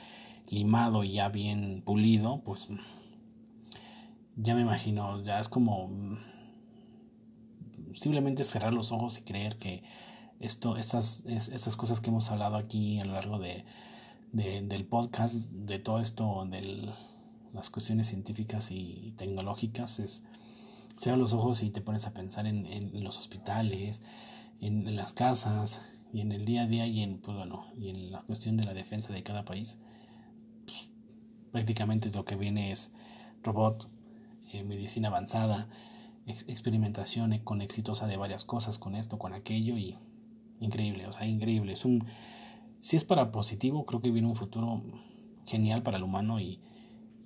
limado 0.49 1.05
y 1.05 1.13
ya 1.13 1.29
bien 1.29 1.83
pulido, 1.85 2.43
pues 2.45 2.69
ya 4.37 4.55
me 4.55 4.61
imagino, 4.61 5.23
ya 5.23 5.39
es 5.39 5.49
como 5.49 5.91
simplemente 7.95 8.45
cerrar 8.45 8.73
los 8.73 8.93
ojos 8.93 9.19
y 9.19 9.23
creer 9.23 9.57
que 9.57 9.83
esto, 10.43 10.77
estas, 10.77 11.25
estas 11.27 11.77
cosas 11.77 12.01
que 12.01 12.11
hemos 12.11 12.31
hablado 12.31 12.57
aquí 12.57 13.01
a 13.01 13.05
lo 13.05 13.13
largo 13.13 13.39
de, 13.39 13.65
del 14.33 14.85
podcast, 14.85 15.35
de 15.51 15.79
todo 15.79 16.01
esto, 16.01 16.47
de 16.51 16.93
las 17.53 17.71
cuestiones 17.71 18.09
científicas 18.09 18.71
y 18.71 19.15
tecnológicas, 19.17 20.01
es 20.01 20.25
cierra 20.99 21.17
los 21.17 21.33
ojos 21.33 21.63
y 21.63 21.71
te 21.71 21.81
pones 21.81 22.07
a 22.07 22.13
pensar 22.13 22.47
en, 22.47 22.67
en 22.67 23.05
los 23.05 23.19
hospitales, 23.19 24.03
en, 24.61 24.97
las 24.97 25.13
casas 25.13 25.83
y 26.13 26.21
en 26.21 26.33
el 26.33 26.45
día 26.45 26.63
a 26.63 26.67
día 26.67 26.87
y 26.87 27.03
en, 27.03 27.19
pues, 27.19 27.37
bueno, 27.37 27.67
y 27.79 27.89
en 27.91 28.11
la 28.11 28.23
cuestión 28.23 28.57
de 28.57 28.65
la 28.65 28.75
defensa 28.75 29.13
de 29.13 29.23
cada 29.23 29.45
país. 29.45 29.79
Pues, 30.65 30.91
prácticamente 31.51 32.11
lo 32.11 32.25
que 32.25 32.37
viene 32.37 32.73
es 32.73 32.93
robot, 33.43 33.89
eh, 34.53 34.65
medicina 34.65 35.09
avanzada, 35.09 35.69
experimentación 36.27 37.37
con 37.39 37.63
exitosa 37.63 38.07
de 38.07 38.17
varias 38.17 38.45
cosas, 38.45 38.79
con 38.79 38.95
esto, 38.95 39.19
con 39.19 39.35
aquello 39.35 39.77
y 39.77 39.99
increíble, 40.63 41.07
o 41.07 41.13
sea, 41.13 41.27
increíble. 41.27 41.73
Es 41.73 41.85
un, 41.85 42.05
si 42.81 42.97
es 42.97 43.05
para 43.05 43.33
positivo, 43.33 43.85
creo 43.87 44.01
que 44.01 44.11
viene 44.11 44.29
un 44.29 44.37
futuro 44.37 44.83
genial 45.47 45.83
para 45.83 45.99
el 45.99 46.05
humano 46.05 46.41
y, 46.41 46.61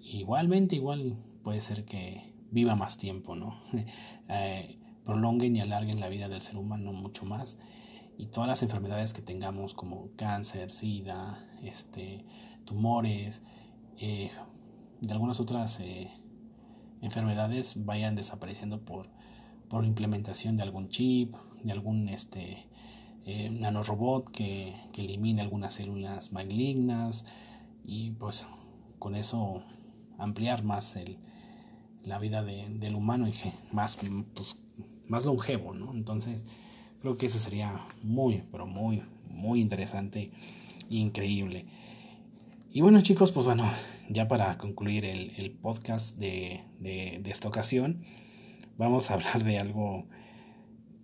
igualmente 0.01 0.76
igual 0.76 1.16
puede 1.43 1.61
ser 1.61 1.84
que 1.84 2.32
viva 2.51 2.76
más 2.76 2.97
tiempo, 2.97 3.34
¿no? 3.34 3.61
eh, 4.28 4.78
prolonguen 5.05 5.57
y 5.57 5.61
alarguen 5.61 6.01
la 6.01 6.09
vida 6.09 6.28
del 6.28 6.41
ser 6.41 6.57
humano 6.57 6.93
mucho 6.93 7.24
más 7.24 7.59
y 8.18 8.26
todas 8.26 8.49
las 8.49 8.62
enfermedades 8.62 9.12
que 9.12 9.22
tengamos 9.22 9.74
como 9.74 10.11
cáncer, 10.16 10.70
sida, 10.70 11.45
este, 11.62 12.24
tumores, 12.64 13.43
eh, 13.99 14.30
de 15.01 15.12
algunas 15.12 15.41
otras 15.41 15.80
eh, 15.80 16.11
enfermedades 17.03 17.84
vayan 17.84 18.14
desapareciendo 18.14 18.80
por, 18.80 19.11
por 19.68 19.84
implementación 19.84 20.57
de 20.57 20.62
algún 20.62 20.89
chip, 20.89 21.34
de 21.62 21.72
algún 21.72 22.09
este, 22.09 22.68
eh, 23.27 23.51
nanorobot 23.51 24.31
que, 24.31 24.74
que 24.93 25.05
elimine 25.05 25.43
algunas 25.43 25.74
células 25.74 26.33
malignas 26.33 27.24
y 27.85 28.12
pues 28.12 28.47
con 28.99 29.14
eso 29.14 29.62
ampliar 30.18 30.64
más 30.64 30.97
el, 30.97 31.18
la 32.05 32.18
vida 32.18 32.43
de, 32.43 32.68
del 32.70 32.95
humano 32.95 33.29
y 33.29 33.35
más, 33.72 33.99
pues, 34.35 34.59
más 35.09 35.24
longevo, 35.24 35.74
¿no? 35.74 35.93
Entonces, 35.93 36.45
creo 37.01 37.16
que 37.16 37.27
eso 37.27 37.39
sería 37.39 37.87
muy, 38.03 38.45
pero 38.51 38.66
muy, 38.66 39.03
muy 39.29 39.61
interesante 39.61 40.31
e 40.91 40.97
increíble. 40.97 41.66
Y 42.70 42.81
bueno, 42.81 43.01
chicos, 43.03 43.33
pues 43.33 43.47
bueno, 43.47 43.68
ya 44.09 44.29
para 44.29 44.57
concluir 44.59 45.05
el, 45.05 45.33
el 45.37 45.51
podcast 45.51 46.16
de, 46.16 46.62
de, 46.79 47.20
de, 47.22 47.31
esta 47.31 47.49
ocasión, 47.49 48.03
vamos 48.79 49.11
a 49.11 49.14
hablar 49.14 49.43
de 49.43 49.59
algo 49.59 50.07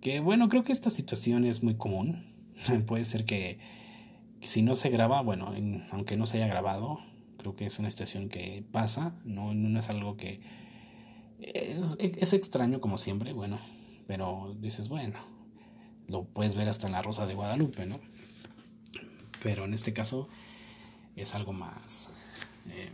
que 0.03 0.19
bueno, 0.19 0.49
creo 0.49 0.65
que 0.65 0.73
esta 0.73 0.89
situación 0.89 1.45
es 1.45 1.63
muy 1.63 1.75
común. 1.75 2.25
Puede 2.87 3.05
ser 3.05 3.23
que, 3.23 3.57
si 4.41 4.61
no 4.61 4.75
se 4.75 4.89
graba, 4.89 5.21
bueno, 5.21 5.53
aunque 5.91 6.17
no 6.17 6.27
se 6.27 6.37
haya 6.37 6.47
grabado, 6.47 6.99
creo 7.37 7.55
que 7.55 7.65
es 7.65 7.79
una 7.79 7.89
situación 7.89 8.27
que 8.27 8.65
pasa, 8.69 9.15
no, 9.23 9.53
no 9.53 9.79
es 9.79 9.89
algo 9.89 10.17
que 10.17 10.41
es, 11.39 11.97
es 11.99 12.33
extraño 12.33 12.81
como 12.81 12.97
siempre, 12.97 13.31
bueno, 13.31 13.59
pero 14.05 14.57
dices, 14.59 14.89
bueno, 14.89 15.19
lo 16.09 16.25
puedes 16.25 16.55
ver 16.55 16.67
hasta 16.67 16.87
en 16.87 16.93
la 16.93 17.01
Rosa 17.01 17.25
de 17.25 17.35
Guadalupe, 17.35 17.85
¿no? 17.85 18.01
Pero 19.41 19.63
en 19.63 19.73
este 19.73 19.93
caso 19.93 20.27
es 21.15 21.33
algo 21.33 21.53
más, 21.53 22.09
eh, 22.69 22.91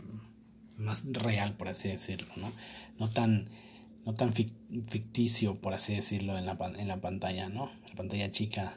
más 0.76 1.04
real, 1.12 1.54
por 1.56 1.66
así 1.66 1.88
decirlo, 1.88 2.32
¿no? 2.36 2.52
No 3.00 3.10
tan 3.10 3.48
no 4.10 4.16
tan 4.16 4.32
ficticio, 4.32 5.54
por 5.54 5.72
así 5.72 5.94
decirlo, 5.94 6.36
en 6.36 6.44
la, 6.44 6.58
en 6.76 6.88
la 6.88 7.00
pantalla, 7.00 7.48
¿no? 7.48 7.70
La 7.88 7.94
pantalla 7.94 8.28
chica. 8.30 8.76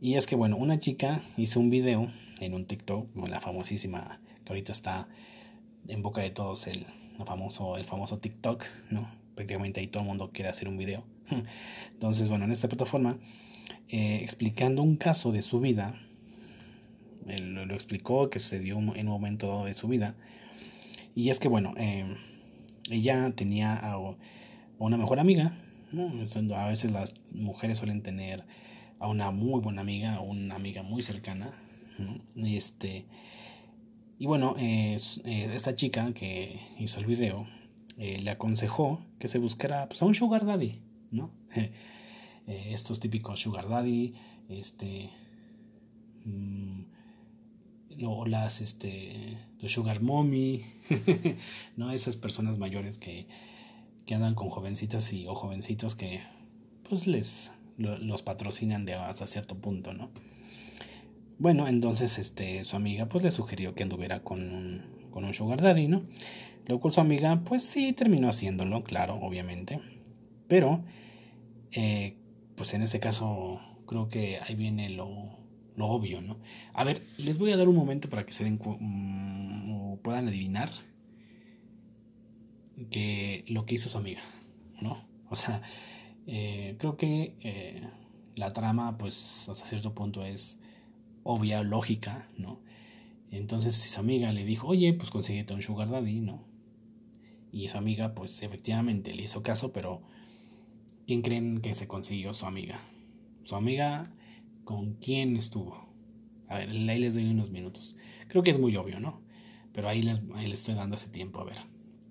Y 0.00 0.14
es 0.14 0.26
que, 0.26 0.34
bueno, 0.34 0.56
una 0.56 0.80
chica 0.80 1.22
hizo 1.36 1.60
un 1.60 1.70
video 1.70 2.12
en 2.40 2.54
un 2.54 2.64
TikTok, 2.64 3.08
la 3.28 3.40
famosísima, 3.40 4.20
que 4.44 4.52
ahorita 4.52 4.72
está 4.72 5.08
en 5.86 6.02
boca 6.02 6.22
de 6.22 6.30
todos 6.30 6.66
el, 6.66 6.86
famoso, 7.24 7.76
el 7.76 7.84
famoso 7.84 8.18
TikTok, 8.18 8.64
¿no? 8.90 9.08
Prácticamente 9.36 9.78
ahí 9.78 9.86
todo 9.86 10.02
el 10.02 10.08
mundo 10.08 10.30
quiere 10.32 10.50
hacer 10.50 10.68
un 10.68 10.76
video. 10.76 11.04
Entonces, 11.92 12.28
bueno, 12.28 12.46
en 12.46 12.50
esta 12.50 12.68
plataforma, 12.68 13.18
eh, 13.90 14.18
explicando 14.22 14.82
un 14.82 14.96
caso 14.96 15.30
de 15.30 15.42
su 15.42 15.60
vida, 15.60 15.94
él 17.28 17.54
lo, 17.54 17.74
explicó 17.74 18.28
que 18.28 18.40
sucedió 18.40 18.78
en 18.78 19.06
un 19.06 19.06
momento 19.06 19.66
de 19.66 19.74
su 19.74 19.86
vida, 19.86 20.16
y 21.14 21.30
es 21.30 21.38
que, 21.38 21.46
bueno, 21.46 21.74
eh, 21.76 22.04
ella 22.90 23.32
tenía 23.34 23.74
a 23.74 23.98
una 24.78 24.96
mejor 24.96 25.20
amiga, 25.20 25.56
a 26.56 26.68
veces 26.68 26.92
las 26.92 27.14
mujeres 27.32 27.78
suelen 27.78 28.02
tener 28.02 28.44
a 28.98 29.08
una 29.08 29.30
muy 29.30 29.60
buena 29.60 29.82
amiga, 29.82 30.20
una 30.20 30.54
amiga 30.54 30.82
muy 30.82 31.02
cercana, 31.02 31.52
y 32.34 32.56
este 32.56 33.06
y 34.18 34.26
bueno, 34.26 34.54
eh, 34.58 34.98
esta 35.24 35.74
chica 35.74 36.12
que 36.14 36.60
hizo 36.78 37.00
el 37.00 37.06
video 37.06 37.46
eh, 37.98 38.18
le 38.22 38.30
aconsejó 38.30 39.04
que 39.18 39.28
se 39.28 39.38
buscara 39.38 39.88
pues, 39.88 40.00
a 40.00 40.06
un 40.06 40.14
sugar 40.14 40.44
daddy, 40.46 40.82
¿no? 41.10 41.30
Eh, 42.48 42.74
estos 42.74 43.00
típicos 43.00 43.40
sugar 43.40 43.68
daddy, 43.68 44.14
este, 44.48 45.10
mm, 46.24 46.82
o 48.04 48.24
las, 48.24 48.60
este, 48.60 49.36
los 49.60 49.72
sugar 49.72 50.00
mommy, 50.02 50.64
¿no? 51.76 51.90
Esas 51.92 52.16
personas 52.16 52.58
mayores 52.58 52.98
que, 52.98 53.26
que 54.04 54.14
andan 54.14 54.34
con 54.34 54.48
jovencitas 54.48 55.12
y, 55.12 55.26
o 55.26 55.34
jovencitos 55.34 55.96
que, 55.96 56.20
pues, 56.88 57.06
les, 57.06 57.52
los 57.78 58.22
patrocinan 58.22 58.84
de 58.84 58.94
hasta 58.94 59.26
cierto 59.26 59.56
punto, 59.56 59.92
¿no? 59.92 60.10
Bueno, 61.38 61.68
entonces 61.68 62.18
este, 62.18 62.64
su 62.64 62.76
amiga 62.76 63.10
pues 63.10 63.22
le 63.22 63.30
sugirió 63.30 63.74
que 63.74 63.82
anduviera 63.82 64.22
con 64.22 64.40
un, 64.40 64.82
con 65.10 65.24
un 65.24 65.34
sugar 65.34 65.60
daddy, 65.60 65.86
¿no? 65.86 66.02
Lo 66.66 66.80
cual 66.80 66.94
su 66.94 67.00
amiga 67.00 67.42
pues 67.44 67.62
sí 67.62 67.92
terminó 67.92 68.28
haciéndolo, 68.28 68.82
claro, 68.82 69.16
obviamente. 69.20 69.80
Pero, 70.48 70.82
eh, 71.72 72.16
pues 72.56 72.72
en 72.72 72.82
este 72.82 73.00
caso 73.00 73.60
creo 73.86 74.08
que 74.08 74.38
ahí 74.40 74.54
viene 74.54 74.88
lo, 74.88 75.08
lo, 75.76 75.86
obvio, 75.88 76.20
¿no? 76.20 76.38
A 76.74 76.84
ver, 76.84 77.02
les 77.18 77.38
voy 77.38 77.52
a 77.52 77.56
dar 77.56 77.68
un 77.68 77.76
momento 77.76 78.08
para 78.08 78.26
que 78.26 78.32
se 78.32 78.44
den 78.44 78.58
mm, 78.58 79.70
o 79.70 79.98
puedan 80.02 80.28
adivinar 80.28 80.70
que 82.90 83.44
lo 83.48 83.66
que 83.66 83.76
hizo 83.76 83.88
su 83.88 83.98
amiga, 83.98 84.22
¿no? 84.80 85.06
O 85.30 85.36
sea, 85.36 85.62
eh, 86.26 86.76
creo 86.78 86.96
que 86.96 87.36
eh, 87.40 87.88
la 88.36 88.52
trama 88.52 88.98
pues 88.98 89.48
hasta 89.48 89.64
cierto 89.64 89.94
punto 89.94 90.24
es 90.24 90.58
obvia, 91.22 91.62
lógica, 91.62 92.28
¿no? 92.36 92.60
Entonces, 93.30 93.74
si 93.74 93.88
su 93.88 94.00
amiga 94.00 94.32
le 94.32 94.44
dijo, 94.44 94.68
oye, 94.68 94.92
pues 94.92 95.10
consíguete 95.10 95.54
un 95.54 95.62
sugar 95.62 95.90
daddy, 95.90 96.20
¿no? 96.20 96.44
Y 97.52 97.68
su 97.68 97.78
amiga, 97.78 98.14
pues 98.14 98.42
efectivamente 98.42 99.14
le 99.14 99.22
hizo 99.22 99.42
caso, 99.42 99.72
pero 99.72 100.02
¿quién 101.06 101.22
creen 101.22 101.60
que 101.60 101.74
se 101.74 101.88
consiguió 101.88 102.32
su 102.32 102.46
amiga? 102.46 102.80
Su 103.42 103.56
amiga, 103.56 104.12
¿con 104.66 104.94
quién 104.94 105.36
estuvo? 105.36 105.88
A 106.48 106.58
ver, 106.58 106.68
ahí 106.68 106.98
les 106.98 107.14
doy 107.14 107.24
unos 107.24 107.50
minutos. 107.50 107.96
Creo 108.28 108.42
que 108.42 108.50
es 108.50 108.58
muy 108.58 108.76
obvio, 108.76 109.00
¿no? 109.00 109.22
Pero 109.72 109.88
ahí 109.88 110.02
les, 110.02 110.20
ahí 110.34 110.48
les 110.48 110.58
estoy 110.58 110.74
dando 110.74 110.96
ese 110.96 111.08
tiempo, 111.08 111.40
a 111.40 111.44
ver. 111.44 111.56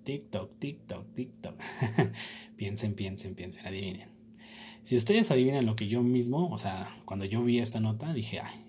TikTok, 0.04 0.58
TikTok, 0.58 1.14
TikTok. 1.14 1.54
piensen, 2.56 2.94
piensen, 2.94 3.34
piensen, 3.34 3.66
adivinen. 3.66 4.08
Si 4.82 4.96
ustedes 4.96 5.30
adivinan 5.30 5.66
lo 5.66 5.76
que 5.76 5.86
yo 5.86 6.02
mismo, 6.02 6.48
o 6.48 6.56
sea, 6.56 6.96
cuando 7.04 7.26
yo 7.26 7.44
vi 7.44 7.58
esta 7.58 7.78
nota, 7.78 8.14
dije, 8.14 8.40
ay, 8.40 8.64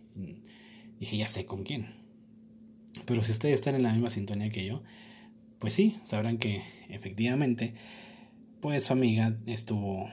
dije, 0.99 1.15
ya 1.15 1.29
sé 1.29 1.45
con 1.45 1.63
quién. 1.63 1.95
Pero 3.05 3.21
si 3.21 3.31
ustedes 3.31 3.55
están 3.55 3.75
en 3.75 3.83
la 3.83 3.93
misma 3.93 4.09
sintonía 4.09 4.49
que 4.49 4.65
yo, 4.65 4.83
pues 5.59 5.73
sí, 5.73 5.97
sabrán 6.03 6.39
que 6.39 6.61
efectivamente, 6.89 7.73
pues 8.59 8.83
su 8.83 8.93
amiga 8.93 9.37
estuvo 9.45 10.09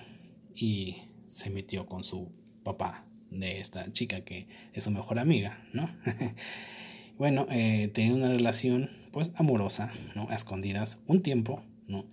y 0.54 0.98
se 1.26 1.50
metió 1.50 1.86
con 1.86 2.04
su 2.04 2.30
papá 2.62 3.08
de 3.34 3.60
esta 3.60 3.92
chica 3.92 4.22
que 4.22 4.46
es 4.72 4.84
su 4.84 4.90
mejor 4.90 5.18
amiga, 5.18 5.62
¿no? 5.72 5.90
bueno, 7.18 7.46
eh, 7.50 7.90
tenía 7.92 8.14
una 8.14 8.28
relación 8.28 8.90
pues 9.12 9.32
amorosa, 9.36 9.92
¿no? 10.14 10.28
A 10.30 10.34
escondidas 10.34 10.98
un 11.06 11.22
tiempo, 11.22 11.62
¿no? 11.86 12.06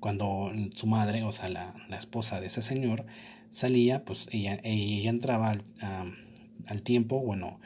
Cuando 0.00 0.52
su 0.74 0.86
madre, 0.86 1.24
o 1.24 1.32
sea, 1.32 1.48
la, 1.48 1.74
la 1.88 1.98
esposa 1.98 2.40
de 2.40 2.46
ese 2.46 2.62
señor, 2.62 3.06
salía, 3.50 4.04
pues 4.04 4.28
ella, 4.30 4.60
ella 4.62 5.10
entraba 5.10 5.56
a 5.82 6.06
al 6.68 6.82
tiempo, 6.82 7.20
bueno, 7.20 7.60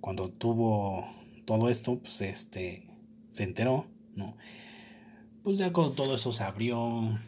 cuando 0.00 0.30
tuvo 0.30 1.06
todo 1.44 1.68
esto, 1.68 1.98
pues 1.98 2.20
este, 2.22 2.86
se 3.30 3.44
enteró, 3.44 3.86
¿no? 4.14 4.36
Pues 5.42 5.58
ya 5.58 5.72
cuando 5.72 5.94
todo 5.94 6.14
eso 6.14 6.32
se 6.32 6.42
abrió, 6.42 7.18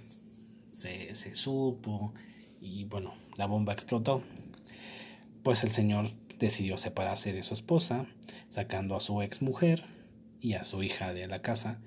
se, 0.69 1.15
se 1.15 1.35
supo 1.35 2.13
y 2.61 2.85
bueno, 2.85 3.15
la 3.37 3.47
bomba 3.47 3.73
explotó, 3.73 4.23
pues 5.49 5.65
el 5.65 5.71
señor 5.71 6.09
decidió 6.39 6.77
separarse 6.77 7.33
de 7.33 7.43
su 7.43 7.55
esposa, 7.55 8.05
sacando 8.51 8.95
a 8.95 9.01
su 9.01 9.23
ex 9.23 9.41
mujer 9.41 9.83
y 10.43 10.53
a 10.53 10.65
su 10.65 10.83
hija 10.83 11.15
de 11.15 11.27
la 11.27 11.41
casa 11.41 11.81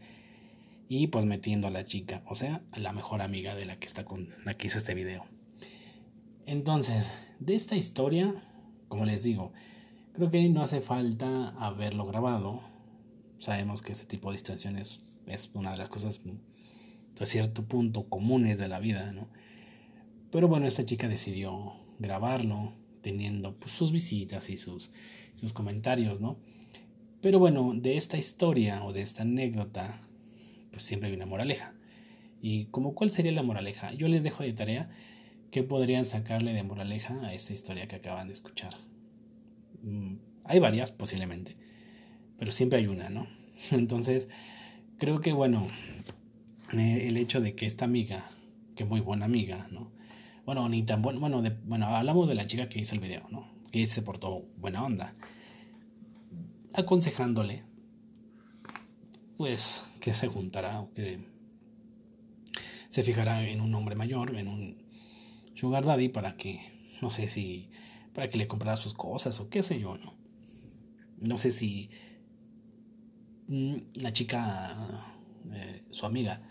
y 0.89 1.05
pues 1.05 1.25
metiendo 1.25 1.67
a 1.67 1.69
la 1.69 1.85
chica, 1.85 2.23
o 2.25 2.33
sea, 2.33 2.63
a 2.71 2.79
la 2.79 2.91
mejor 2.91 3.21
amiga 3.21 3.53
de 3.53 3.65
la 3.65 3.75
que 3.77 3.85
está 3.85 4.03
con 4.03 4.29
la 4.45 4.55
que 4.55 4.65
hizo 4.65 4.79
este 4.79 4.95
video. 4.95 5.27
Entonces, 6.47 7.11
de 7.37 7.53
esta 7.53 7.75
historia 7.75 8.33
como 8.87 9.05
les 9.05 9.21
digo, 9.21 9.53
creo 10.13 10.31
que 10.31 10.49
no 10.49 10.63
hace 10.63 10.81
falta 10.81 11.49
haberlo 11.49 12.07
grabado. 12.07 12.63
Sabemos 13.37 13.83
que 13.83 13.91
ese 13.91 14.05
tipo 14.05 14.31
de 14.31 14.37
distensiones 14.37 15.01
es 15.27 15.51
una 15.53 15.73
de 15.73 15.77
las 15.77 15.89
cosas 15.89 16.19
a 17.19 17.25
cierto 17.27 17.63
punto 17.67 18.09
comunes 18.09 18.57
de 18.57 18.67
la 18.67 18.79
vida, 18.79 19.11
¿no? 19.11 19.27
Pero 20.31 20.47
bueno, 20.47 20.65
esta 20.65 20.83
chica 20.83 21.07
decidió 21.07 21.75
grabarlo, 21.99 22.80
teniendo 23.01 23.55
pues, 23.55 23.71
sus 23.71 23.91
visitas 23.91 24.49
y 24.49 24.57
sus, 24.57 24.91
sus 25.35 25.53
comentarios, 25.53 26.21
¿no? 26.21 26.37
Pero 27.21 27.39
bueno, 27.39 27.73
de 27.75 27.97
esta 27.97 28.17
historia 28.17 28.83
o 28.83 28.93
de 28.93 29.01
esta 29.01 29.21
anécdota, 29.21 30.01
pues 30.71 30.83
siempre 30.83 31.09
hay 31.09 31.15
una 31.15 31.25
moraleja. 31.25 31.73
¿Y 32.41 32.65
como 32.65 32.95
cuál 32.95 33.11
sería 33.11 33.31
la 33.31 33.43
moraleja? 33.43 33.93
Yo 33.93 34.07
les 34.07 34.23
dejo 34.23 34.43
de 34.43 34.53
tarea 34.53 34.89
¿Qué 35.51 35.63
podrían 35.63 36.05
sacarle 36.05 36.53
de 36.53 36.63
moraleja 36.63 37.19
a 37.25 37.33
esta 37.33 37.51
historia 37.51 37.85
que 37.89 37.97
acaban 37.97 38.27
de 38.27 38.33
escuchar? 38.33 38.73
Mm, 39.83 40.15
hay 40.45 40.59
varias, 40.59 40.93
posiblemente, 40.93 41.57
pero 42.39 42.53
siempre 42.53 42.79
hay 42.79 42.87
una, 42.87 43.09
¿no? 43.09 43.27
Entonces, 43.71 44.29
creo 44.97 45.19
que, 45.19 45.33
bueno, 45.33 45.67
eh, 46.71 47.05
el 47.07 47.17
hecho 47.17 47.41
de 47.41 47.53
que 47.53 47.65
esta 47.65 47.83
amiga, 47.83 48.29
que 48.75 48.85
muy 48.85 49.01
buena 49.01 49.25
amiga, 49.25 49.67
¿no? 49.71 49.91
Bueno, 50.51 50.67
ni 50.67 50.83
tan 50.83 51.01
bueno, 51.01 51.21
bueno, 51.21 51.41
bueno, 51.63 51.85
hablamos 51.85 52.27
de 52.27 52.35
la 52.35 52.45
chica 52.45 52.67
que 52.67 52.77
hizo 52.77 52.93
el 52.93 52.99
video, 52.99 53.23
¿no? 53.29 53.49
Que 53.71 53.85
se 53.85 54.01
portó 54.01 54.49
buena 54.57 54.83
onda. 54.83 55.13
Aconsejándole, 56.73 57.63
pues, 59.37 59.81
que 60.01 60.13
se 60.13 60.27
juntará 60.27 60.85
que 60.93 61.21
se 62.89 63.01
fijará 63.01 63.47
en 63.47 63.61
un 63.61 63.73
hombre 63.73 63.95
mayor, 63.95 64.35
en 64.35 64.49
un 64.49 64.83
Sugar 65.55 65.85
Daddy 65.85 66.09
para 66.09 66.35
que, 66.35 66.59
no 67.01 67.09
sé 67.09 67.29
si, 67.29 67.69
para 68.13 68.27
que 68.27 68.37
le 68.37 68.49
comprara 68.49 68.75
sus 68.75 68.93
cosas 68.93 69.39
o 69.39 69.47
qué 69.47 69.63
sé 69.63 69.79
yo, 69.79 69.97
¿no? 69.99 70.17
No 71.21 71.37
sé 71.37 71.51
si 71.51 71.91
mm, 73.47 73.75
la 73.93 74.11
chica, 74.11 74.75
eh, 75.53 75.85
su 75.91 76.05
amiga, 76.05 76.41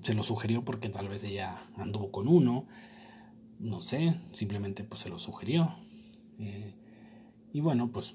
se 0.00 0.14
lo 0.14 0.22
sugirió 0.22 0.64
porque 0.64 0.88
tal 0.88 1.08
vez 1.08 1.22
ella 1.24 1.66
anduvo 1.76 2.10
con 2.10 2.28
uno, 2.28 2.66
no 3.58 3.82
sé, 3.82 4.20
simplemente 4.32 4.84
pues 4.84 5.02
se 5.02 5.08
lo 5.08 5.18
sugirió. 5.18 5.76
Eh, 6.38 6.74
y 7.52 7.60
bueno, 7.60 7.92
pues 7.92 8.14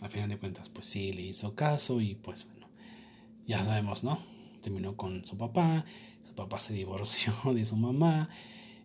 a 0.00 0.08
final 0.08 0.28
de 0.28 0.38
cuentas 0.38 0.68
pues 0.68 0.86
sí 0.86 1.12
le 1.12 1.22
hizo 1.22 1.54
caso 1.54 2.00
y 2.00 2.14
pues 2.14 2.44
bueno, 2.46 2.68
ya 3.46 3.64
sabemos, 3.64 4.04
¿no? 4.04 4.20
Terminó 4.62 4.96
con 4.96 5.26
su 5.26 5.36
papá, 5.36 5.84
su 6.22 6.34
papá 6.34 6.60
se 6.60 6.74
divorció 6.74 7.32
de 7.54 7.64
su 7.64 7.76
mamá 7.76 8.28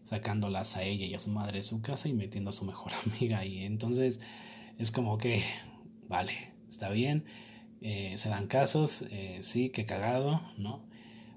sacándolas 0.05 0.78
a 0.78 0.84
ella 0.84 1.05
y 1.05 1.14
a 1.14 1.20
su 1.20 1.30
madre 1.30 1.58
de 1.58 1.64
su 1.64 1.82
casa 1.82 2.08
y 2.08 2.14
metiendo 2.14 2.49
a 2.49 2.53
su 2.53 2.64
mejor 2.66 2.93
amiga 3.05 3.39
ahí. 3.39 3.64
Entonces 3.64 4.22
es 4.78 4.91
como 4.91 5.18
que, 5.18 5.43
vale, 6.08 6.53
está 6.70 6.89
bien, 6.89 7.26
eh, 7.82 8.14
se 8.18 8.30
dan 8.30 8.47
casos, 8.47 9.03
eh, 9.12 9.39
sí, 9.41 9.70
que 9.70 9.86
cagado, 9.86 10.41
¿no? 10.58 10.86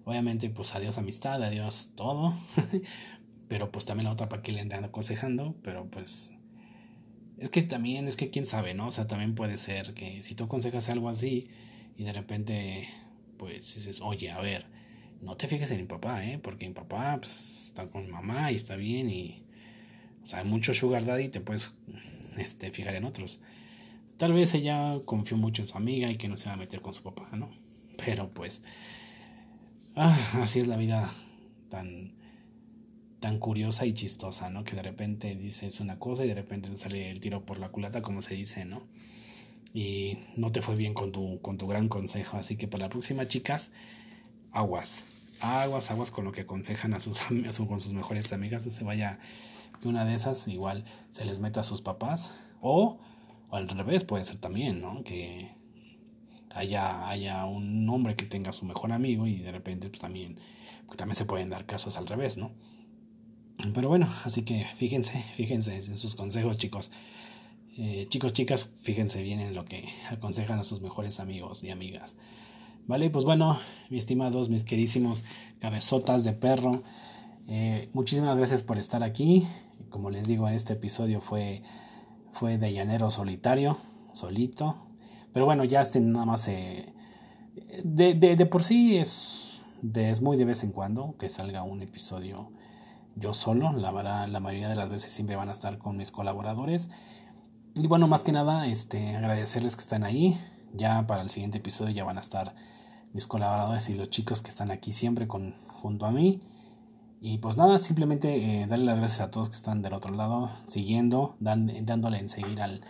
Obviamente, 0.05 0.51
pues 0.51 0.75
adiós 0.75 0.99
amistad, 0.99 1.43
adiós 1.43 1.91
todo, 1.95 2.35
pero 3.49 3.71
pues 3.71 3.85
también 3.85 4.07
la 4.07 4.13
otra 4.13 4.29
para 4.29 4.43
que 4.43 4.53
le 4.53 4.61
andan 4.61 4.85
aconsejando, 4.85 5.55
pero 5.63 5.87
pues 5.91 6.33
es 7.41 7.49
que 7.49 7.63
también, 7.63 8.07
es 8.07 8.17
que 8.17 8.31
quién 8.31 8.45
sabe, 8.45 8.75
¿no? 8.75 8.89
O 8.89 8.91
sea, 8.91 9.07
también 9.07 9.35
puede 9.35 9.57
ser 9.57 9.95
que 9.95 10.23
si 10.23 10.35
tú 10.35 10.45
aconsejas 10.45 10.91
algo 10.91 11.09
así 11.09 11.49
y 11.97 12.05
de 12.05 12.13
repente, 12.13 12.89
pues 13.39 13.75
dices, 13.75 14.03
oye, 14.03 14.31
a 14.31 14.41
ver, 14.43 14.67
no 15.23 15.37
te 15.37 15.49
fijes 15.49 15.71
en 15.71 15.79
mi 15.79 15.87
papá, 15.87 16.25
¿eh? 16.25 16.39
Porque 16.39 16.69
mi 16.69 16.75
papá 16.75 17.19
pues, 17.19 17.67
está 17.69 17.89
con 17.89 18.11
mamá 18.11 18.53
y 18.53 18.57
está 18.57 18.77
bien 18.77 19.11
y... 19.11 19.43
O 20.23 20.27
sea, 20.27 20.41
hay 20.41 20.45
mucho 20.45 20.75
sugar 20.75 21.07
daddy 21.07 21.29
te 21.31 21.41
puedes 21.41 21.73
este, 22.37 22.71
fijar 22.73 22.95
en 22.95 23.05
otros. 23.05 23.41
Tal 24.19 24.35
vez 24.35 24.53
ella 24.53 25.01
confió 25.07 25.39
mucho 25.39 25.63
en 25.63 25.69
su 25.69 25.79
amiga 25.79 26.11
y 26.11 26.17
que 26.17 26.29
no 26.29 26.37
se 26.37 26.51
va 26.51 26.53
a 26.53 26.59
meter 26.59 26.83
con 26.83 26.93
su 26.93 27.03
papá, 27.03 27.31
¿no? 27.33 27.51
Pero 28.05 28.29
pues, 28.29 28.63
ah, 30.01 30.43
así 30.43 30.59
es 30.59 30.67
la 30.67 30.77
vida 30.77 31.13
tan, 31.69 32.15
tan 33.21 33.39
curiosa 33.39 33.85
y 33.87 33.93
chistosa, 33.93 34.51
¿no? 34.51 34.65
Que 34.65 34.75
de 34.75 34.83
repente 34.83 35.37
dices 35.37 35.81
una 35.81 35.99
cosa 35.99 36.25
y 36.25 36.29
de 36.29 36.35
repente 36.35 36.75
sale 36.77 37.11
el 37.11 37.21
tiro 37.21 37.45
por 37.45 37.59
la 37.59 37.69
culata, 37.69 38.03
como 38.03 38.23
se 38.23 38.35
dice, 38.35 38.65
¿no? 38.65 38.83
Y 39.73 40.19
no 40.37 40.51
te 40.51 40.63
fue 40.63 40.75
bien 40.75 40.95
con 40.95 41.13
tu, 41.13 41.41
con 41.41 41.59
tu 41.59 41.67
gran 41.67 41.89
consejo. 41.89 42.39
Así 42.39 42.57
que 42.57 42.67
para 42.67 42.85
la 42.85 42.89
próxima, 42.89 43.29
chicas, 43.29 43.71
aguas. 44.51 45.05
Aguas, 45.41 45.91
aguas 45.91 46.11
con 46.11 46.25
lo 46.25 46.33
que 46.33 46.43
aconsejan 46.43 46.95
a 46.95 47.01
sus 47.01 47.21
amigos, 47.31 47.61
con 47.61 47.79
sus 47.79 47.93
mejores 47.93 48.33
amigas. 48.33 48.65
No 48.65 48.71
se 48.71 48.85
vaya 48.85 49.19
que 49.81 49.89
una 49.89 50.05
de 50.05 50.15
esas 50.15 50.49
igual 50.49 50.85
se 51.11 51.25
les 51.25 51.39
meta 51.39 51.61
a 51.61 51.65
sus 51.65 51.83
papás. 51.83 52.35
O, 52.61 53.01
o 53.49 53.57
al 53.57 53.69
revés, 53.69 54.05
puede 54.05 54.25
ser 54.25 54.39
también, 54.39 54.81
¿no? 54.81 55.05
Que 55.05 55.60
haya, 56.51 57.09
haya 57.09 57.45
un 57.47 57.89
hombre 57.89 58.17
que 58.17 58.27
tenga 58.27 58.53
su 58.53 58.65
mejor 58.65 58.93
amigo 58.93 59.27
y 59.27 59.39
de 59.39 59.53
repente 59.53 59.89
pues 59.89 60.01
también, 60.01 60.39
pues, 60.87 60.97
también 60.97 61.17
se 61.17 61.25
pueden 61.25 61.51
dar 61.51 61.67
casos 61.67 61.97
al 61.97 62.07
revés, 62.07 62.37
¿no? 62.37 62.53
Pero 63.75 63.89
bueno, 63.89 64.09
así 64.25 64.43
que 64.43 64.65
fíjense, 64.77 65.19
fíjense 65.35 65.77
en 65.77 65.99
sus 65.99 66.15
consejos, 66.15 66.59
chicos. 66.59 66.91
Eh, 67.77 68.07
chicos, 68.09 68.33
chicas, 68.33 68.69
fíjense 68.83 69.23
bien 69.23 69.41
en 69.41 69.55
lo 69.55 69.65
que 69.65 69.89
aconsejan 70.11 70.59
a 70.59 70.65
sus 70.65 70.81
mejores 70.81 71.21
amigos 71.21 71.63
y 71.63 71.71
amigas. 71.71 72.17
Vale, 72.87 73.09
pues 73.11 73.25
bueno, 73.25 73.61
mis 73.89 74.01
estimados, 74.01 74.49
mis 74.49 74.65
querísimos 74.65 75.25
cabezotas 75.61 76.25
de 76.25 76.33
perro, 76.33 76.83
eh, 77.47 77.89
muchísimas 77.93 78.37
gracias 78.37 78.63
por 78.63 78.79
estar 78.79 79.05
aquí. 79.05 79.47
Como 79.89 80.11
les 80.11 80.27
digo, 80.27 80.49
en 80.49 80.55
este 80.55 80.73
episodio 80.73 81.21
fue, 81.21 81.63
fue 82.33 82.59
de 82.59 82.73
llanero 82.73 83.11
solitario, 83.11 83.79
solito. 84.13 84.90
Pero 85.33 85.45
bueno, 85.45 85.65
ya 85.65 85.81
este 85.81 86.01
nada 86.01 86.27
más 86.27 86.49
eh, 86.49 86.93
de, 87.85 88.15
de, 88.15 88.47
por 88.47 88.63
sí 88.63 88.99
es, 88.99 89.61
es 89.95 90.23
muy 90.23 90.37
de 90.37 90.45
vez 90.45 90.63
en 90.65 90.73
cuando 90.73 91.15
que 91.19 91.29
salga 91.29 91.63
un 91.63 91.83
episodio 91.83 92.51
yo 93.17 93.35
solo. 93.35 93.73
La, 93.73 94.27
la 94.27 94.41
mayoría 94.41 94.69
de 94.69 94.75
las 94.75 94.89
veces 94.89 95.13
siempre 95.13 95.37
van 95.37 95.49
a 95.49 95.53
estar 95.53 95.79
con 95.79 95.97
mis 95.97 96.11
colaboradores. 96.11 96.91
Y 97.77 97.87
bueno, 97.87 98.09
más 98.09 98.23
que 98.23 98.33
nada, 98.33 98.67
este, 98.67 99.17
agradecerles 99.17 99.77
que 99.77 99.83
están 99.83 100.05
ahí. 100.05 100.41
Ya 100.75 101.07
para 101.07 101.23
el 101.23 101.31
siguiente 101.31 101.59
episodio 101.59 101.93
ya 101.93 102.05
van 102.05 102.19
a 102.19 102.21
estar 102.21 102.55
mis 103.13 103.27
colaboradores 103.27 103.89
y 103.89 103.95
los 103.95 104.11
chicos 104.11 104.43
que 104.43 104.51
están 104.51 104.71
aquí 104.71 104.93
siempre 104.93 105.27
con, 105.27 105.55
junto 105.69 106.07
a 106.07 106.11
mí. 106.11 106.41
Y 107.21 107.39
pues 107.39 107.57
nada, 107.57 107.79
simplemente 107.79 108.63
eh, 108.63 108.67
darle 108.67 108.87
las 108.87 108.99
gracias 108.99 109.21
a 109.21 109.31
todos 109.31 109.51
que 109.51 109.57
están 109.57 109.83
del 109.83 109.93
otro 109.93 110.15
lado, 110.15 110.51
siguiendo, 110.67 111.37
dándole 111.39 112.19
en 112.19 112.31
seguir 112.31 112.63
al, 112.63 112.81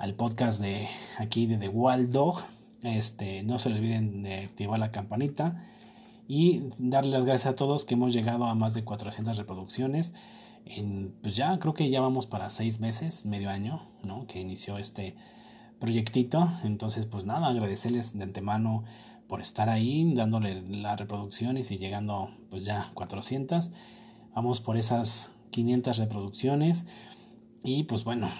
al 0.00 0.14
podcast 0.14 0.62
de 0.62 0.88
aquí 1.18 1.46
de 1.46 1.58
The 1.58 1.68
Wild 1.68 2.10
Dog. 2.10 2.40
Este, 2.82 3.42
no 3.42 3.58
se 3.58 3.68
le 3.68 3.76
olviden 3.76 4.22
de 4.22 4.44
activar 4.44 4.78
la 4.78 4.92
campanita 4.92 5.62
y 6.26 6.62
darle 6.78 7.10
las 7.10 7.26
gracias 7.26 7.52
a 7.52 7.56
todos 7.56 7.84
que 7.84 7.94
hemos 7.94 8.14
llegado 8.14 8.46
a 8.46 8.54
más 8.54 8.72
de 8.72 8.82
400 8.82 9.36
reproducciones. 9.36 10.14
En, 10.64 11.14
pues 11.22 11.36
ya 11.36 11.58
creo 11.58 11.74
que 11.74 11.90
ya 11.90 12.00
vamos 12.00 12.26
para 12.26 12.48
seis 12.48 12.80
meses, 12.80 13.26
medio 13.26 13.50
año, 13.50 13.82
¿no? 14.06 14.26
Que 14.26 14.40
inició 14.40 14.78
este 14.78 15.16
proyectito. 15.78 16.50
Entonces, 16.64 17.04
pues 17.04 17.26
nada, 17.26 17.48
agradecerles 17.48 18.16
de 18.16 18.24
antemano 18.24 18.84
por 19.28 19.42
estar 19.42 19.68
ahí, 19.68 20.14
dándole 20.14 20.62
las 20.62 20.98
reproducciones 20.98 21.70
y 21.72 21.76
llegando 21.76 22.30
pues 22.48 22.64
ya 22.64 22.90
400. 22.94 23.70
Vamos 24.34 24.60
por 24.60 24.78
esas 24.78 25.32
500 25.50 25.98
reproducciones 25.98 26.86
y 27.62 27.84
pues 27.84 28.04
bueno, 28.04 28.30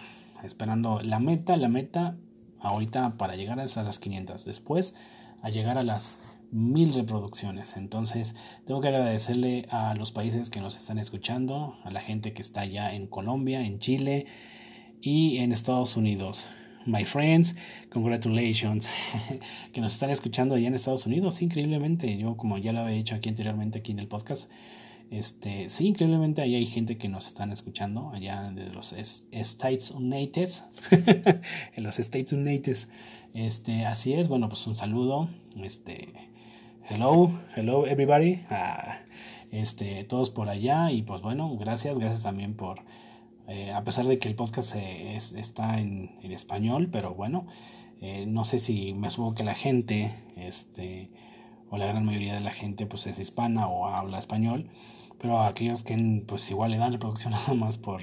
esperando 0.45 1.01
la 1.03 1.18
meta, 1.18 1.57
la 1.57 1.68
meta 1.68 2.16
ahorita 2.61 3.16
para 3.16 3.36
llegar 3.36 3.61
a 3.61 3.64
las 3.64 3.99
500. 3.99 4.45
Después 4.45 4.95
a 5.43 5.51
llegar 5.51 5.78
a 5.78 5.82
las 5.82 6.18
mil 6.51 6.93
reproducciones. 6.93 7.76
Entonces, 7.76 8.34
tengo 8.66 8.80
que 8.80 8.88
agradecerle 8.88 9.66
a 9.70 9.95
los 9.95 10.12
países 10.12 10.51
que 10.51 10.61
nos 10.61 10.76
están 10.76 10.99
escuchando, 10.99 11.78
a 11.84 11.91
la 11.91 12.01
gente 12.01 12.32
que 12.32 12.43
está 12.43 12.62
allá 12.62 12.95
en 12.95 13.07
Colombia, 13.07 13.64
en 13.64 13.78
Chile 13.78 14.26
y 15.01 15.38
en 15.38 15.53
Estados 15.53 15.97
Unidos. 15.97 16.49
My 16.86 17.05
friends, 17.05 17.57
congratulations, 17.91 18.88
que 19.72 19.80
nos 19.80 19.93
están 19.93 20.11
escuchando 20.11 20.55
allá 20.55 20.68
en 20.68 20.74
Estados 20.74 21.07
Unidos, 21.07 21.43
increíblemente. 21.43 22.16
Yo, 22.16 22.36
como 22.36 22.59
ya 22.59 22.72
lo 22.72 22.80
había 22.80 22.97
dicho 22.97 23.14
aquí 23.14 23.28
anteriormente, 23.28 23.78
aquí 23.78 23.93
en 23.93 23.99
el 23.99 24.09
podcast, 24.09 24.51
este, 25.11 25.68
sí, 25.68 25.88
increíblemente 25.88 26.40
ahí 26.40 26.54
hay 26.54 26.66
gente 26.66 26.96
que 26.96 27.08
nos 27.08 27.26
están 27.26 27.50
escuchando 27.50 28.11
allá 28.11 28.52
de 28.52 28.66
los 28.66 28.92
States 28.92 29.90
United, 29.90 30.48
en 31.74 31.82
los 31.82 31.98
States 31.98 32.32
United. 32.32 32.76
Este, 33.34 33.86
así 33.86 34.12
es, 34.12 34.28
bueno, 34.28 34.48
pues 34.48 34.64
un 34.68 34.76
saludo, 34.76 35.28
este, 35.61 36.12
hello, 36.88 37.30
hello 37.56 37.86
everybody, 37.86 38.40
ah, 38.50 38.98
este, 39.50 40.04
todos 40.04 40.30
por 40.30 40.48
allá 40.48 40.92
y 40.92 41.02
pues 41.02 41.22
bueno, 41.22 41.56
gracias, 41.56 41.98
gracias 41.98 42.22
también 42.22 42.54
por, 42.54 42.82
eh, 43.48 43.72
a 43.72 43.82
pesar 43.82 44.06
de 44.06 44.20
que 44.20 44.28
el 44.28 44.36
podcast 44.36 44.76
está 44.76 45.78
en, 45.80 46.18
en, 46.22 46.30
español, 46.30 46.88
pero 46.90 47.14
bueno, 47.14 47.46
eh, 48.00 48.26
no 48.26 48.44
sé 48.44 48.61
si 48.61 48.94
me 48.94 49.11
supongo 49.11 49.34
que 49.34 49.44
la 49.44 49.54
gente, 49.54 50.14
este, 50.36 51.11
o 51.68 51.78
la 51.78 51.86
gran 51.86 52.04
mayoría 52.04 52.34
de 52.34 52.40
la 52.40 52.52
gente 52.52 52.86
pues 52.86 53.06
es 53.06 53.18
hispana 53.18 53.66
o 53.66 53.86
habla 53.86 54.18
español, 54.18 54.70
pero 55.20 55.40
aquellos 55.40 55.82
que 55.82 56.24
pues 56.26 56.50
igual 56.50 56.70
le 56.70 56.78
dan 56.78 56.92
reproducción 56.92 57.32
nada 57.34 57.54
más 57.54 57.78
por, 57.78 58.02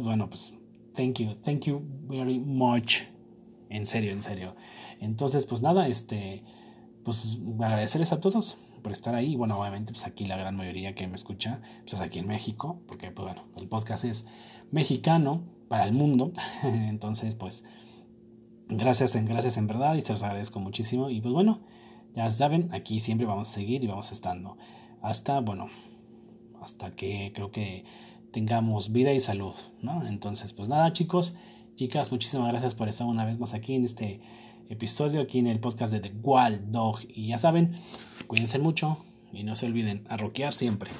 bueno, 0.00 0.28
pues 0.28 0.52
thank 0.94 1.18
you, 1.18 1.34
thank 1.36 1.64
you 1.64 1.82
very 2.08 2.38
much, 2.38 3.02
en 3.70 3.86
serio, 3.86 4.12
en 4.12 4.22
serio. 4.22 4.56
Entonces, 5.00 5.46
pues 5.46 5.62
nada, 5.62 5.86
este 5.88 6.42
pues 7.04 7.40
agradecerles 7.60 8.12
a 8.12 8.20
todos 8.20 8.58
por 8.82 8.92
estar 8.92 9.14
ahí. 9.14 9.34
Bueno, 9.34 9.58
obviamente, 9.58 9.92
pues 9.92 10.06
aquí 10.06 10.26
la 10.26 10.36
gran 10.36 10.56
mayoría 10.56 10.94
que 10.94 11.06
me 11.06 11.14
escucha, 11.14 11.60
pues 11.80 11.94
es 11.94 12.00
aquí 12.00 12.18
en 12.18 12.26
México, 12.26 12.82
porque 12.86 13.10
pues 13.10 13.26
bueno, 13.26 13.44
el 13.56 13.66
podcast 13.66 14.04
es 14.04 14.26
mexicano 14.70 15.42
para 15.68 15.84
el 15.84 15.92
mundo. 15.92 16.32
Entonces, 16.62 17.34
pues, 17.34 17.64
gracias 18.68 19.14
en, 19.16 19.24
gracias 19.26 19.56
en 19.56 19.66
verdad 19.66 19.94
y 19.94 20.02
se 20.02 20.12
los 20.12 20.22
agradezco 20.22 20.60
muchísimo. 20.60 21.10
Y 21.10 21.20
pues 21.20 21.32
bueno, 21.32 21.60
ya 22.14 22.30
saben, 22.30 22.68
aquí 22.72 23.00
siempre 23.00 23.26
vamos 23.26 23.48
a 23.48 23.52
seguir 23.52 23.82
y 23.82 23.86
vamos 23.86 24.12
estando. 24.12 24.58
Hasta, 25.00 25.40
bueno, 25.40 25.68
hasta 26.68 26.94
que 26.94 27.32
creo 27.34 27.50
que 27.50 27.84
tengamos 28.30 28.92
vida 28.92 29.12
y 29.12 29.20
salud, 29.20 29.54
¿no? 29.80 30.06
Entonces, 30.06 30.52
pues 30.52 30.68
nada, 30.68 30.92
chicos, 30.92 31.34
chicas, 31.76 32.12
muchísimas 32.12 32.48
gracias 32.48 32.74
por 32.74 32.88
estar 32.88 33.06
una 33.06 33.24
vez 33.24 33.38
más 33.38 33.54
aquí 33.54 33.74
en 33.74 33.84
este 33.86 34.20
episodio 34.68 35.22
aquí 35.22 35.38
en 35.38 35.46
el 35.46 35.60
podcast 35.60 35.92
de 35.92 36.00
The 36.00 36.12
Wild 36.22 36.70
Dog. 36.70 37.00
Y 37.08 37.28
ya 37.28 37.38
saben, 37.38 37.72
cuídense 38.26 38.58
mucho 38.58 38.98
y 39.32 39.44
no 39.44 39.56
se 39.56 39.66
olviden 39.66 40.04
a 40.08 40.18
rockear 40.18 40.52
siempre. 40.52 40.90